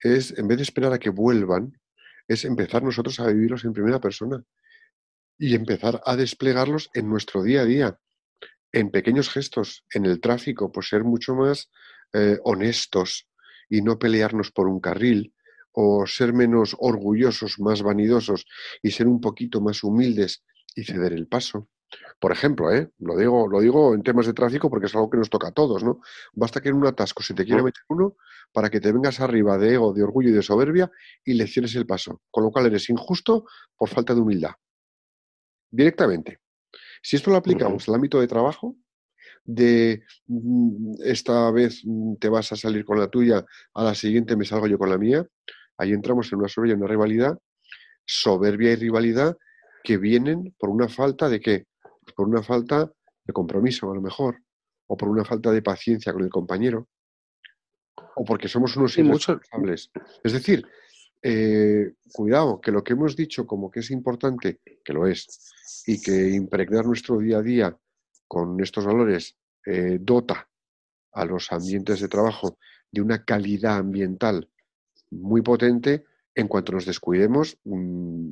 es, 0.00 0.36
en 0.38 0.48
vez 0.48 0.58
de 0.58 0.62
esperar 0.64 0.92
a 0.92 0.98
que 0.98 1.10
vuelvan, 1.10 1.78
es 2.26 2.44
empezar 2.44 2.82
nosotros 2.82 3.20
a 3.20 3.26
vivirlos 3.26 3.64
en 3.64 3.72
primera 3.72 4.00
persona 4.00 4.42
y 5.38 5.54
empezar 5.54 6.00
a 6.04 6.16
desplegarlos 6.16 6.90
en 6.94 7.08
nuestro 7.08 7.42
día 7.42 7.62
a 7.62 7.64
día 7.64 7.98
en 8.72 8.90
pequeños 8.90 9.30
gestos, 9.30 9.84
en 9.92 10.06
el 10.06 10.20
tráfico, 10.20 10.70
por 10.70 10.84
ser 10.84 11.02
mucho 11.04 11.34
más 11.34 11.70
eh, 12.12 12.38
honestos 12.44 13.28
y 13.68 13.82
no 13.82 13.98
pelearnos 13.98 14.52
por 14.52 14.68
un 14.68 14.80
carril, 14.80 15.34
o 15.72 16.06
ser 16.06 16.32
menos 16.32 16.76
orgullosos, 16.78 17.58
más 17.60 17.82
vanidosos 17.82 18.46
y 18.82 18.90
ser 18.90 19.06
un 19.06 19.20
poquito 19.20 19.60
más 19.60 19.84
humildes 19.84 20.42
y 20.74 20.84
ceder 20.84 21.12
el 21.12 21.26
paso. 21.26 21.68
Por 22.20 22.32
ejemplo, 22.32 22.72
¿eh? 22.72 22.90
lo, 22.98 23.16
digo, 23.16 23.48
lo 23.48 23.60
digo 23.60 23.94
en 23.94 24.02
temas 24.02 24.26
de 24.26 24.32
tráfico 24.32 24.70
porque 24.70 24.86
es 24.86 24.94
algo 24.94 25.10
que 25.10 25.18
nos 25.18 25.30
toca 25.30 25.48
a 25.48 25.52
todos, 25.52 25.82
¿no? 25.82 26.00
Basta 26.32 26.60
que 26.60 26.68
en 26.68 26.76
un 26.76 26.86
atasco 26.86 27.22
se 27.22 27.34
te 27.34 27.44
quiera 27.44 27.62
meter 27.62 27.82
uno 27.88 28.16
para 28.52 28.70
que 28.70 28.80
te 28.80 28.92
vengas 28.92 29.20
arriba 29.20 29.58
de 29.58 29.74
ego, 29.74 29.92
de 29.92 30.02
orgullo 30.02 30.28
y 30.28 30.32
de 30.32 30.42
soberbia 30.42 30.90
y 31.24 31.34
le 31.34 31.46
cierres 31.46 31.74
el 31.74 31.86
paso, 31.86 32.22
con 32.30 32.44
lo 32.44 32.50
cual 32.50 32.66
eres 32.66 32.88
injusto 32.90 33.44
por 33.76 33.88
falta 33.88 34.14
de 34.14 34.20
humildad. 34.20 34.52
Directamente. 35.70 36.38
Si 37.02 37.16
esto 37.16 37.30
lo 37.30 37.36
aplicamos 37.36 37.88
al 37.88 37.94
ámbito 37.96 38.20
de 38.20 38.28
trabajo, 38.28 38.76
de 39.44 40.04
mm, 40.26 41.02
esta 41.04 41.50
vez 41.50 41.82
mm, 41.84 42.16
te 42.16 42.28
vas 42.28 42.52
a 42.52 42.56
salir 42.56 42.84
con 42.84 42.98
la 42.98 43.08
tuya, 43.08 43.44
a 43.74 43.84
la 43.84 43.94
siguiente 43.94 44.36
me 44.36 44.44
salgo 44.44 44.66
yo 44.66 44.78
con 44.78 44.90
la 44.90 44.98
mía, 44.98 45.26
ahí 45.76 45.92
entramos 45.92 46.32
en 46.32 46.38
una 46.38 46.48
soberbia, 46.48 46.76
una 46.76 46.86
rivalidad, 46.86 47.38
soberbia 48.04 48.72
y 48.72 48.76
rivalidad 48.76 49.36
que 49.82 49.96
vienen 49.96 50.54
por 50.58 50.70
una 50.70 50.88
falta 50.88 51.28
de 51.28 51.40
qué? 51.40 51.66
Por 52.16 52.28
una 52.28 52.42
falta 52.42 52.90
de 53.24 53.32
compromiso, 53.32 53.90
a 53.90 53.94
lo 53.94 54.02
mejor, 54.02 54.42
o 54.86 54.96
por 54.96 55.08
una 55.08 55.24
falta 55.24 55.52
de 55.52 55.62
paciencia 55.62 56.12
con 56.12 56.22
el 56.22 56.30
compañero, 56.30 56.88
o 58.16 58.24
porque 58.24 58.48
somos 58.48 58.76
unos 58.76 58.96
irresponsables. 58.98 59.90
Es 60.24 60.32
decir, 60.32 60.66
eh, 61.22 61.92
cuidado, 62.12 62.60
que 62.60 62.72
lo 62.72 62.82
que 62.82 62.94
hemos 62.94 63.14
dicho 63.14 63.46
como 63.46 63.70
que 63.70 63.80
es 63.80 63.90
importante, 63.90 64.60
que 64.84 64.92
lo 64.92 65.06
es, 65.06 65.26
y 65.86 66.00
que 66.00 66.30
impregnar 66.30 66.86
nuestro 66.86 67.18
día 67.18 67.38
a 67.38 67.42
día 67.42 67.76
con 68.26 68.60
estos 68.60 68.84
valores 68.84 69.36
eh, 69.66 69.98
dota 70.00 70.48
a 71.12 71.24
los 71.24 71.52
ambientes 71.52 72.00
de 72.00 72.08
trabajo 72.08 72.58
de 72.90 73.02
una 73.02 73.24
calidad 73.24 73.78
ambiental 73.78 74.48
muy 75.10 75.42
potente, 75.42 76.04
en 76.34 76.48
cuanto 76.48 76.72
nos 76.72 76.86
descuidemos, 76.86 77.58
mm, 77.64 78.30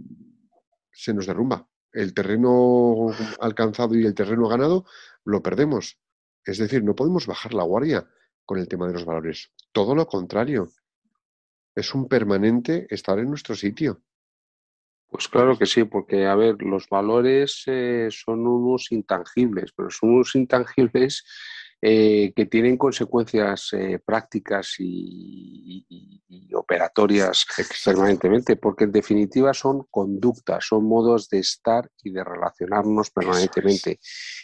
se 0.99 1.14
nos 1.14 1.26
derrumba. 1.26 1.68
El 1.92 2.12
terreno 2.12 3.14
alcanzado 3.40 3.94
y 3.94 4.05
el 4.05 4.14
terreno 4.14 4.49
ganado 4.49 4.84
lo 5.24 5.42
perdemos. 5.42 5.96
Es 6.44 6.59
decir, 6.59 6.82
no 6.82 6.96
podemos 6.96 7.26
bajar 7.26 7.55
la 7.55 7.62
guardia 7.62 8.09
con 8.44 8.59
el 8.59 8.66
tema 8.66 8.88
de 8.88 8.94
los 8.94 9.05
valores. 9.05 9.53
Todo 9.70 9.94
lo 9.94 10.07
contrario. 10.07 10.68
Es 11.74 11.94
un 11.94 12.09
permanente 12.09 12.88
estar 12.90 13.18
en 13.20 13.28
nuestro 13.28 13.55
sitio. 13.55 14.03
Pues 15.09 15.28
claro 15.28 15.57
que 15.57 15.66
sí, 15.66 15.84
porque, 15.84 16.26
a 16.26 16.34
ver, 16.34 16.61
los 16.62 16.88
valores 16.88 17.62
eh, 17.66 18.09
son 18.11 18.46
unos 18.46 18.90
intangibles, 18.90 19.72
pero 19.72 19.90
son 19.90 20.11
unos 20.11 20.34
intangibles 20.34 21.24
eh, 21.81 22.33
que 22.35 22.47
tienen 22.47 22.76
consecuencias 22.76 23.68
eh, 23.72 24.01
prácticas 24.05 24.74
y, 24.79 25.85
operatorias 26.55 27.47
permanentemente, 27.85 28.57
porque 28.57 28.85
en 28.85 28.93
definitiva 28.93 29.55
son 29.55 29.87
conductas, 29.91 30.66
son 30.66 30.85
modos 30.85 31.29
de 31.29 31.39
estar 31.39 31.89
y 32.03 32.11
de 32.11 32.24
relacionarnos 32.24 33.11
permanentemente. 33.11 34.01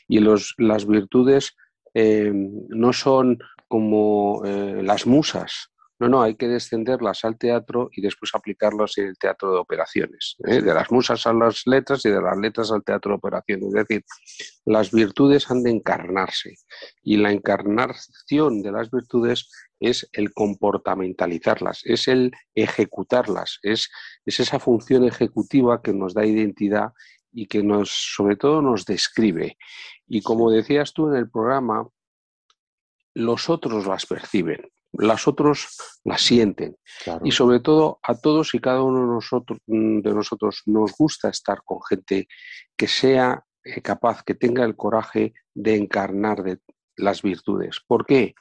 Y 0.07 0.21
los, 0.21 0.55
las 0.59 0.87
virtudes 0.87 1.57
no 1.95 2.93
son 2.93 3.39
como 3.69 4.43
eh, 4.45 4.83
las 4.83 5.07
musas. 5.07 5.73
No, 6.01 6.09
no, 6.09 6.23
hay 6.23 6.35
que 6.35 6.49
descenderlas 6.49 7.25
al 7.25 7.39
teatro 7.39 7.89
y 7.93 8.01
después 8.01 8.33
aplicarlas 8.35 8.99
en 8.99 9.07
el 9.07 9.17
teatro 9.17 9.53
de 9.53 9.59
operaciones. 9.59 10.37
¿eh? 10.47 10.61
De 10.61 10.75
las 10.75 10.91
musas 10.91 11.25
a 11.27 11.33
las 11.33 11.67
letras 11.67 12.05
y 12.05 12.11
de 12.11 12.21
las 12.21 12.37
letras 12.37 12.73
al 12.73 12.83
teatro 12.83 13.13
de 13.13 13.17
operaciones. 13.17 13.69
Es 13.69 13.75
decir, 13.75 14.05
las 14.65 14.91
virtudes 14.91 15.49
han 15.51 15.63
de 15.63 15.71
encarnarse 15.71 16.57
y 17.03 17.17
la 17.17 17.31
encarnación 17.31 18.63
de 18.63 18.73
las 18.73 18.91
virtudes 18.91 19.49
es 19.79 20.09
el 20.13 20.33
comportamentalizarlas, 20.33 21.83
es 21.85 22.09
el 22.09 22.33
ejecutarlas, 22.55 23.59
es, 23.63 23.91
es 24.25 24.41
esa 24.41 24.59
función 24.59 25.05
ejecutiva 25.05 25.81
que 25.81 25.93
nos 25.93 26.15
da 26.15 26.27
identidad 26.27 26.93
y 27.33 27.47
que 27.47 27.63
nos, 27.63 27.91
sobre 27.91 28.37
todo, 28.37 28.63
nos 28.63 28.85
describe. 28.85 29.59
Y 30.07 30.23
como 30.23 30.51
decías 30.51 30.93
tú 30.93 31.09
en 31.09 31.17
el 31.17 31.31
programa, 31.31 31.87
los 33.15 33.49
otros 33.49 33.87
las 33.87 34.07
perciben, 34.07 34.69
los 34.97 35.29
otros 35.29 35.77
las 36.05 36.23
sienten. 36.23 36.77
Y 37.23 37.33
sobre 37.33 37.61
todo, 37.61 37.99
a 38.03 38.15
todos 38.15 38.55
y 38.55 38.61
cada 38.61 38.83
uno 38.83 39.01
de 39.01 39.07
nosotros, 39.07 39.59
de 39.67 40.15
nosotros 40.15 40.63
nos 40.67 40.93
gusta 40.97 41.29
estar 41.29 41.63
con 41.65 41.79
gente 41.89 42.29
que 42.77 42.87
sea 42.87 43.45
eh, 43.65 43.81
capaz, 43.83 44.23
que 44.23 44.35
tenga 44.35 44.65
el 44.65 44.77
coraje 44.77 45.35
de 45.55 45.77
encarnar 45.77 46.43
de 46.43 46.59
las 46.97 47.23
virtudes. 47.23 47.81
¿Por 47.87 48.07
qué? 48.07 48.35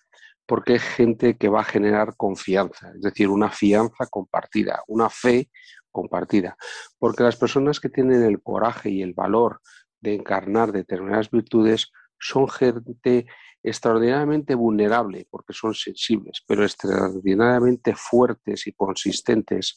Porque 0.46 0.76
es 0.76 0.84
gente 0.84 1.38
que 1.38 1.50
va 1.50 1.62
a 1.62 1.66
generar 1.66 2.16
confianza, 2.18 2.92
es 2.96 3.02
decir, 3.02 3.30
una 3.30 3.50
fianza 3.50 4.06
compartida, 4.10 4.84
una 4.88 5.10
fe 5.10 5.50
compartida. 5.92 6.58
Porque 7.00 7.24
las 7.24 7.38
personas 7.38 7.80
que 7.80 7.90
tienen 7.90 8.24
el 8.24 8.42
coraje 8.42 8.90
y 8.90 9.02
el 9.02 9.14
valor 9.14 9.62
de 10.02 10.16
encarnar 10.16 10.72
determinadas 10.72 11.32
virtudes 11.32 11.92
son 12.20 12.50
gente 12.50 13.26
extraordinariamente 13.64 14.56
vulnerable 14.56 15.26
porque 15.30 15.54
son 15.54 15.74
sensibles, 15.74 16.44
pero 16.46 16.64
extraordinariamente 16.64 17.96
fuertes 17.96 18.68
y 18.68 18.74
consistentes 18.74 19.76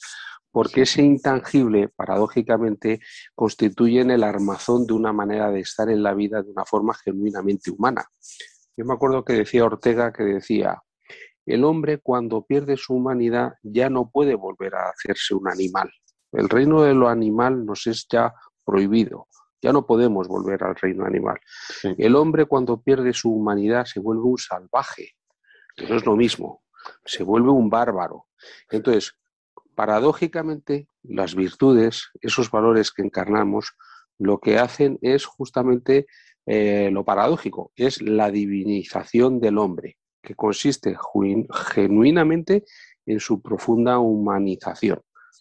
porque 0.56 0.82
ese 0.82 1.02
intangible, 1.02 1.88
paradójicamente, 1.88 3.00
constituyen 3.34 4.10
el 4.10 4.24
armazón 4.24 4.86
de 4.86 4.94
una 4.94 5.12
manera 5.12 5.50
de 5.50 5.60
estar 5.60 5.90
en 5.90 6.02
la 6.02 6.14
vida 6.14 6.42
de 6.42 6.50
una 6.50 6.64
forma 6.64 6.94
genuinamente 6.94 7.70
humana. 7.70 8.06
Yo 8.74 8.86
me 8.86 8.94
acuerdo 8.94 9.22
que 9.22 9.34
decía 9.34 9.66
Ortega 9.66 10.14
que 10.14 10.22
decía, 10.22 10.82
el 11.44 11.62
hombre 11.62 11.98
cuando 11.98 12.46
pierde 12.46 12.78
su 12.78 12.94
humanidad 12.94 13.52
ya 13.62 13.90
no 13.90 14.10
puede 14.10 14.34
volver 14.34 14.76
a 14.76 14.88
hacerse 14.88 15.34
un 15.34 15.46
animal. 15.46 15.90
El 16.32 16.48
reino 16.48 16.80
de 16.82 16.94
lo 16.94 17.08
animal 17.08 17.66
nos 17.66 17.86
es 17.86 18.06
ya 18.10 18.32
prohibido. 18.64 19.28
Ya 19.62 19.72
no 19.72 19.86
podemos 19.86 20.28
volver 20.28 20.62
al 20.64 20.76
reino 20.76 21.04
animal. 21.04 21.38
El 21.82 22.14
hombre 22.16 22.46
cuando 22.46 22.80
pierde 22.80 23.12
su 23.12 23.32
humanidad 23.32 23.86
se 23.86 24.00
vuelve 24.00 24.22
un 24.22 24.38
salvaje, 24.38 25.12
no 25.88 25.96
es 25.96 26.04
lo 26.06 26.16
mismo, 26.16 26.62
se 27.04 27.22
vuelve 27.22 27.50
un 27.50 27.68
bárbaro. 27.70 28.26
Entonces, 28.70 29.14
paradójicamente, 29.74 30.88
las 31.02 31.34
virtudes, 31.34 32.10
esos 32.20 32.50
valores 32.50 32.92
que 32.92 33.02
encarnamos, 33.02 33.76
lo 34.18 34.38
que 34.38 34.58
hacen 34.58 34.98
es 35.02 35.26
justamente 35.26 36.06
eh, 36.46 36.90
lo 36.92 37.04
paradójico, 37.04 37.72
es 37.76 38.00
la 38.00 38.30
divinización 38.30 39.40
del 39.40 39.58
hombre, 39.58 39.98
que 40.22 40.34
consiste 40.34 40.96
genuinamente 41.74 42.64
en 43.04 43.20
su 43.20 43.42
profunda 43.42 43.98
humanización. 43.98 45.00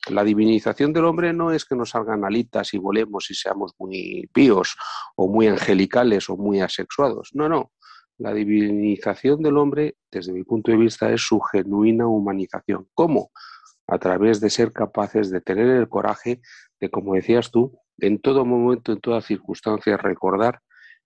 La 0.09 0.23
divinización 0.23 0.93
del 0.93 1.05
hombre 1.05 1.33
no 1.33 1.51
es 1.51 1.65
que 1.65 1.75
nos 1.75 1.89
salgan 1.91 2.25
alitas 2.25 2.73
y 2.73 2.77
volemos 2.77 3.29
y 3.31 3.33
seamos 3.33 3.73
muy 3.79 4.29
píos 4.31 4.75
o 5.15 5.27
muy 5.27 5.47
angelicales 5.47 6.29
o 6.29 6.37
muy 6.37 6.59
asexuados. 6.59 7.31
No, 7.33 7.49
no. 7.49 7.71
La 8.17 8.33
divinización 8.33 9.41
del 9.41 9.57
hombre, 9.57 9.97
desde 10.11 10.31
mi 10.31 10.43
punto 10.43 10.71
de 10.71 10.77
vista, 10.77 11.11
es 11.11 11.21
su 11.21 11.39
genuina 11.39 12.07
humanización. 12.07 12.87
¿Cómo? 12.93 13.31
A 13.87 13.97
través 13.97 14.39
de 14.39 14.49
ser 14.49 14.71
capaces 14.71 15.31
de 15.31 15.41
tener 15.41 15.67
el 15.67 15.89
coraje 15.89 16.41
de, 16.79 16.89
como 16.89 17.15
decías 17.15 17.51
tú, 17.51 17.77
en 17.97 18.21
todo 18.21 18.45
momento, 18.45 18.91
en 18.91 19.01
toda 19.01 19.21
circunstancia, 19.21 19.97
recordar 19.97 20.61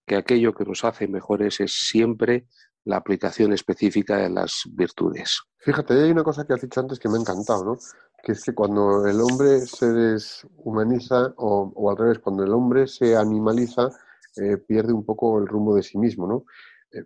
que 0.06 0.18
aquello 0.18 0.54
que 0.54 0.66
nos 0.66 0.84
hace 0.84 1.08
mejores 1.08 1.60
es 1.62 1.88
siempre 1.88 2.48
la 2.84 2.98
aplicación 2.98 3.54
específica 3.54 4.18
de 4.18 4.30
las 4.30 4.64
virtudes. 4.72 5.42
Fíjate, 5.58 5.94
hay 5.94 6.12
una 6.12 6.24
cosa 6.24 6.46
que 6.46 6.54
has 6.54 6.62
dicho 6.62 6.80
antes 6.80 7.00
que 7.00 7.10
me 7.10 7.18
ha 7.18 7.22
encantado, 7.22 7.64
¿no? 7.64 7.78
Que 8.24 8.34
es 8.34 8.44
que 8.44 8.54
cuando 8.54 9.06
el 9.06 9.20
hombre 9.22 9.62
se 9.62 9.92
deshumaniza, 9.92 11.34
o, 11.38 11.90
al 11.90 11.98
revés, 11.98 12.20
cuando 12.20 12.44
el 12.44 12.52
hombre 12.52 12.88
se 12.88 13.16
animaliza, 13.16 13.90
eh, 14.36 14.58
pierde 14.58 14.94
un 14.94 15.06
poco 15.06 15.40
el 15.40 15.48
rumbo 15.48 15.76
de 15.76 15.84
sí 15.84 15.98
mismo, 15.98 16.28
¿no? 16.28 16.46
Eh, 16.92 17.04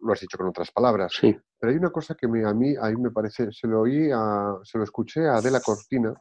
lo 0.00 0.12
has 0.12 0.20
dicho 0.20 0.38
con 0.38 0.48
otras 0.48 0.70
palabras. 0.70 1.12
Sí. 1.18 1.36
Pero 1.58 1.72
hay 1.72 1.78
una 1.78 1.90
cosa 1.90 2.14
que 2.14 2.26
a 2.26 2.54
mí, 2.54 2.74
a 2.76 2.90
me 2.90 3.10
parece, 3.10 3.52
se 3.52 3.66
lo 3.66 3.80
oí, 3.80 4.08
se 4.64 4.78
lo 4.78 4.84
escuché 4.84 5.26
a 5.26 5.36
Adela 5.36 5.60
Cortina, 5.60 6.14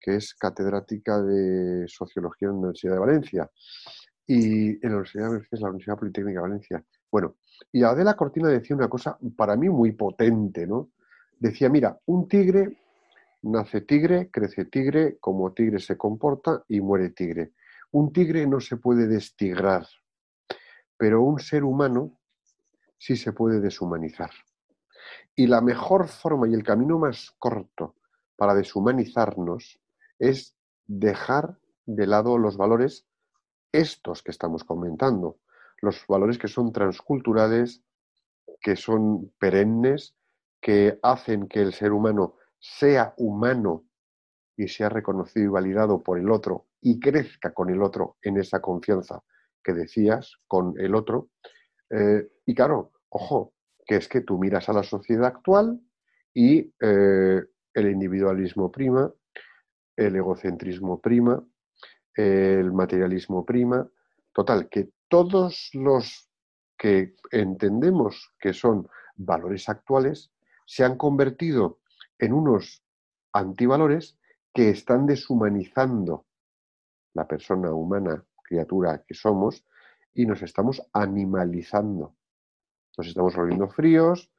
que 0.00 0.16
es 0.16 0.34
catedrática 0.34 1.20
de 1.20 1.86
Sociología 1.86 2.48
en 2.48 2.54
la 2.54 2.58
Universidad 2.58 2.94
de 2.94 2.98
Valencia, 2.98 3.50
y 4.26 4.70
en 4.70 4.78
la 4.82 4.88
Universidad 4.88 5.30
de 5.32 5.46
es 5.50 5.60
la 5.60 5.68
Universidad 5.68 5.98
Politécnica 5.98 6.38
de 6.38 6.48
Valencia. 6.48 6.84
Bueno, 7.10 7.36
y 7.72 7.82
Adela 7.82 8.14
Cortina 8.14 8.48
decía 8.48 8.76
una 8.76 8.88
cosa 8.88 9.18
para 9.36 9.56
mí 9.56 9.68
muy 9.68 9.92
potente, 9.92 10.66
¿no? 10.66 10.90
Decía, 11.38 11.68
mira, 11.68 11.98
un 12.06 12.28
tigre 12.28 12.78
Nace 13.42 13.80
tigre, 13.80 14.30
crece 14.30 14.66
tigre, 14.66 15.18
como 15.18 15.52
tigre 15.52 15.78
se 15.78 15.96
comporta 15.96 16.64
y 16.68 16.80
muere 16.80 17.10
tigre. 17.10 17.54
Un 17.92 18.12
tigre 18.12 18.46
no 18.46 18.60
se 18.60 18.76
puede 18.76 19.06
destigrar, 19.06 19.86
pero 20.96 21.22
un 21.22 21.40
ser 21.40 21.64
humano 21.64 22.20
sí 22.98 23.16
se 23.16 23.32
puede 23.32 23.60
deshumanizar. 23.60 24.30
Y 25.34 25.46
la 25.46 25.62
mejor 25.62 26.08
forma 26.08 26.48
y 26.48 26.54
el 26.54 26.62
camino 26.62 26.98
más 26.98 27.30
corto 27.38 27.96
para 28.36 28.54
deshumanizarnos 28.54 29.80
es 30.18 30.54
dejar 30.86 31.58
de 31.86 32.06
lado 32.06 32.36
los 32.36 32.58
valores 32.58 33.06
estos 33.72 34.22
que 34.22 34.32
estamos 34.32 34.64
comentando, 34.64 35.38
los 35.80 36.06
valores 36.06 36.38
que 36.38 36.48
son 36.48 36.72
transculturales, 36.72 37.82
que 38.60 38.76
son 38.76 39.32
perennes, 39.38 40.14
que 40.60 40.98
hacen 41.02 41.48
que 41.48 41.62
el 41.62 41.72
ser 41.72 41.92
humano 41.92 42.34
sea 42.60 43.14
humano 43.16 43.86
y 44.56 44.68
sea 44.68 44.90
reconocido 44.90 45.46
y 45.46 45.48
validado 45.48 46.02
por 46.02 46.18
el 46.18 46.30
otro 46.30 46.66
y 46.80 47.00
crezca 47.00 47.52
con 47.52 47.70
el 47.70 47.82
otro 47.82 48.18
en 48.22 48.36
esa 48.36 48.60
confianza 48.60 49.22
que 49.64 49.72
decías 49.72 50.36
con 50.46 50.74
el 50.78 50.94
otro. 50.94 51.30
Eh, 51.90 52.28
y 52.46 52.54
claro, 52.54 52.92
ojo, 53.08 53.54
que 53.86 53.96
es 53.96 54.08
que 54.08 54.20
tú 54.20 54.38
miras 54.38 54.68
a 54.68 54.72
la 54.72 54.82
sociedad 54.82 55.26
actual 55.26 55.80
y 56.32 56.72
eh, 56.80 57.42
el 57.74 57.90
individualismo 57.90 58.70
prima, 58.70 59.12
el 59.96 60.16
egocentrismo 60.16 61.00
prima, 61.00 61.42
el 62.14 62.72
materialismo 62.72 63.44
prima. 63.44 63.88
Total, 64.32 64.68
que 64.68 64.90
todos 65.08 65.70
los 65.72 66.30
que 66.78 67.14
entendemos 67.30 68.32
que 68.38 68.52
son 68.52 68.88
valores 69.16 69.68
actuales 69.68 70.32
se 70.66 70.84
han 70.84 70.96
convertido 70.96 71.79
en 72.20 72.32
unos 72.32 72.84
antivalores 73.32 74.18
que 74.52 74.70
están 74.70 75.06
deshumanizando 75.06 76.26
la 77.14 77.26
persona 77.26 77.72
humana, 77.72 78.24
criatura 78.42 79.04
que 79.06 79.14
somos, 79.14 79.64
y 80.12 80.26
nos 80.26 80.42
estamos 80.42 80.82
animalizando. 80.92 82.14
Nos 82.96 83.06
estamos 83.06 83.34
volviendo 83.36 83.68
fríos, 83.68 84.30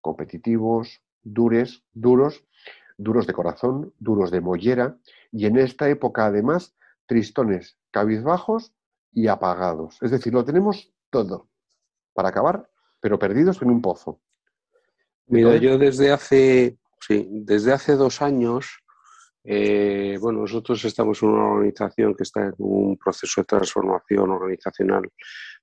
competitivos, 0.00 1.02
dures, 1.22 1.84
duros, 1.92 2.44
duros 2.96 3.26
de 3.26 3.32
corazón, 3.32 3.94
duros 3.98 4.30
de 4.30 4.40
mollera, 4.40 4.98
y 5.30 5.46
en 5.46 5.58
esta 5.58 5.88
época 5.88 6.26
además 6.26 6.74
tristones, 7.06 7.78
cabizbajos 7.90 8.74
y 9.12 9.28
apagados. 9.28 10.02
Es 10.02 10.10
decir, 10.10 10.32
lo 10.32 10.44
tenemos 10.44 10.92
todo 11.10 11.48
para 12.14 12.30
acabar, 12.30 12.68
pero 13.00 13.18
perdidos 13.18 13.62
en 13.62 13.70
un 13.70 13.80
pozo. 13.80 14.20
Mira, 15.26 15.56
yo 15.56 15.78
desde 15.78 16.10
hace 16.10 16.78
Sí, 17.00 17.26
desde 17.30 17.72
hace 17.72 17.94
dos 17.94 18.22
años, 18.22 18.66
eh, 19.44 20.18
bueno, 20.20 20.40
nosotros 20.40 20.84
estamos 20.84 21.22
en 21.22 21.30
una 21.30 21.46
organización 21.46 22.14
que 22.14 22.24
está 22.24 22.46
en 22.46 22.54
un 22.58 22.98
proceso 22.98 23.40
de 23.40 23.46
transformación 23.46 24.30
organizacional 24.30 25.10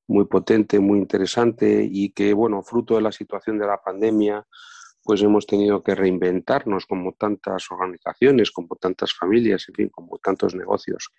muy 0.08 0.26
potente, 0.26 0.80
muy 0.80 1.00
interesante 1.00 1.88
y 1.90 2.10
que, 2.12 2.34
bueno, 2.34 2.64
fruto 2.64 2.96
de 2.96 3.02
la 3.02 3.12
situación 3.12 3.60
de 3.60 3.68
la 3.68 3.82
pandemia, 3.82 4.46
pues 5.04 5.22
hemos 5.22 5.46
tenido 5.46 5.84
que 5.84 5.94
reinventarnos 5.94 6.88
como 6.88 7.14
tantas 7.14 7.70
organizaciones, 7.70 8.50
como 8.50 8.76
tantas 8.76 9.14
familias, 9.14 9.66
en 9.70 9.76
fin, 9.76 9.90
como 9.90 10.18
tantos 10.18 10.56
negocios. 10.56 11.12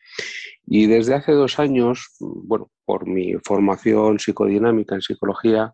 Y 0.67 0.87
desde 0.87 1.15
hace 1.15 1.33
dos 1.33 1.61
años, 1.61 2.17
bueno, 2.19 2.73
por 2.85 3.07
mi 3.07 3.35
formación 3.45 4.19
psicodinámica 4.19 4.97
en 4.97 5.03
psicología, 5.03 5.73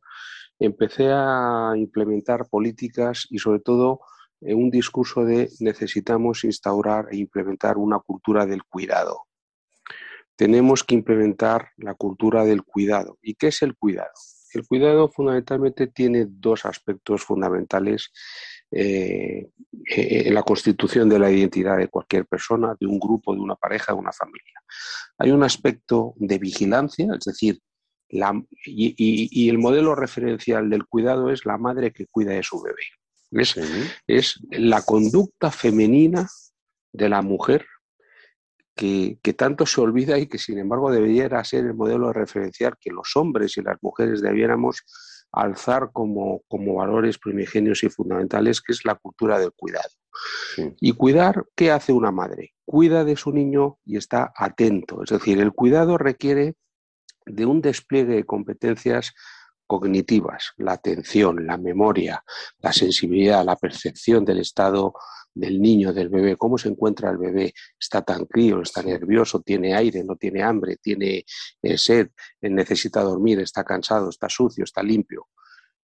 empecé 0.58 1.08
a 1.10 1.72
implementar 1.74 2.48
políticas 2.50 3.26
y 3.30 3.38
sobre 3.38 3.60
todo 3.60 4.00
un 4.42 4.70
discurso 4.70 5.24
de 5.24 5.48
necesitamos 5.60 6.44
instaurar 6.44 7.06
e 7.10 7.16
implementar 7.16 7.78
una 7.78 7.98
cultura 7.98 8.46
del 8.46 8.64
cuidado. 8.64 9.24
Tenemos 10.36 10.82
que 10.82 10.94
implementar 10.94 11.70
la 11.76 11.94
cultura 11.94 12.44
del 12.44 12.62
cuidado. 12.62 13.18
¿Y 13.22 13.34
qué 13.34 13.48
es 13.48 13.62
el 13.62 13.76
cuidado? 13.76 14.12
el 14.54 14.66
cuidado 14.66 15.08
fundamentalmente 15.08 15.86
tiene 15.86 16.26
dos 16.28 16.64
aspectos 16.64 17.22
fundamentales 17.22 18.12
eh, 18.70 19.48
eh, 19.88 20.22
en 20.26 20.34
la 20.34 20.42
constitución 20.42 21.08
de 21.08 21.18
la 21.18 21.30
identidad 21.30 21.78
de 21.78 21.88
cualquier 21.88 22.26
persona, 22.26 22.76
de 22.78 22.86
un 22.86 22.98
grupo, 22.98 23.34
de 23.34 23.40
una 23.40 23.56
pareja, 23.56 23.92
de 23.92 23.98
una 23.98 24.12
familia. 24.12 24.62
Hay 25.18 25.30
un 25.30 25.42
aspecto 25.42 26.14
de 26.16 26.38
vigilancia, 26.38 27.08
es 27.18 27.24
decir, 27.24 27.60
y, 28.66 29.48
el 29.48 29.58
modelo 29.58 29.94
referencial 29.94 30.68
del 30.68 30.84
cuidado 30.84 31.30
es 31.30 31.46
la 31.46 31.56
madre 31.56 31.92
que 31.92 32.06
cuida 32.06 32.32
de 32.32 32.42
su 32.42 32.60
bebé. 32.60 32.82
Es, 33.32 34.40
la 34.50 34.82
conducta 34.82 35.50
femenina 35.50 36.28
de 36.92 37.08
la 37.08 37.22
mujer 37.22 37.66
que, 38.74 39.18
tanto 39.36 39.66
se 39.66 39.80
olvida 39.80 40.18
y 40.18 40.26
que 40.26 40.38
sin 40.38 40.58
embargo 40.58 40.90
debería 40.90 41.42
ser 41.44 41.64
el 41.64 41.74
modelo 41.74 42.12
referencial 42.12 42.74
que 42.80 42.90
los 42.90 43.16
hombres 43.16 43.56
y 43.56 43.62
las 43.62 43.76
mujeres 43.82 44.20
debiéramos 44.20 44.82
alzar 45.32 45.90
como, 45.92 46.42
como 46.48 46.74
valores 46.74 47.18
primigenios 47.18 47.82
y 47.84 47.88
fundamentales, 47.88 48.60
que 48.60 48.72
es 48.72 48.84
la 48.84 48.96
cultura 48.96 49.38
del 49.38 49.52
cuidado. 49.52 49.88
Y 50.80 50.92
cuidar, 50.92 51.46
¿qué 51.56 51.70
hace 51.70 51.92
una 51.92 52.10
madre? 52.10 52.52
Cuida 52.66 53.04
de 53.04 53.16
su 53.16 53.32
niño 53.32 53.78
y 53.84 53.96
está 53.96 54.32
atento. 54.36 55.02
Es 55.02 55.10
decir, 55.10 55.40
el 55.40 55.52
cuidado 55.52 55.96
requiere 55.96 56.54
de 57.24 57.46
un 57.46 57.62
despliegue 57.62 58.16
de 58.16 58.24
competencias 58.24 59.14
cognitivas, 59.72 60.52
la 60.58 60.72
atención, 60.72 61.46
la 61.46 61.56
memoria, 61.56 62.22
la 62.58 62.74
sensibilidad, 62.74 63.42
la 63.42 63.56
percepción 63.56 64.22
del 64.22 64.40
estado 64.40 64.92
del 65.34 65.62
niño, 65.62 65.94
del 65.94 66.10
bebé, 66.10 66.36
cómo 66.36 66.58
se 66.58 66.68
encuentra 66.68 67.08
el 67.08 67.16
bebé, 67.16 67.54
está 67.80 68.02
tan 68.02 68.26
crío, 68.26 68.60
está 68.60 68.82
nervioso, 68.82 69.40
tiene 69.40 69.74
aire, 69.74 70.04
no 70.04 70.16
tiene 70.16 70.42
hambre, 70.42 70.76
tiene 70.76 71.24
eh, 71.62 71.78
sed, 71.78 72.10
necesita 72.42 73.00
dormir, 73.00 73.40
está 73.40 73.64
cansado, 73.64 74.10
está 74.10 74.28
sucio, 74.28 74.64
está 74.64 74.82
limpio. 74.82 75.28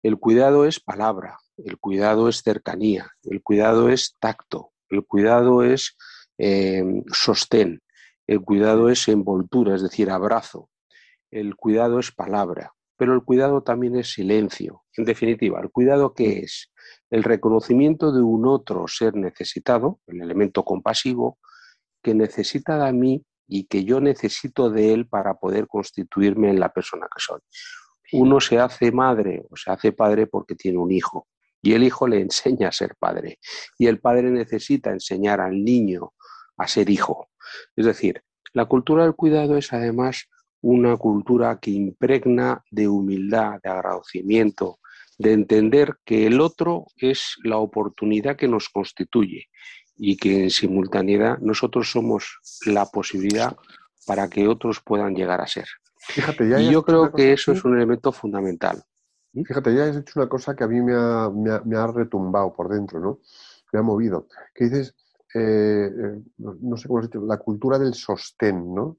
El 0.03 0.18
cuidado 0.18 0.66
es 0.66 0.80
palabra, 0.80 1.39
el 1.57 1.78
cuidado 1.78 2.28
es 2.28 2.43
cercanía, 2.43 3.11
el 3.22 3.43
cuidado 3.43 3.89
es 3.89 4.16
tacto, 4.20 4.72
el 4.91 5.07
cuidado 5.07 5.62
es 5.62 5.97
eh, 6.36 6.84
sostén, 7.11 7.80
el 8.26 8.43
cuidado 8.43 8.91
es 8.91 9.09
envoltura, 9.09 9.74
es 9.74 9.80
decir, 9.80 10.11
abrazo, 10.11 10.68
el 11.30 11.57
cuidado 11.57 12.01
es 12.01 12.12
palabra, 12.12 12.74
pero 12.99 13.14
el 13.14 13.22
cuidado 13.22 13.62
también 13.62 13.96
es 13.96 14.12
silencio. 14.12 14.82
En 14.96 15.05
definitiva, 15.05 15.61
¿el 15.62 15.70
cuidado 15.70 16.12
qué 16.12 16.40
es? 16.40 16.70
El 17.11 17.22
reconocimiento 17.22 18.12
de 18.12 18.20
un 18.20 18.46
otro 18.46 18.86
ser 18.88 19.14
necesitado, 19.14 20.01
el 20.09 20.20
elemento 20.20 20.64
compasivo, 20.64 21.38
que 22.03 22.12
necesita 22.12 22.84
de 22.84 22.92
mí 22.92 23.24
y 23.46 23.64
que 23.64 23.84
yo 23.84 24.01
necesito 24.01 24.68
de 24.68 24.92
él 24.92 25.07
para 25.07 25.34
poder 25.34 25.68
constituirme 25.68 26.51
en 26.51 26.59
la 26.59 26.72
persona 26.72 27.07
que 27.07 27.22
soy. 27.22 27.40
Uno 28.12 28.40
se 28.40 28.59
hace 28.59 28.90
madre 28.90 29.44
o 29.49 29.57
se 29.57 29.70
hace 29.70 29.92
padre 29.92 30.26
porque 30.26 30.57
tiene 30.57 30.78
un 30.78 30.90
hijo 30.90 31.28
y 31.62 31.74
el 31.74 31.84
hijo 31.84 32.09
le 32.09 32.20
enseña 32.20 32.68
a 32.68 32.72
ser 32.72 32.96
padre 32.99 33.38
y 33.78 33.86
el 33.86 34.01
padre 34.01 34.30
necesita 34.30 34.90
enseñar 34.90 35.40
al 35.40 35.64
niño 35.64 36.14
a 36.57 36.66
ser 36.66 36.90
hijo. 36.90 37.30
Es 37.76 37.86
decir, 37.86 38.22
la 38.53 38.64
cultura 38.64 39.05
del 39.05 39.14
cuidado 39.14 39.57
es 39.57 39.72
además 39.72 40.28
una 40.61 40.97
cultura 40.97 41.59
que 41.61 41.71
impregna 41.71 42.63
de 42.71 42.89
humildad, 42.89 43.61
de 43.63 43.71
agradecimiento, 43.71 44.79
de 45.19 45.33
entender 45.33 45.97
que 46.05 46.27
el 46.27 46.41
otro 46.41 46.87
es 46.97 47.37
la 47.45 47.59
oportunidad 47.59 48.37
que 48.37 48.49
nos 48.49 48.69
constituye 48.69 49.47
y 49.97 50.17
que 50.17 50.45
en 50.45 50.51
simultaneidad 50.51 51.39
nosotros 51.39 51.91
somos 51.91 52.39
la 52.67 52.87
posibilidad 52.87 53.57
para 54.07 54.29
que 54.29 54.47
otros 54.47 54.81
puedan 54.81 55.15
llegar 55.15 55.41
a 55.41 55.47
ser. 55.47 55.67
Fíjate, 55.99 56.49
ya 56.49 56.61
y 56.61 56.71
yo 56.71 56.83
creo 56.85 57.13
que 57.13 57.33
eso 57.33 57.53
es 57.53 57.65
un 57.65 57.77
elemento 57.77 58.13
fundamental. 58.13 58.83
¿Mm? 59.33 59.43
Fíjate, 59.43 59.75
ya 59.75 59.85
has 59.85 59.97
hecho 59.97 60.21
una 60.21 60.29
cosa 60.29 60.55
que 60.55 60.65
a 60.65 60.69
mí 60.69 60.81
me 60.81 60.95
ha, 60.95 61.31
me 61.65 61.77
ha, 61.77 61.87
retumbado 61.89 62.55
por 62.55 62.69
dentro, 62.69 63.01
¿no? 63.01 63.19
Me 63.73 63.81
ha 63.81 63.83
movido. 63.83 64.29
Que 64.55 64.65
dices, 64.65 64.95
eh, 65.35 65.91
eh, 65.93 66.23
no 66.37 66.77
sé 66.77 66.89
cómo 66.89 67.01
has 67.01 67.07
dicho, 67.07 67.21
la 67.21 67.37
cultura 67.37 67.79
del 67.79 67.95
sostén, 67.95 68.75
¿no? 68.75 68.99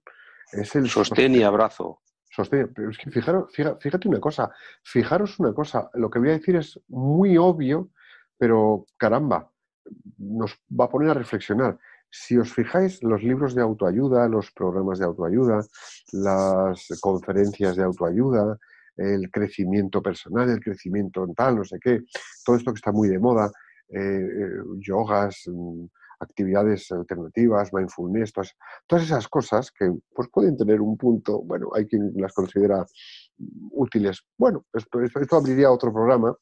Es 0.51 0.75
el 0.75 0.89
sostén 0.89 1.35
y 1.35 1.43
abrazo. 1.43 2.01
Sostén, 2.31 2.71
pero 2.73 2.89
es 2.89 2.97
que 2.97 3.09
fijaros, 3.09 3.51
fíjate 3.51 4.07
una 4.07 4.19
cosa, 4.19 4.51
fijaros 4.83 5.39
una 5.39 5.53
cosa, 5.53 5.89
lo 5.95 6.09
que 6.09 6.19
voy 6.19 6.29
a 6.29 6.33
decir 6.33 6.55
es 6.55 6.79
muy 6.87 7.37
obvio, 7.37 7.89
pero 8.37 8.85
caramba, 8.97 9.51
nos 10.17 10.55
va 10.79 10.85
a 10.85 10.89
poner 10.89 11.09
a 11.09 11.15
reflexionar. 11.15 11.77
Si 12.11 12.37
os 12.37 12.51
fijáis, 12.51 13.03
los 13.03 13.21
libros 13.23 13.53
de 13.55 13.61
autoayuda, 13.61 14.27
los 14.27 14.51
programas 14.51 14.99
de 14.99 15.05
autoayuda, 15.05 15.65
las 16.11 16.87
conferencias 17.01 17.75
de 17.75 17.83
autoayuda, 17.83 18.57
el 18.95 19.29
crecimiento 19.31 20.01
personal, 20.01 20.49
el 20.49 20.59
crecimiento 20.59 21.27
tal, 21.35 21.57
no 21.57 21.63
sé 21.63 21.77
qué, 21.79 22.01
todo 22.43 22.55
esto 22.55 22.73
que 22.73 22.77
está 22.77 22.91
muy 22.91 23.09
de 23.09 23.19
moda, 23.19 23.51
eh, 23.89 23.99
eh, 23.99 24.49
yogas, 24.79 25.43
mm, 25.47 25.85
actividades 26.19 26.91
alternativas, 26.91 27.73
mindfulness, 27.73 28.33
todas, 28.33 28.55
todas 28.87 29.05
esas 29.05 29.27
cosas 29.27 29.71
que 29.71 29.91
pues, 30.13 30.29
pueden 30.29 30.57
tener 30.57 30.81
un 30.81 30.97
punto, 30.97 31.41
bueno, 31.41 31.69
hay 31.73 31.87
quien 31.87 32.11
las 32.15 32.33
considera 32.33 32.85
útiles. 33.71 34.21
Bueno, 34.37 34.65
esto, 34.73 35.01
esto, 35.01 35.37
abriría 35.37 35.71
otro 35.71 35.93
programa. 35.93 36.35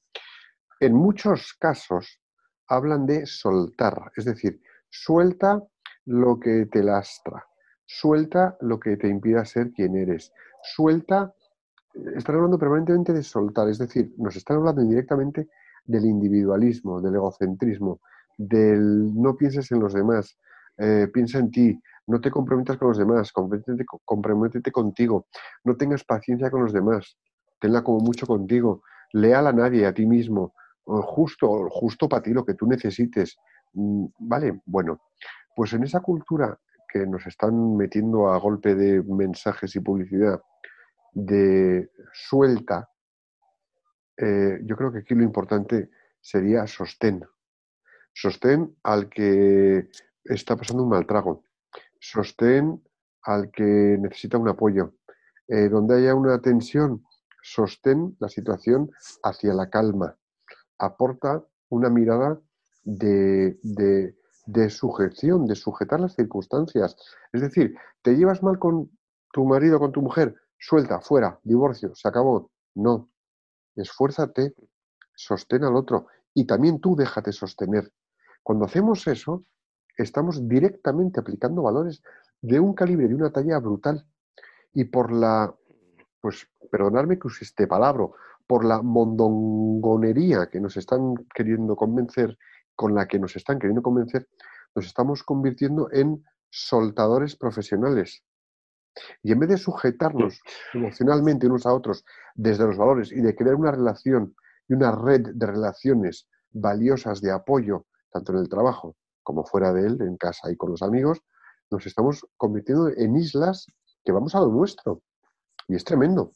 En 0.80 0.93
muchos 0.93 1.53
casos 1.59 2.19
hablan 2.67 3.05
de 3.05 3.25
soltar, 3.25 4.11
es 4.15 4.25
decir, 4.25 4.59
suelta 4.89 5.63
lo 6.05 6.39
que 6.39 6.65
te 6.65 6.84
lastra, 6.84 7.45
suelta 7.86 8.57
lo 8.61 8.80
que 8.80 8.97
te 8.97 9.07
impida 9.07 9.45
ser 9.45 9.71
quien 9.71 9.95
eres, 9.95 10.32
suelta, 10.63 11.34
están 12.15 12.36
hablando 12.36 12.59
permanentemente 12.59 13.13
de 13.13 13.23
soltar, 13.23 13.69
es 13.69 13.78
decir, 13.78 14.13
nos 14.17 14.36
están 14.36 14.57
hablando 14.57 14.82
indirectamente 14.82 15.49
del 15.86 16.05
individualismo, 16.05 17.01
del 17.01 17.15
egocentrismo, 17.15 18.01
del 18.38 19.13
no 19.15 19.35
pienses 19.35 19.71
en 19.71 19.79
los 19.79 19.93
demás, 19.93 20.38
eh, 20.77 21.07
piensa 21.11 21.39
en 21.39 21.51
ti, 21.51 21.81
no 22.07 22.21
te 22.21 22.31
comprometas 22.31 22.77
con 22.77 22.89
los 22.89 22.97
demás, 22.97 23.31
comprométete, 23.33 24.71
contigo, 24.71 25.27
no 25.63 25.75
tengas 25.75 26.03
paciencia 26.03 26.49
con 26.49 26.63
los 26.63 26.71
demás, 26.71 27.17
tenla 27.59 27.83
como 27.83 27.99
mucho 27.99 28.25
contigo, 28.25 28.83
leal 29.11 29.47
a 29.47 29.53
nadie, 29.53 29.85
a 29.85 29.93
ti 29.93 30.05
mismo, 30.05 30.53
justo, 30.85 31.67
justo 31.69 32.07
para 32.07 32.23
ti 32.23 32.31
lo 32.31 32.45
que 32.45 32.53
tú 32.53 32.65
necesites. 32.67 33.38
Mm, 33.73 34.05
vale, 34.19 34.61
bueno, 34.65 35.01
pues 35.55 35.73
en 35.73 35.83
esa 35.83 35.99
cultura 35.99 36.57
que 36.88 37.05
nos 37.05 37.25
están 37.27 37.75
metiendo 37.75 38.29
a 38.29 38.38
golpe 38.38 38.75
de 38.75 39.03
mensajes 39.03 39.75
y 39.75 39.81
publicidad 39.81 40.41
de 41.13 41.89
suelta, 42.13 42.89
eh, 44.15 44.59
yo 44.63 44.75
creo 44.77 44.91
que 44.91 44.99
aquí 44.99 45.13
lo 45.15 45.23
importante 45.23 45.89
sería 46.21 46.65
sostén, 46.67 47.23
Sostén 48.20 48.76
al 48.82 49.09
que 49.09 49.89
está 50.24 50.55
pasando 50.55 50.82
un 50.82 50.89
mal 50.89 51.05
trago. 51.05 51.43
Sostén 51.99 52.82
al 53.22 53.51
que 53.51 53.63
necesita 53.63 54.39
un 54.39 54.49
apoyo. 54.49 54.93
Eh, 55.47 55.70
donde 55.70 55.97
haya 55.97 56.15
una 56.15 56.41
tensión, 56.41 57.05
sostén 57.43 58.18
la 58.20 58.28
situación 58.28 58.89
hacia 59.24 59.53
la 59.53 59.70
calma. 59.70 60.18
Aporta 60.80 61.45
una 61.70 61.89
mirada 61.89 62.41
de, 62.84 63.59
de 64.47 64.70
sujeción, 64.72 65.45
de 65.45 65.55
sujetar 65.55 65.99
las 65.99 66.15
circunstancias. 66.15 66.95
Es 67.32 67.41
decir, 67.41 67.76
te 68.01 68.15
llevas 68.15 68.41
mal 68.41 68.57
con 68.57 68.89
tu 69.32 69.45
marido, 69.45 69.78
con 69.78 69.91
tu 69.91 70.01
mujer, 70.01 70.34
suelta, 70.57 71.01
fuera, 71.01 71.39
divorcio, 71.43 71.93
se 71.93 72.07
acabó. 72.07 72.49
No, 72.74 73.11
esfuérzate, 73.76 74.55
sostén 75.15 75.63
al 75.63 75.76
otro 75.76 76.07
y 76.34 76.45
también 76.45 76.80
tú 76.80 76.95
déjate 76.95 77.32
sostener. 77.32 77.91
Cuando 78.47 78.63
hacemos 78.63 79.05
eso, 79.07 79.43
estamos 79.97 80.47
directamente 80.47 81.19
aplicando 81.19 81.63
valores 81.63 82.01
de 82.41 82.61
un 82.61 82.73
calibre, 82.73 83.09
de 83.09 83.13
una 83.13 83.29
talla 83.29 83.59
brutal. 83.59 84.07
Y 84.73 84.85
por 84.85 85.11
la, 85.11 85.53
pues, 86.21 86.47
perdonadme 86.71 87.19
que 87.19 87.27
use 87.27 87.43
este 87.43 87.67
palabra, 87.67 88.05
por 88.47 88.63
la 88.63 88.81
mondongonería 88.81 90.47
que 90.49 90.61
nos 90.61 90.77
están 90.77 91.15
queriendo 91.35 91.75
convencer, 91.75 92.37
con 92.73 92.95
la 92.95 93.05
que 93.05 93.19
nos 93.19 93.35
están 93.35 93.59
queriendo 93.59 93.81
convencer, 93.81 94.29
nos 94.73 94.85
estamos 94.85 95.23
convirtiendo 95.23 95.89
en 95.91 96.23
soltadores 96.49 97.35
profesionales. 97.35 98.23
Y 99.23 99.33
en 99.33 99.39
vez 99.39 99.49
de 99.49 99.57
sujetarnos 99.57 100.39
emocionalmente 100.73 101.47
unos 101.47 101.65
a 101.65 101.73
otros 101.73 102.05
desde 102.33 102.65
los 102.65 102.77
valores 102.77 103.11
y 103.11 103.19
de 103.19 103.35
crear 103.35 103.55
una 103.55 103.71
relación 103.71 104.37
y 104.69 104.73
una 104.73 104.93
red 104.93 105.33
de 105.33 105.45
relaciones 105.47 106.29
valiosas 106.53 107.19
de 107.19 107.31
apoyo 107.31 107.86
tanto 108.11 108.33
en 108.33 108.39
el 108.39 108.49
trabajo 108.49 108.95
como 109.23 109.45
fuera 109.45 109.73
de 109.73 109.87
él, 109.87 109.97
en 110.01 110.17
casa 110.17 110.51
y 110.51 110.55
con 110.55 110.71
los 110.71 110.81
amigos, 110.81 111.19
nos 111.69 111.85
estamos 111.85 112.25
convirtiendo 112.37 112.89
en 112.89 113.15
islas 113.17 113.67
que 114.03 114.11
vamos 114.11 114.35
a 114.35 114.39
lo 114.39 114.47
nuestro. 114.47 115.01
Y 115.67 115.75
es 115.75 115.83
tremendo. 115.83 116.33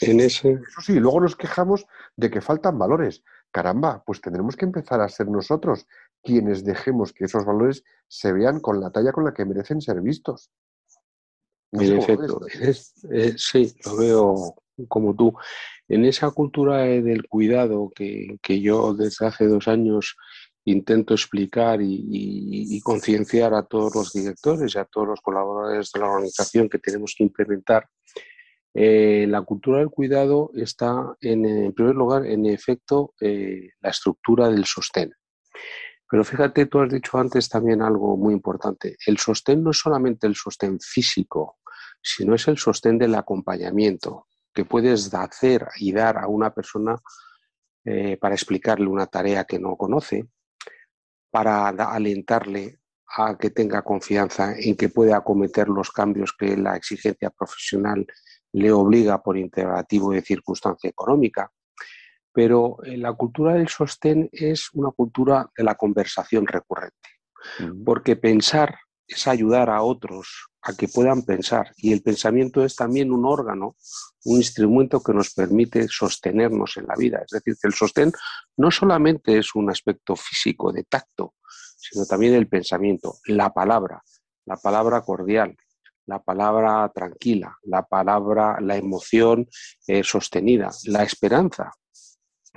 en 0.00 0.20
ese... 0.20 0.52
Eso 0.52 0.80
sí, 0.80 1.00
luego 1.00 1.20
nos 1.20 1.34
quejamos 1.34 1.86
de 2.16 2.30
que 2.30 2.40
faltan 2.40 2.78
valores. 2.78 3.24
Caramba, 3.50 4.02
pues 4.06 4.20
tendremos 4.20 4.56
que 4.56 4.64
empezar 4.64 5.00
a 5.00 5.08
ser 5.08 5.28
nosotros 5.28 5.86
quienes 6.22 6.64
dejemos 6.64 7.12
que 7.12 7.24
esos 7.24 7.44
valores 7.44 7.84
se 8.08 8.32
vean 8.32 8.60
con 8.60 8.80
la 8.80 8.90
talla 8.90 9.12
con 9.12 9.24
la 9.24 9.34
que 9.34 9.44
merecen 9.44 9.80
ser 9.80 10.00
vistos. 10.00 10.50
en 11.72 11.98
efecto, 11.98 12.40
eh, 12.60 13.34
sí, 13.36 13.74
lo 13.84 13.96
veo, 13.96 14.54
como 14.88 15.14
tú. 15.14 15.34
En 15.88 16.04
esa 16.04 16.30
cultura 16.30 16.82
del 16.82 17.26
cuidado 17.28 17.90
que, 17.94 18.38
yo 18.60 18.94
desde 18.94 19.26
hace 19.26 19.46
dos 19.46 19.68
años 19.68 20.16
intento 20.64 21.14
explicar 21.14 21.80
y, 21.82 22.80
concienciar 22.82 23.54
a 23.54 23.62
todos 23.62 23.94
los 23.94 24.12
directores 24.12 24.74
y 24.74 24.78
a 24.78 24.84
todos 24.84 25.08
los 25.08 25.20
colaboradores 25.20 25.90
de 25.92 26.00
la 26.00 26.06
organización 26.06 26.68
que 26.68 26.78
tenemos 26.78 27.14
que 27.16 27.24
implementar, 27.24 27.88
eh, 28.74 29.26
la 29.28 29.42
cultura 29.42 29.78
del 29.78 29.90
cuidado 29.90 30.50
está, 30.54 31.14
en, 31.20 31.72
primer 31.74 31.94
lugar, 31.94 32.26
en 32.26 32.46
efecto, 32.46 33.14
eh, 33.20 33.70
la 33.80 33.90
estructura 33.90 34.48
del 34.48 34.64
sostén. 34.64 35.12
Pero 36.10 36.24
fíjate, 36.24 36.66
tú 36.66 36.80
has 36.80 36.90
dicho 36.90 37.16
antes 37.18 37.48
también 37.48 37.82
algo 37.82 38.16
muy 38.16 38.34
importante. 38.34 38.96
El 39.06 39.18
sostén 39.18 39.62
no 39.62 39.70
es 39.70 39.78
solamente 39.78 40.26
el 40.26 40.34
sostén 40.34 40.78
físico, 40.78 41.58
sino 42.02 42.34
es 42.34 42.46
el 42.48 42.58
sostén 42.58 42.98
del 42.98 43.14
acompañamiento 43.14 44.26
que 44.52 44.64
puedes 44.64 45.12
hacer 45.14 45.66
y 45.78 45.92
dar 45.92 46.18
a 46.18 46.28
una 46.28 46.52
persona 46.52 46.96
eh, 47.84 48.16
para 48.16 48.34
explicarle 48.34 48.86
una 48.86 49.06
tarea 49.06 49.44
que 49.44 49.58
no 49.58 49.76
conoce, 49.76 50.28
para 51.32 51.68
alentarle 51.68 52.78
a 53.16 53.38
que 53.38 53.48
tenga 53.50 53.82
confianza 53.82 54.54
en 54.54 54.76
que 54.76 54.90
pueda 54.90 55.16
acometer 55.16 55.68
los 55.68 55.90
cambios 55.90 56.34
que 56.38 56.56
la 56.58 56.76
exigencia 56.76 57.30
profesional 57.30 58.06
le 58.52 58.70
obliga 58.70 59.22
por 59.22 59.38
integrativo 59.38 60.12
de 60.12 60.20
circunstancia 60.20 60.90
económica. 60.90 61.50
Pero 62.32 62.76
eh, 62.84 62.98
la 62.98 63.14
cultura 63.14 63.54
del 63.54 63.68
sostén 63.68 64.28
es 64.30 64.68
una 64.74 64.90
cultura 64.90 65.50
de 65.56 65.64
la 65.64 65.74
conversación 65.74 66.46
recurrente, 66.46 67.08
porque 67.82 68.16
pensar 68.16 68.78
es 69.08 69.26
ayudar 69.26 69.70
a 69.70 69.82
otros 69.82 70.51
a 70.62 70.72
que 70.74 70.88
puedan 70.88 71.22
pensar 71.22 71.72
y 71.76 71.92
el 71.92 72.02
pensamiento 72.02 72.64
es 72.64 72.76
también 72.76 73.10
un 73.10 73.24
órgano, 73.24 73.76
un 74.24 74.36
instrumento 74.36 75.02
que 75.02 75.12
nos 75.12 75.34
permite 75.34 75.88
sostenernos 75.88 76.76
en 76.76 76.86
la 76.86 76.94
vida. 76.96 77.22
Es 77.24 77.32
decir, 77.32 77.56
que 77.60 77.68
el 77.68 77.74
sostén 77.74 78.12
no 78.56 78.70
solamente 78.70 79.38
es 79.38 79.54
un 79.54 79.70
aspecto 79.70 80.14
físico 80.14 80.72
de 80.72 80.84
tacto, 80.84 81.34
sino 81.76 82.06
también 82.06 82.34
el 82.34 82.48
pensamiento, 82.48 83.16
la 83.26 83.52
palabra, 83.52 84.02
la 84.46 84.56
palabra 84.56 85.02
cordial, 85.02 85.56
la 86.06 86.22
palabra 86.22 86.90
tranquila, 86.94 87.56
la 87.64 87.82
palabra, 87.82 88.60
la 88.60 88.76
emoción 88.76 89.48
eh, 89.86 90.04
sostenida, 90.04 90.70
la 90.84 91.02
esperanza. 91.02 91.72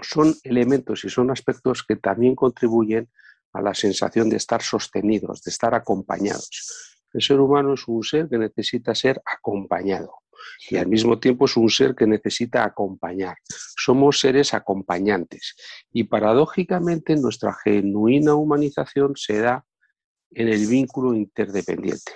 Son 0.02 0.36
elementos 0.44 1.06
y 1.06 1.10
son 1.10 1.32
aspectos 1.32 1.84
que 1.88 1.96
también 1.96 2.36
contribuyen 2.36 3.10
a 3.54 3.62
la 3.62 3.74
sensación 3.74 4.30
de 4.30 4.38
estar 4.38 4.62
sostenidos, 4.62 5.42
de 5.42 5.50
estar 5.50 5.74
acompañados. 5.74 6.95
El 7.16 7.22
ser 7.22 7.40
humano 7.40 7.76
es 7.76 7.88
un 7.88 8.04
ser 8.04 8.28
que 8.28 8.38
necesita 8.38 8.94
ser 8.94 9.22
acompañado 9.26 10.16
y 10.70 10.76
al 10.76 10.88
mismo 10.88 11.18
tiempo 11.18 11.46
es 11.46 11.56
un 11.56 11.70
ser 11.70 11.96
que 11.96 12.06
necesita 12.06 12.66
acompañar. 12.66 13.38
Somos 13.48 14.20
seres 14.20 14.54
acompañantes 14.54 15.56
y 15.94 16.04
paradójicamente 16.04 17.16
nuestra 17.16 17.54
genuina 17.54 18.36
humanización 18.36 19.14
se 19.16 19.40
da 19.40 19.66
en 20.32 20.50
el 20.50 20.68
vínculo 20.68 21.14
interdependiente. 21.14 22.12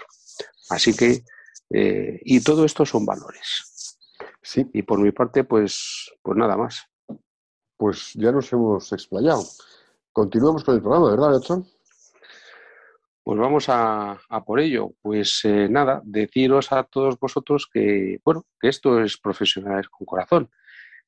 Así 0.69 0.93
que, 0.93 1.23
eh, 1.69 2.19
y 2.25 2.41
todo 2.41 2.65
esto 2.65 2.85
son 2.85 3.05
valores. 3.05 3.97
Sí. 4.41 4.67
Y 4.73 4.81
por 4.81 4.99
mi 4.99 5.13
parte, 5.13 5.45
pues, 5.45 6.11
pues 6.21 6.37
nada 6.37 6.57
más. 6.57 6.83
Pues 7.77 8.11
ya 8.15 8.33
nos 8.33 8.51
hemos 8.51 8.91
explayado. 8.91 9.45
Continuamos 10.11 10.65
con 10.65 10.75
el 10.75 10.81
programa, 10.81 11.11
¿verdad, 11.11 11.37
Edson? 11.37 11.65
Pues 13.29 13.39
vamos 13.39 13.65
a, 13.69 14.17
por 14.43 14.59
ello. 14.59 14.95
Pues 15.03 15.41
eh, 15.43 15.67
nada, 15.69 16.01
deciros 16.03 16.71
a 16.71 16.81
todos 16.81 17.19
vosotros 17.19 17.69
que, 17.71 18.19
bueno, 18.25 18.47
que 18.59 18.69
esto 18.69 19.03
es 19.03 19.19
Profesionales 19.19 19.87
con 19.87 20.07
Corazón 20.07 20.49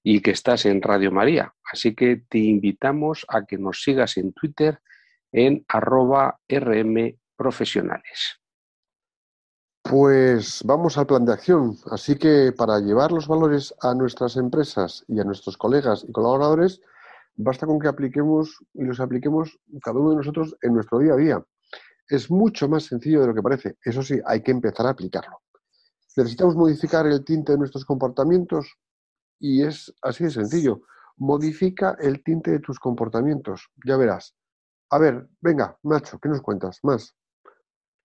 y 0.03 0.21
que 0.21 0.29
estás 0.29 0.67
en 0.67 0.83
Radio 0.83 1.11
María. 1.11 1.55
Así 1.63 1.95
que 1.95 2.17
te 2.29 2.37
invitamos 2.37 3.25
a 3.27 3.43
que 3.47 3.57
nos 3.57 3.81
sigas 3.81 4.17
en 4.17 4.33
Twitter 4.33 4.81
en 5.31 5.65
arroba 5.67 6.39
rmprofesionales. 6.47 8.39
Pues 9.81 10.61
vamos 10.63 10.99
al 10.99 11.07
plan 11.07 11.25
de 11.25 11.33
acción. 11.33 11.75
Así 11.89 12.17
que 12.17 12.53
para 12.55 12.77
llevar 12.81 13.11
los 13.11 13.27
valores 13.27 13.73
a 13.81 13.95
nuestras 13.95 14.37
empresas 14.37 15.03
y 15.07 15.19
a 15.19 15.23
nuestros 15.23 15.57
colegas 15.57 16.05
y 16.07 16.11
colaboradores, 16.11 16.81
basta 17.35 17.65
con 17.65 17.79
que 17.79 17.87
apliquemos 17.87 18.63
y 18.75 18.83
los 18.83 18.99
apliquemos 18.99 19.57
cada 19.81 19.99
uno 19.99 20.11
de 20.11 20.17
nosotros 20.17 20.55
en 20.61 20.75
nuestro 20.75 20.99
día 20.99 21.13
a 21.13 21.17
día. 21.17 21.45
Es 22.11 22.29
mucho 22.29 22.67
más 22.67 22.83
sencillo 22.83 23.21
de 23.21 23.27
lo 23.27 23.33
que 23.33 23.41
parece. 23.41 23.77
Eso 23.85 24.03
sí, 24.03 24.19
hay 24.25 24.43
que 24.43 24.51
empezar 24.51 24.85
a 24.85 24.89
aplicarlo. 24.89 25.43
Necesitamos 26.17 26.57
modificar 26.57 27.07
el 27.07 27.23
tinte 27.23 27.53
de 27.53 27.57
nuestros 27.57 27.85
comportamientos 27.85 28.75
y 29.39 29.63
es 29.63 29.93
así 30.01 30.25
de 30.25 30.31
sencillo. 30.31 30.81
Modifica 31.15 31.95
el 32.01 32.21
tinte 32.21 32.51
de 32.51 32.59
tus 32.59 32.79
comportamientos. 32.79 33.69
Ya 33.85 33.95
verás. 33.95 34.35
A 34.89 34.99
ver, 34.99 35.25
venga, 35.39 35.77
Nacho, 35.83 36.19
¿qué 36.19 36.27
nos 36.27 36.41
cuentas? 36.41 36.79
Más. 36.83 37.15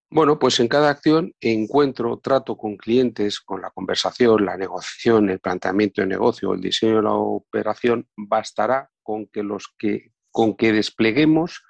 Bueno, 0.09 0.39
pues 0.39 0.61
en 0.61 0.69
cada 0.69 0.91
acción 0.91 1.35
encuentro, 1.41 2.21
trato 2.21 2.57
con 2.57 2.77
clientes, 2.77 3.41
con 3.41 3.61
la 3.61 3.73
conversación, 3.73 4.45
la 4.45 4.57
negociación, 4.57 5.31
el 5.31 5.41
planteamiento 5.41 6.01
de 6.01 6.07
negocio, 6.07 6.55
el 6.55 6.61
diseño 6.61 6.99
de 6.99 7.03
la 7.03 7.15
operación, 7.15 8.09
bastará 8.17 8.89
con 9.03 9.27
que 9.27 9.43
los 9.43 9.75
que 9.77 10.13
con 10.31 10.55
que 10.55 10.73
despleguemos 10.73 11.65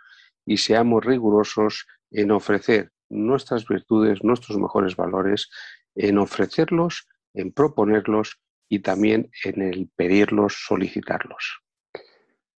y 0.45 0.59
seamos 0.59 1.03
rigurosos 1.03 1.87
en 2.11 2.31
ofrecer 2.31 2.93
nuestras 3.09 3.67
virtudes, 3.67 4.23
nuestros 4.25 4.59
mejores 4.59 4.97
valores, 4.97 5.51
en 5.95 6.19
ofrecerlos, 6.19 7.09
en 7.35 7.53
proponerlos 7.53 8.41
y 8.69 8.81
también 8.81 9.31
en 9.45 9.63
el 9.63 9.91
pedirlos, 9.95 10.65
solicitarlos. 10.67 11.63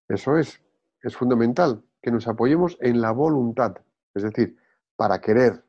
Eso 0.08 0.38
es, 0.38 0.62
es 1.02 1.16
fundamental 1.16 1.84
que 2.02 2.12
nos 2.12 2.28
apoyemos 2.28 2.78
en 2.80 3.02
la 3.02 3.12
voluntad, 3.12 3.76
es 4.14 4.24
decir, 4.24 4.58
para 4.96 5.20
querer 5.20 5.64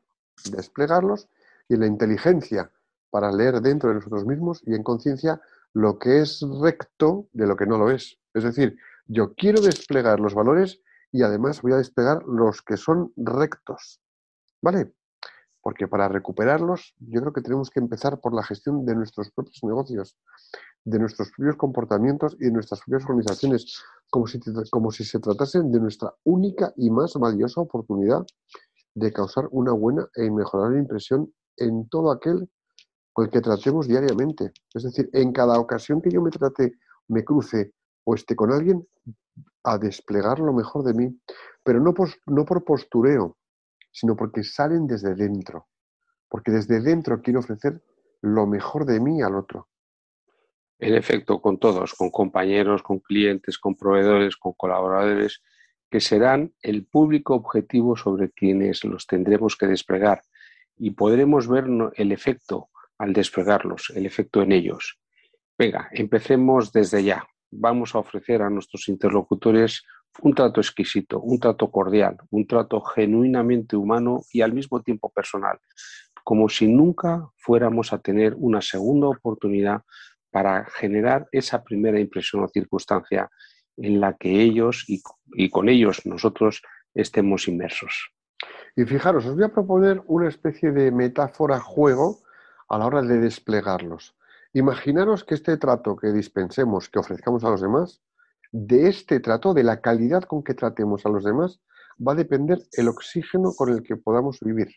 desplegarlos 0.51 1.27
y 1.67 1.73
en 1.73 1.81
la 1.81 1.87
inteligencia 1.87 2.71
para 3.09 3.31
leer 3.31 3.61
dentro 3.61 3.89
de 3.89 3.95
nosotros 3.95 4.25
mismos 4.25 4.61
y 4.65 4.75
en 4.75 4.83
conciencia 4.83 5.41
lo 5.73 5.99
que 5.99 6.21
es 6.21 6.43
recto 6.61 7.27
de 7.33 7.47
lo 7.47 7.55
que 7.55 7.65
no 7.65 7.77
lo 7.77 7.91
es. 7.91 8.19
Es 8.33 8.43
decir, 8.43 8.77
yo 9.05 9.33
quiero 9.33 9.61
desplegar 9.61 10.19
los 10.19 10.33
valores 10.33 10.81
y 11.11 11.23
además 11.23 11.61
voy 11.61 11.73
a 11.73 11.77
desplegar 11.77 12.23
los 12.25 12.61
que 12.61 12.77
son 12.77 13.11
rectos. 13.15 14.01
¿Vale? 14.61 14.93
Porque 15.61 15.87
para 15.87 16.07
recuperarlos, 16.07 16.95
yo 16.99 17.21
creo 17.21 17.33
que 17.33 17.41
tenemos 17.41 17.69
que 17.69 17.79
empezar 17.79 18.19
por 18.19 18.33
la 18.33 18.43
gestión 18.43 18.85
de 18.85 18.95
nuestros 18.95 19.31
propios 19.31 19.59
negocios, 19.63 20.17
de 20.85 20.99
nuestros 20.99 21.31
propios 21.35 21.57
comportamientos 21.57 22.35
y 22.39 22.45
de 22.45 22.51
nuestras 22.51 22.81
propias 22.81 23.03
organizaciones, 23.09 23.81
como 24.09 24.27
si, 24.27 24.39
como 24.69 24.91
si 24.91 25.03
se 25.03 25.19
tratasen 25.19 25.71
de 25.71 25.79
nuestra 25.79 26.13
única 26.23 26.73
y 26.77 26.89
más 26.89 27.13
valiosa 27.15 27.61
oportunidad 27.61 28.25
de 28.95 29.11
causar 29.13 29.47
una 29.51 29.71
buena 29.73 30.07
e 30.15 30.25
inmejorable 30.25 30.79
impresión 30.79 31.33
en 31.57 31.87
todo 31.89 32.11
aquel 32.11 32.49
con 33.13 33.25
el 33.25 33.31
que 33.31 33.41
tratemos 33.41 33.87
diariamente. 33.87 34.51
Es 34.73 34.83
decir, 34.83 35.09
en 35.13 35.31
cada 35.31 35.59
ocasión 35.59 36.01
que 36.01 36.09
yo 36.09 36.21
me 36.21 36.31
trate, 36.31 36.73
me 37.07 37.23
cruce 37.23 37.73
o 38.05 38.15
esté 38.15 38.35
con 38.35 38.51
alguien, 38.51 38.87
a 39.63 39.77
desplegar 39.77 40.39
lo 40.39 40.53
mejor 40.53 40.83
de 40.83 40.93
mí, 40.93 41.19
pero 41.63 41.79
no 41.79 41.93
por, 41.93 42.09
no 42.25 42.45
por 42.45 42.63
postureo, 42.63 43.37
sino 43.91 44.15
porque 44.15 44.43
salen 44.43 44.87
desde 44.87 45.15
dentro, 45.15 45.67
porque 46.27 46.51
desde 46.51 46.81
dentro 46.81 47.21
quiero 47.21 47.39
ofrecer 47.39 47.81
lo 48.21 48.45
mejor 48.45 48.85
de 48.85 48.99
mí 48.99 49.21
al 49.21 49.35
otro. 49.35 49.67
En 50.77 50.95
efecto, 50.95 51.41
con 51.41 51.59
todos, 51.59 51.93
con 51.93 52.09
compañeros, 52.09 52.83
con 52.83 52.99
clientes, 52.99 53.57
con 53.57 53.75
proveedores, 53.75 54.37
con 54.37 54.53
colaboradores, 54.53 55.41
que 55.89 55.99
serán 55.99 56.53
el 56.61 56.85
público 56.85 57.33
objetivo 57.35 57.97
sobre 57.97 58.31
quienes 58.31 58.83
los 58.83 59.07
tendremos 59.07 59.57
que 59.57 59.67
desplegar 59.67 60.21
y 60.77 60.91
podremos 60.91 61.47
ver 61.47 61.65
el 61.95 62.11
efecto 62.11 62.69
al 62.97 63.13
desplegarlos, 63.13 63.91
el 63.95 64.05
efecto 64.05 64.41
en 64.41 64.51
ellos. 64.51 64.99
Venga, 65.57 65.89
empecemos 65.91 66.71
desde 66.71 67.03
ya. 67.03 67.27
Vamos 67.51 67.95
a 67.95 67.99
ofrecer 67.99 68.41
a 68.41 68.49
nuestros 68.49 68.87
interlocutores 68.89 69.83
un 70.21 70.33
trato 70.33 70.59
exquisito, 70.59 71.19
un 71.19 71.39
trato 71.39 71.71
cordial, 71.71 72.17
un 72.29 72.45
trato 72.45 72.81
genuinamente 72.81 73.75
humano 73.75 74.21
y 74.31 74.41
al 74.41 74.53
mismo 74.53 74.81
tiempo 74.81 75.09
personal, 75.09 75.59
como 76.23 76.49
si 76.49 76.67
nunca 76.67 77.29
fuéramos 77.37 77.93
a 77.93 77.99
tener 77.99 78.35
una 78.37 78.61
segunda 78.61 79.07
oportunidad 79.07 79.83
para 80.31 80.65
generar 80.65 81.27
esa 81.31 81.63
primera 81.63 81.99
impresión 81.99 82.43
o 82.43 82.47
circunstancia 82.47 83.29
en 83.77 83.99
la 83.99 84.15
que 84.17 84.41
ellos 84.41 84.85
y, 84.87 85.49
con 85.49 85.69
ellos 85.69 86.05
nosotros 86.05 86.61
estemos 86.93 87.47
inmersos. 87.47 88.11
Y 88.75 88.85
fijaros, 88.85 89.25
os 89.25 89.35
voy 89.35 89.43
a 89.43 89.53
proponer 89.53 90.01
una 90.05 90.27
especie 90.27 90.71
de 90.71 90.91
metáfora 90.91 91.59
juego 91.59 92.19
a 92.67 92.77
la 92.77 92.85
hora 92.85 93.01
de 93.01 93.19
desplegarlos. 93.19 94.15
Imaginaros 94.53 95.23
que 95.23 95.35
este 95.35 95.57
trato 95.57 95.95
que 95.95 96.11
dispensemos, 96.11 96.89
que 96.89 96.99
ofrezcamos 96.99 97.43
a 97.43 97.49
los 97.51 97.61
demás, 97.61 98.01
de 98.51 98.87
este 98.87 99.19
trato, 99.19 99.53
de 99.53 99.63
la 99.63 99.79
calidad 99.79 100.23
con 100.23 100.43
que 100.43 100.55
tratemos 100.55 101.05
a 101.05 101.09
los 101.09 101.23
demás, 101.23 101.61
va 102.05 102.13
a 102.13 102.15
depender 102.15 102.59
el 102.73 102.87
oxígeno 102.87 103.53
con 103.55 103.69
el 103.69 103.83
que 103.83 103.95
podamos 103.95 104.39
vivir, 104.39 104.69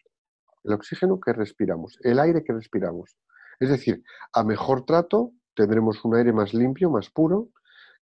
el 0.65 0.75
oxígeno 0.75 1.19
que 1.19 1.33
respiramos, 1.33 1.99
el 2.03 2.19
aire 2.19 2.45
que 2.45 2.53
respiramos. 2.53 3.17
Es 3.61 3.71
decir, 3.71 4.03
a 4.35 4.45
mejor 4.45 4.85
trato, 4.85 5.33
tendremos 5.55 6.05
un 6.05 6.17
aire 6.17 6.35
más 6.35 6.53
limpio, 6.53 6.91
más 6.91 7.09
puro, 7.09 7.49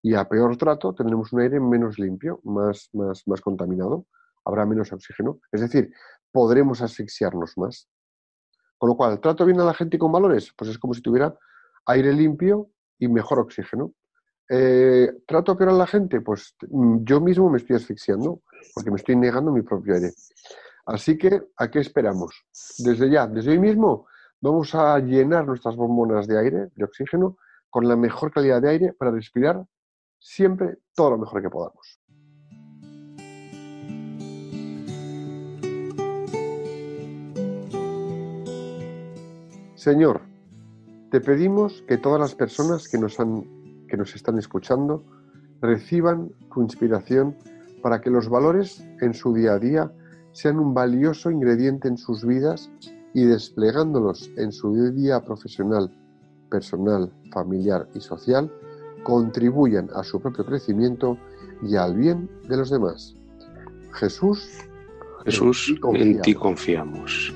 y 0.03 0.15
a 0.15 0.29
peor 0.29 0.57
trato 0.57 0.95
tendremos 0.95 1.33
un 1.33 1.41
aire 1.43 1.61
menos 1.61 2.01
limpio, 2.01 2.41
más, 2.43 2.89
más, 2.95 3.23
más 3.29 3.41
contaminado, 3.41 4.07
habrá 4.45 4.67
menos 4.67 4.93
oxígeno. 4.93 5.39
Es 5.53 5.61
decir, 5.61 5.93
podremos 6.33 6.83
asfixiarnos 6.83 7.57
más. 7.59 7.89
Con 8.77 8.89
lo 8.89 8.97
cual, 8.97 9.21
¿trato 9.21 9.45
bien 9.45 9.61
a 9.61 9.65
la 9.65 9.75
gente 9.75 9.99
con 9.99 10.11
valores? 10.11 10.53
Pues 10.57 10.71
es 10.71 10.79
como 10.79 10.95
si 10.95 11.03
tuviera 11.03 11.37
aire 11.87 12.13
limpio 12.13 12.71
y 12.99 13.09
mejor 13.09 13.41
oxígeno. 13.41 13.95
Eh, 14.49 15.11
¿Trato 15.27 15.57
peor 15.57 15.71
a 15.71 15.75
la 15.75 15.87
gente? 15.87 16.21
Pues 16.21 16.57
mm, 16.69 17.05
yo 17.05 17.21
mismo 17.21 17.49
me 17.49 17.59
estoy 17.59 17.77
asfixiando 17.77 18.43
porque 18.75 18.91
me 18.91 18.97
estoy 18.97 19.17
negando 19.17 19.53
mi 19.53 19.63
propio 19.63 19.95
aire. 19.95 20.11
Así 20.87 21.17
que, 21.17 21.41
¿a 21.57 21.71
qué 21.71 21.81
esperamos? 21.81 22.45
Desde 22.79 23.11
ya, 23.11 23.27
desde 23.27 23.53
hoy 23.53 23.59
mismo, 23.59 24.07
vamos 24.41 24.75
a 24.75 24.99
llenar 24.99 25.47
nuestras 25.47 25.77
bombonas 25.77 26.27
de 26.27 26.39
aire, 26.39 26.69
de 26.75 26.85
oxígeno, 26.85 27.37
con 27.69 27.87
la 27.87 27.97
mejor 27.97 28.33
calidad 28.33 28.61
de 28.61 28.71
aire 28.71 28.93
para 28.93 29.13
respirar 29.13 29.65
siempre 30.19 30.79
todo 30.95 31.11
lo 31.11 31.19
mejor 31.19 31.43
que 31.43 31.51
podamos. 31.51 32.01
Señor, 39.77 40.30
te 41.11 41.21
pedimos 41.21 41.83
que 41.89 41.99
todas 41.99 42.21
las 42.21 42.35
personas 42.35 42.89
que 42.89 42.99
nos, 42.99 43.19
han, 43.19 43.45
que 43.89 43.97
nos 43.97 44.15
están 44.15 44.39
escuchando 44.39 45.05
reciban 45.61 46.31
tu 46.53 46.63
inspiración 46.63 47.37
para 47.83 48.01
que 48.01 48.11
los 48.11 48.29
valores 48.29 48.85
en 49.01 49.15
su 49.15 49.35
día 49.35 49.55
a 49.55 49.59
día 49.59 49.93
sean 50.33 50.59
un 50.59 50.73
valioso 50.73 51.31
ingrediente 51.31 51.89
en 51.89 51.99
sus 51.99 52.25
vidas 52.25 52.71
y 53.13 53.25
desplegándolos 53.25 54.31
en 54.37 54.53
su 54.53 54.75
día 54.75 54.89
a 54.89 54.91
día 54.91 55.25
profesional, 55.25 55.91
personal, 56.49 57.13
familiar 57.33 57.89
y 57.95 58.01
social, 58.01 58.51
contribuyan 59.03 59.89
a 59.95 60.05
su 60.05 60.21
propio 60.21 60.45
crecimiento 60.45 61.19
y 61.63 61.77
al 61.77 61.97
bien 61.97 62.31
de 62.49 62.57
los 62.57 62.71
demás. 62.71 63.17
Jesús, 63.95 64.49
Jesús, 65.25 65.75
en 65.95 66.21
ti 66.23 66.35
confiamos. 66.35 67.35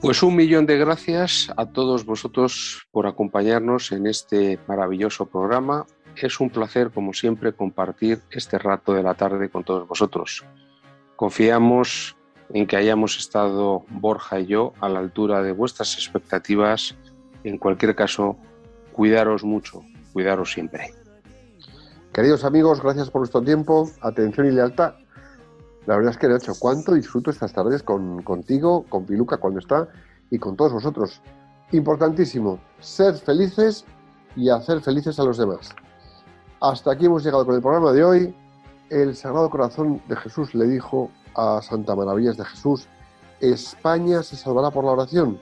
Pues 0.00 0.22
un 0.22 0.36
millón 0.36 0.64
de 0.64 0.78
gracias 0.78 1.52
a 1.56 1.66
todos 1.66 2.04
vosotros 2.04 2.86
por 2.92 3.08
acompañarnos 3.08 3.90
en 3.90 4.06
este 4.06 4.60
maravilloso 4.68 5.26
programa. 5.26 5.86
Es 6.14 6.38
un 6.38 6.50
placer, 6.50 6.92
como 6.92 7.12
siempre, 7.12 7.52
compartir 7.52 8.20
este 8.30 8.58
rato 8.58 8.94
de 8.94 9.02
la 9.02 9.14
tarde 9.14 9.50
con 9.50 9.64
todos 9.64 9.88
vosotros. 9.88 10.44
Confiamos 11.16 12.16
en 12.50 12.68
que 12.68 12.76
hayamos 12.76 13.18
estado 13.18 13.84
Borja 13.90 14.38
y 14.38 14.46
yo 14.46 14.72
a 14.80 14.88
la 14.88 15.00
altura 15.00 15.42
de 15.42 15.50
vuestras 15.50 15.94
expectativas. 15.94 16.96
En 17.42 17.58
cualquier 17.58 17.96
caso, 17.96 18.36
cuidaros 18.92 19.42
mucho, 19.42 19.82
cuidaros 20.12 20.52
siempre. 20.52 20.94
Queridos 22.12 22.44
amigos, 22.44 22.80
gracias 22.80 23.10
por 23.10 23.22
vuestro 23.22 23.42
tiempo, 23.42 23.90
atención 24.00 24.46
y 24.46 24.52
lealtad. 24.52 24.94
La 25.88 25.96
verdad 25.96 26.10
es 26.10 26.18
que, 26.18 26.26
hecho 26.26 26.52
cuánto 26.58 26.92
disfruto 26.92 27.30
estas 27.30 27.54
tardes 27.54 27.82
con, 27.82 28.22
contigo, 28.22 28.84
con 28.90 29.06
Piluca 29.06 29.38
cuando 29.38 29.58
está 29.58 29.88
y 30.30 30.38
con 30.38 30.54
todos 30.54 30.74
vosotros. 30.74 31.22
Importantísimo, 31.72 32.60
ser 32.78 33.14
felices 33.14 33.86
y 34.36 34.50
hacer 34.50 34.82
felices 34.82 35.18
a 35.18 35.24
los 35.24 35.38
demás. 35.38 35.70
Hasta 36.60 36.92
aquí 36.92 37.06
hemos 37.06 37.24
llegado 37.24 37.46
con 37.46 37.54
el 37.54 37.62
programa 37.62 37.92
de 37.92 38.04
hoy. 38.04 38.34
El 38.90 39.16
Sagrado 39.16 39.48
Corazón 39.48 40.02
de 40.10 40.16
Jesús 40.16 40.54
le 40.54 40.66
dijo 40.66 41.10
a 41.34 41.62
Santa 41.62 41.96
Maravillas 41.96 42.36
de 42.36 42.44
Jesús, 42.44 42.86
España 43.40 44.22
se 44.22 44.36
salvará 44.36 44.70
por 44.70 44.84
la 44.84 44.90
oración. 44.90 45.40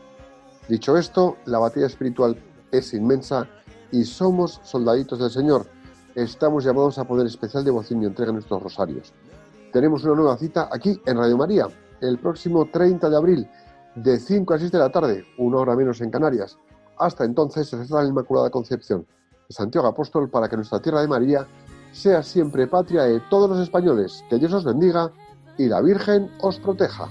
Dicho 0.68 0.96
esto, 0.96 1.38
la 1.46 1.58
batalla 1.58 1.86
espiritual 1.86 2.40
es 2.70 2.94
inmensa 2.94 3.48
y 3.90 4.04
somos 4.04 4.60
soldaditos 4.62 5.18
del 5.18 5.30
Señor. 5.30 5.66
Estamos 6.14 6.62
llamados 6.62 6.98
a 6.98 7.04
poner 7.04 7.26
especial 7.26 7.64
devoción 7.64 8.00
y 8.00 8.06
entrega 8.06 8.30
en 8.30 8.36
nuestros 8.36 8.62
rosarios. 8.62 9.12
Tenemos 9.76 10.02
una 10.04 10.14
nueva 10.14 10.38
cita 10.38 10.70
aquí 10.72 10.98
en 11.04 11.18
Radio 11.18 11.36
María, 11.36 11.66
el 12.00 12.16
próximo 12.16 12.64
30 12.64 13.10
de 13.10 13.16
abril, 13.18 13.50
de 13.94 14.18
5 14.18 14.54
a 14.54 14.58
6 14.58 14.72
de 14.72 14.78
la 14.78 14.88
tarde, 14.88 15.26
una 15.36 15.58
hora 15.58 15.76
menos 15.76 16.00
en 16.00 16.10
Canarias. 16.10 16.56
Hasta 16.96 17.26
entonces, 17.26 17.68
se 17.68 17.76
la 17.94 18.06
Inmaculada 18.06 18.48
Concepción 18.48 19.06
Santiago 19.50 19.86
Apóstol 19.86 20.30
para 20.30 20.48
que 20.48 20.56
nuestra 20.56 20.80
tierra 20.80 21.02
de 21.02 21.08
María 21.08 21.46
sea 21.92 22.22
siempre 22.22 22.66
patria 22.66 23.02
de 23.02 23.20
todos 23.28 23.50
los 23.50 23.60
españoles. 23.60 24.24
Que 24.30 24.38
Dios 24.38 24.54
os 24.54 24.64
bendiga 24.64 25.12
y 25.58 25.66
la 25.66 25.82
Virgen 25.82 26.30
os 26.40 26.58
proteja. 26.58 27.10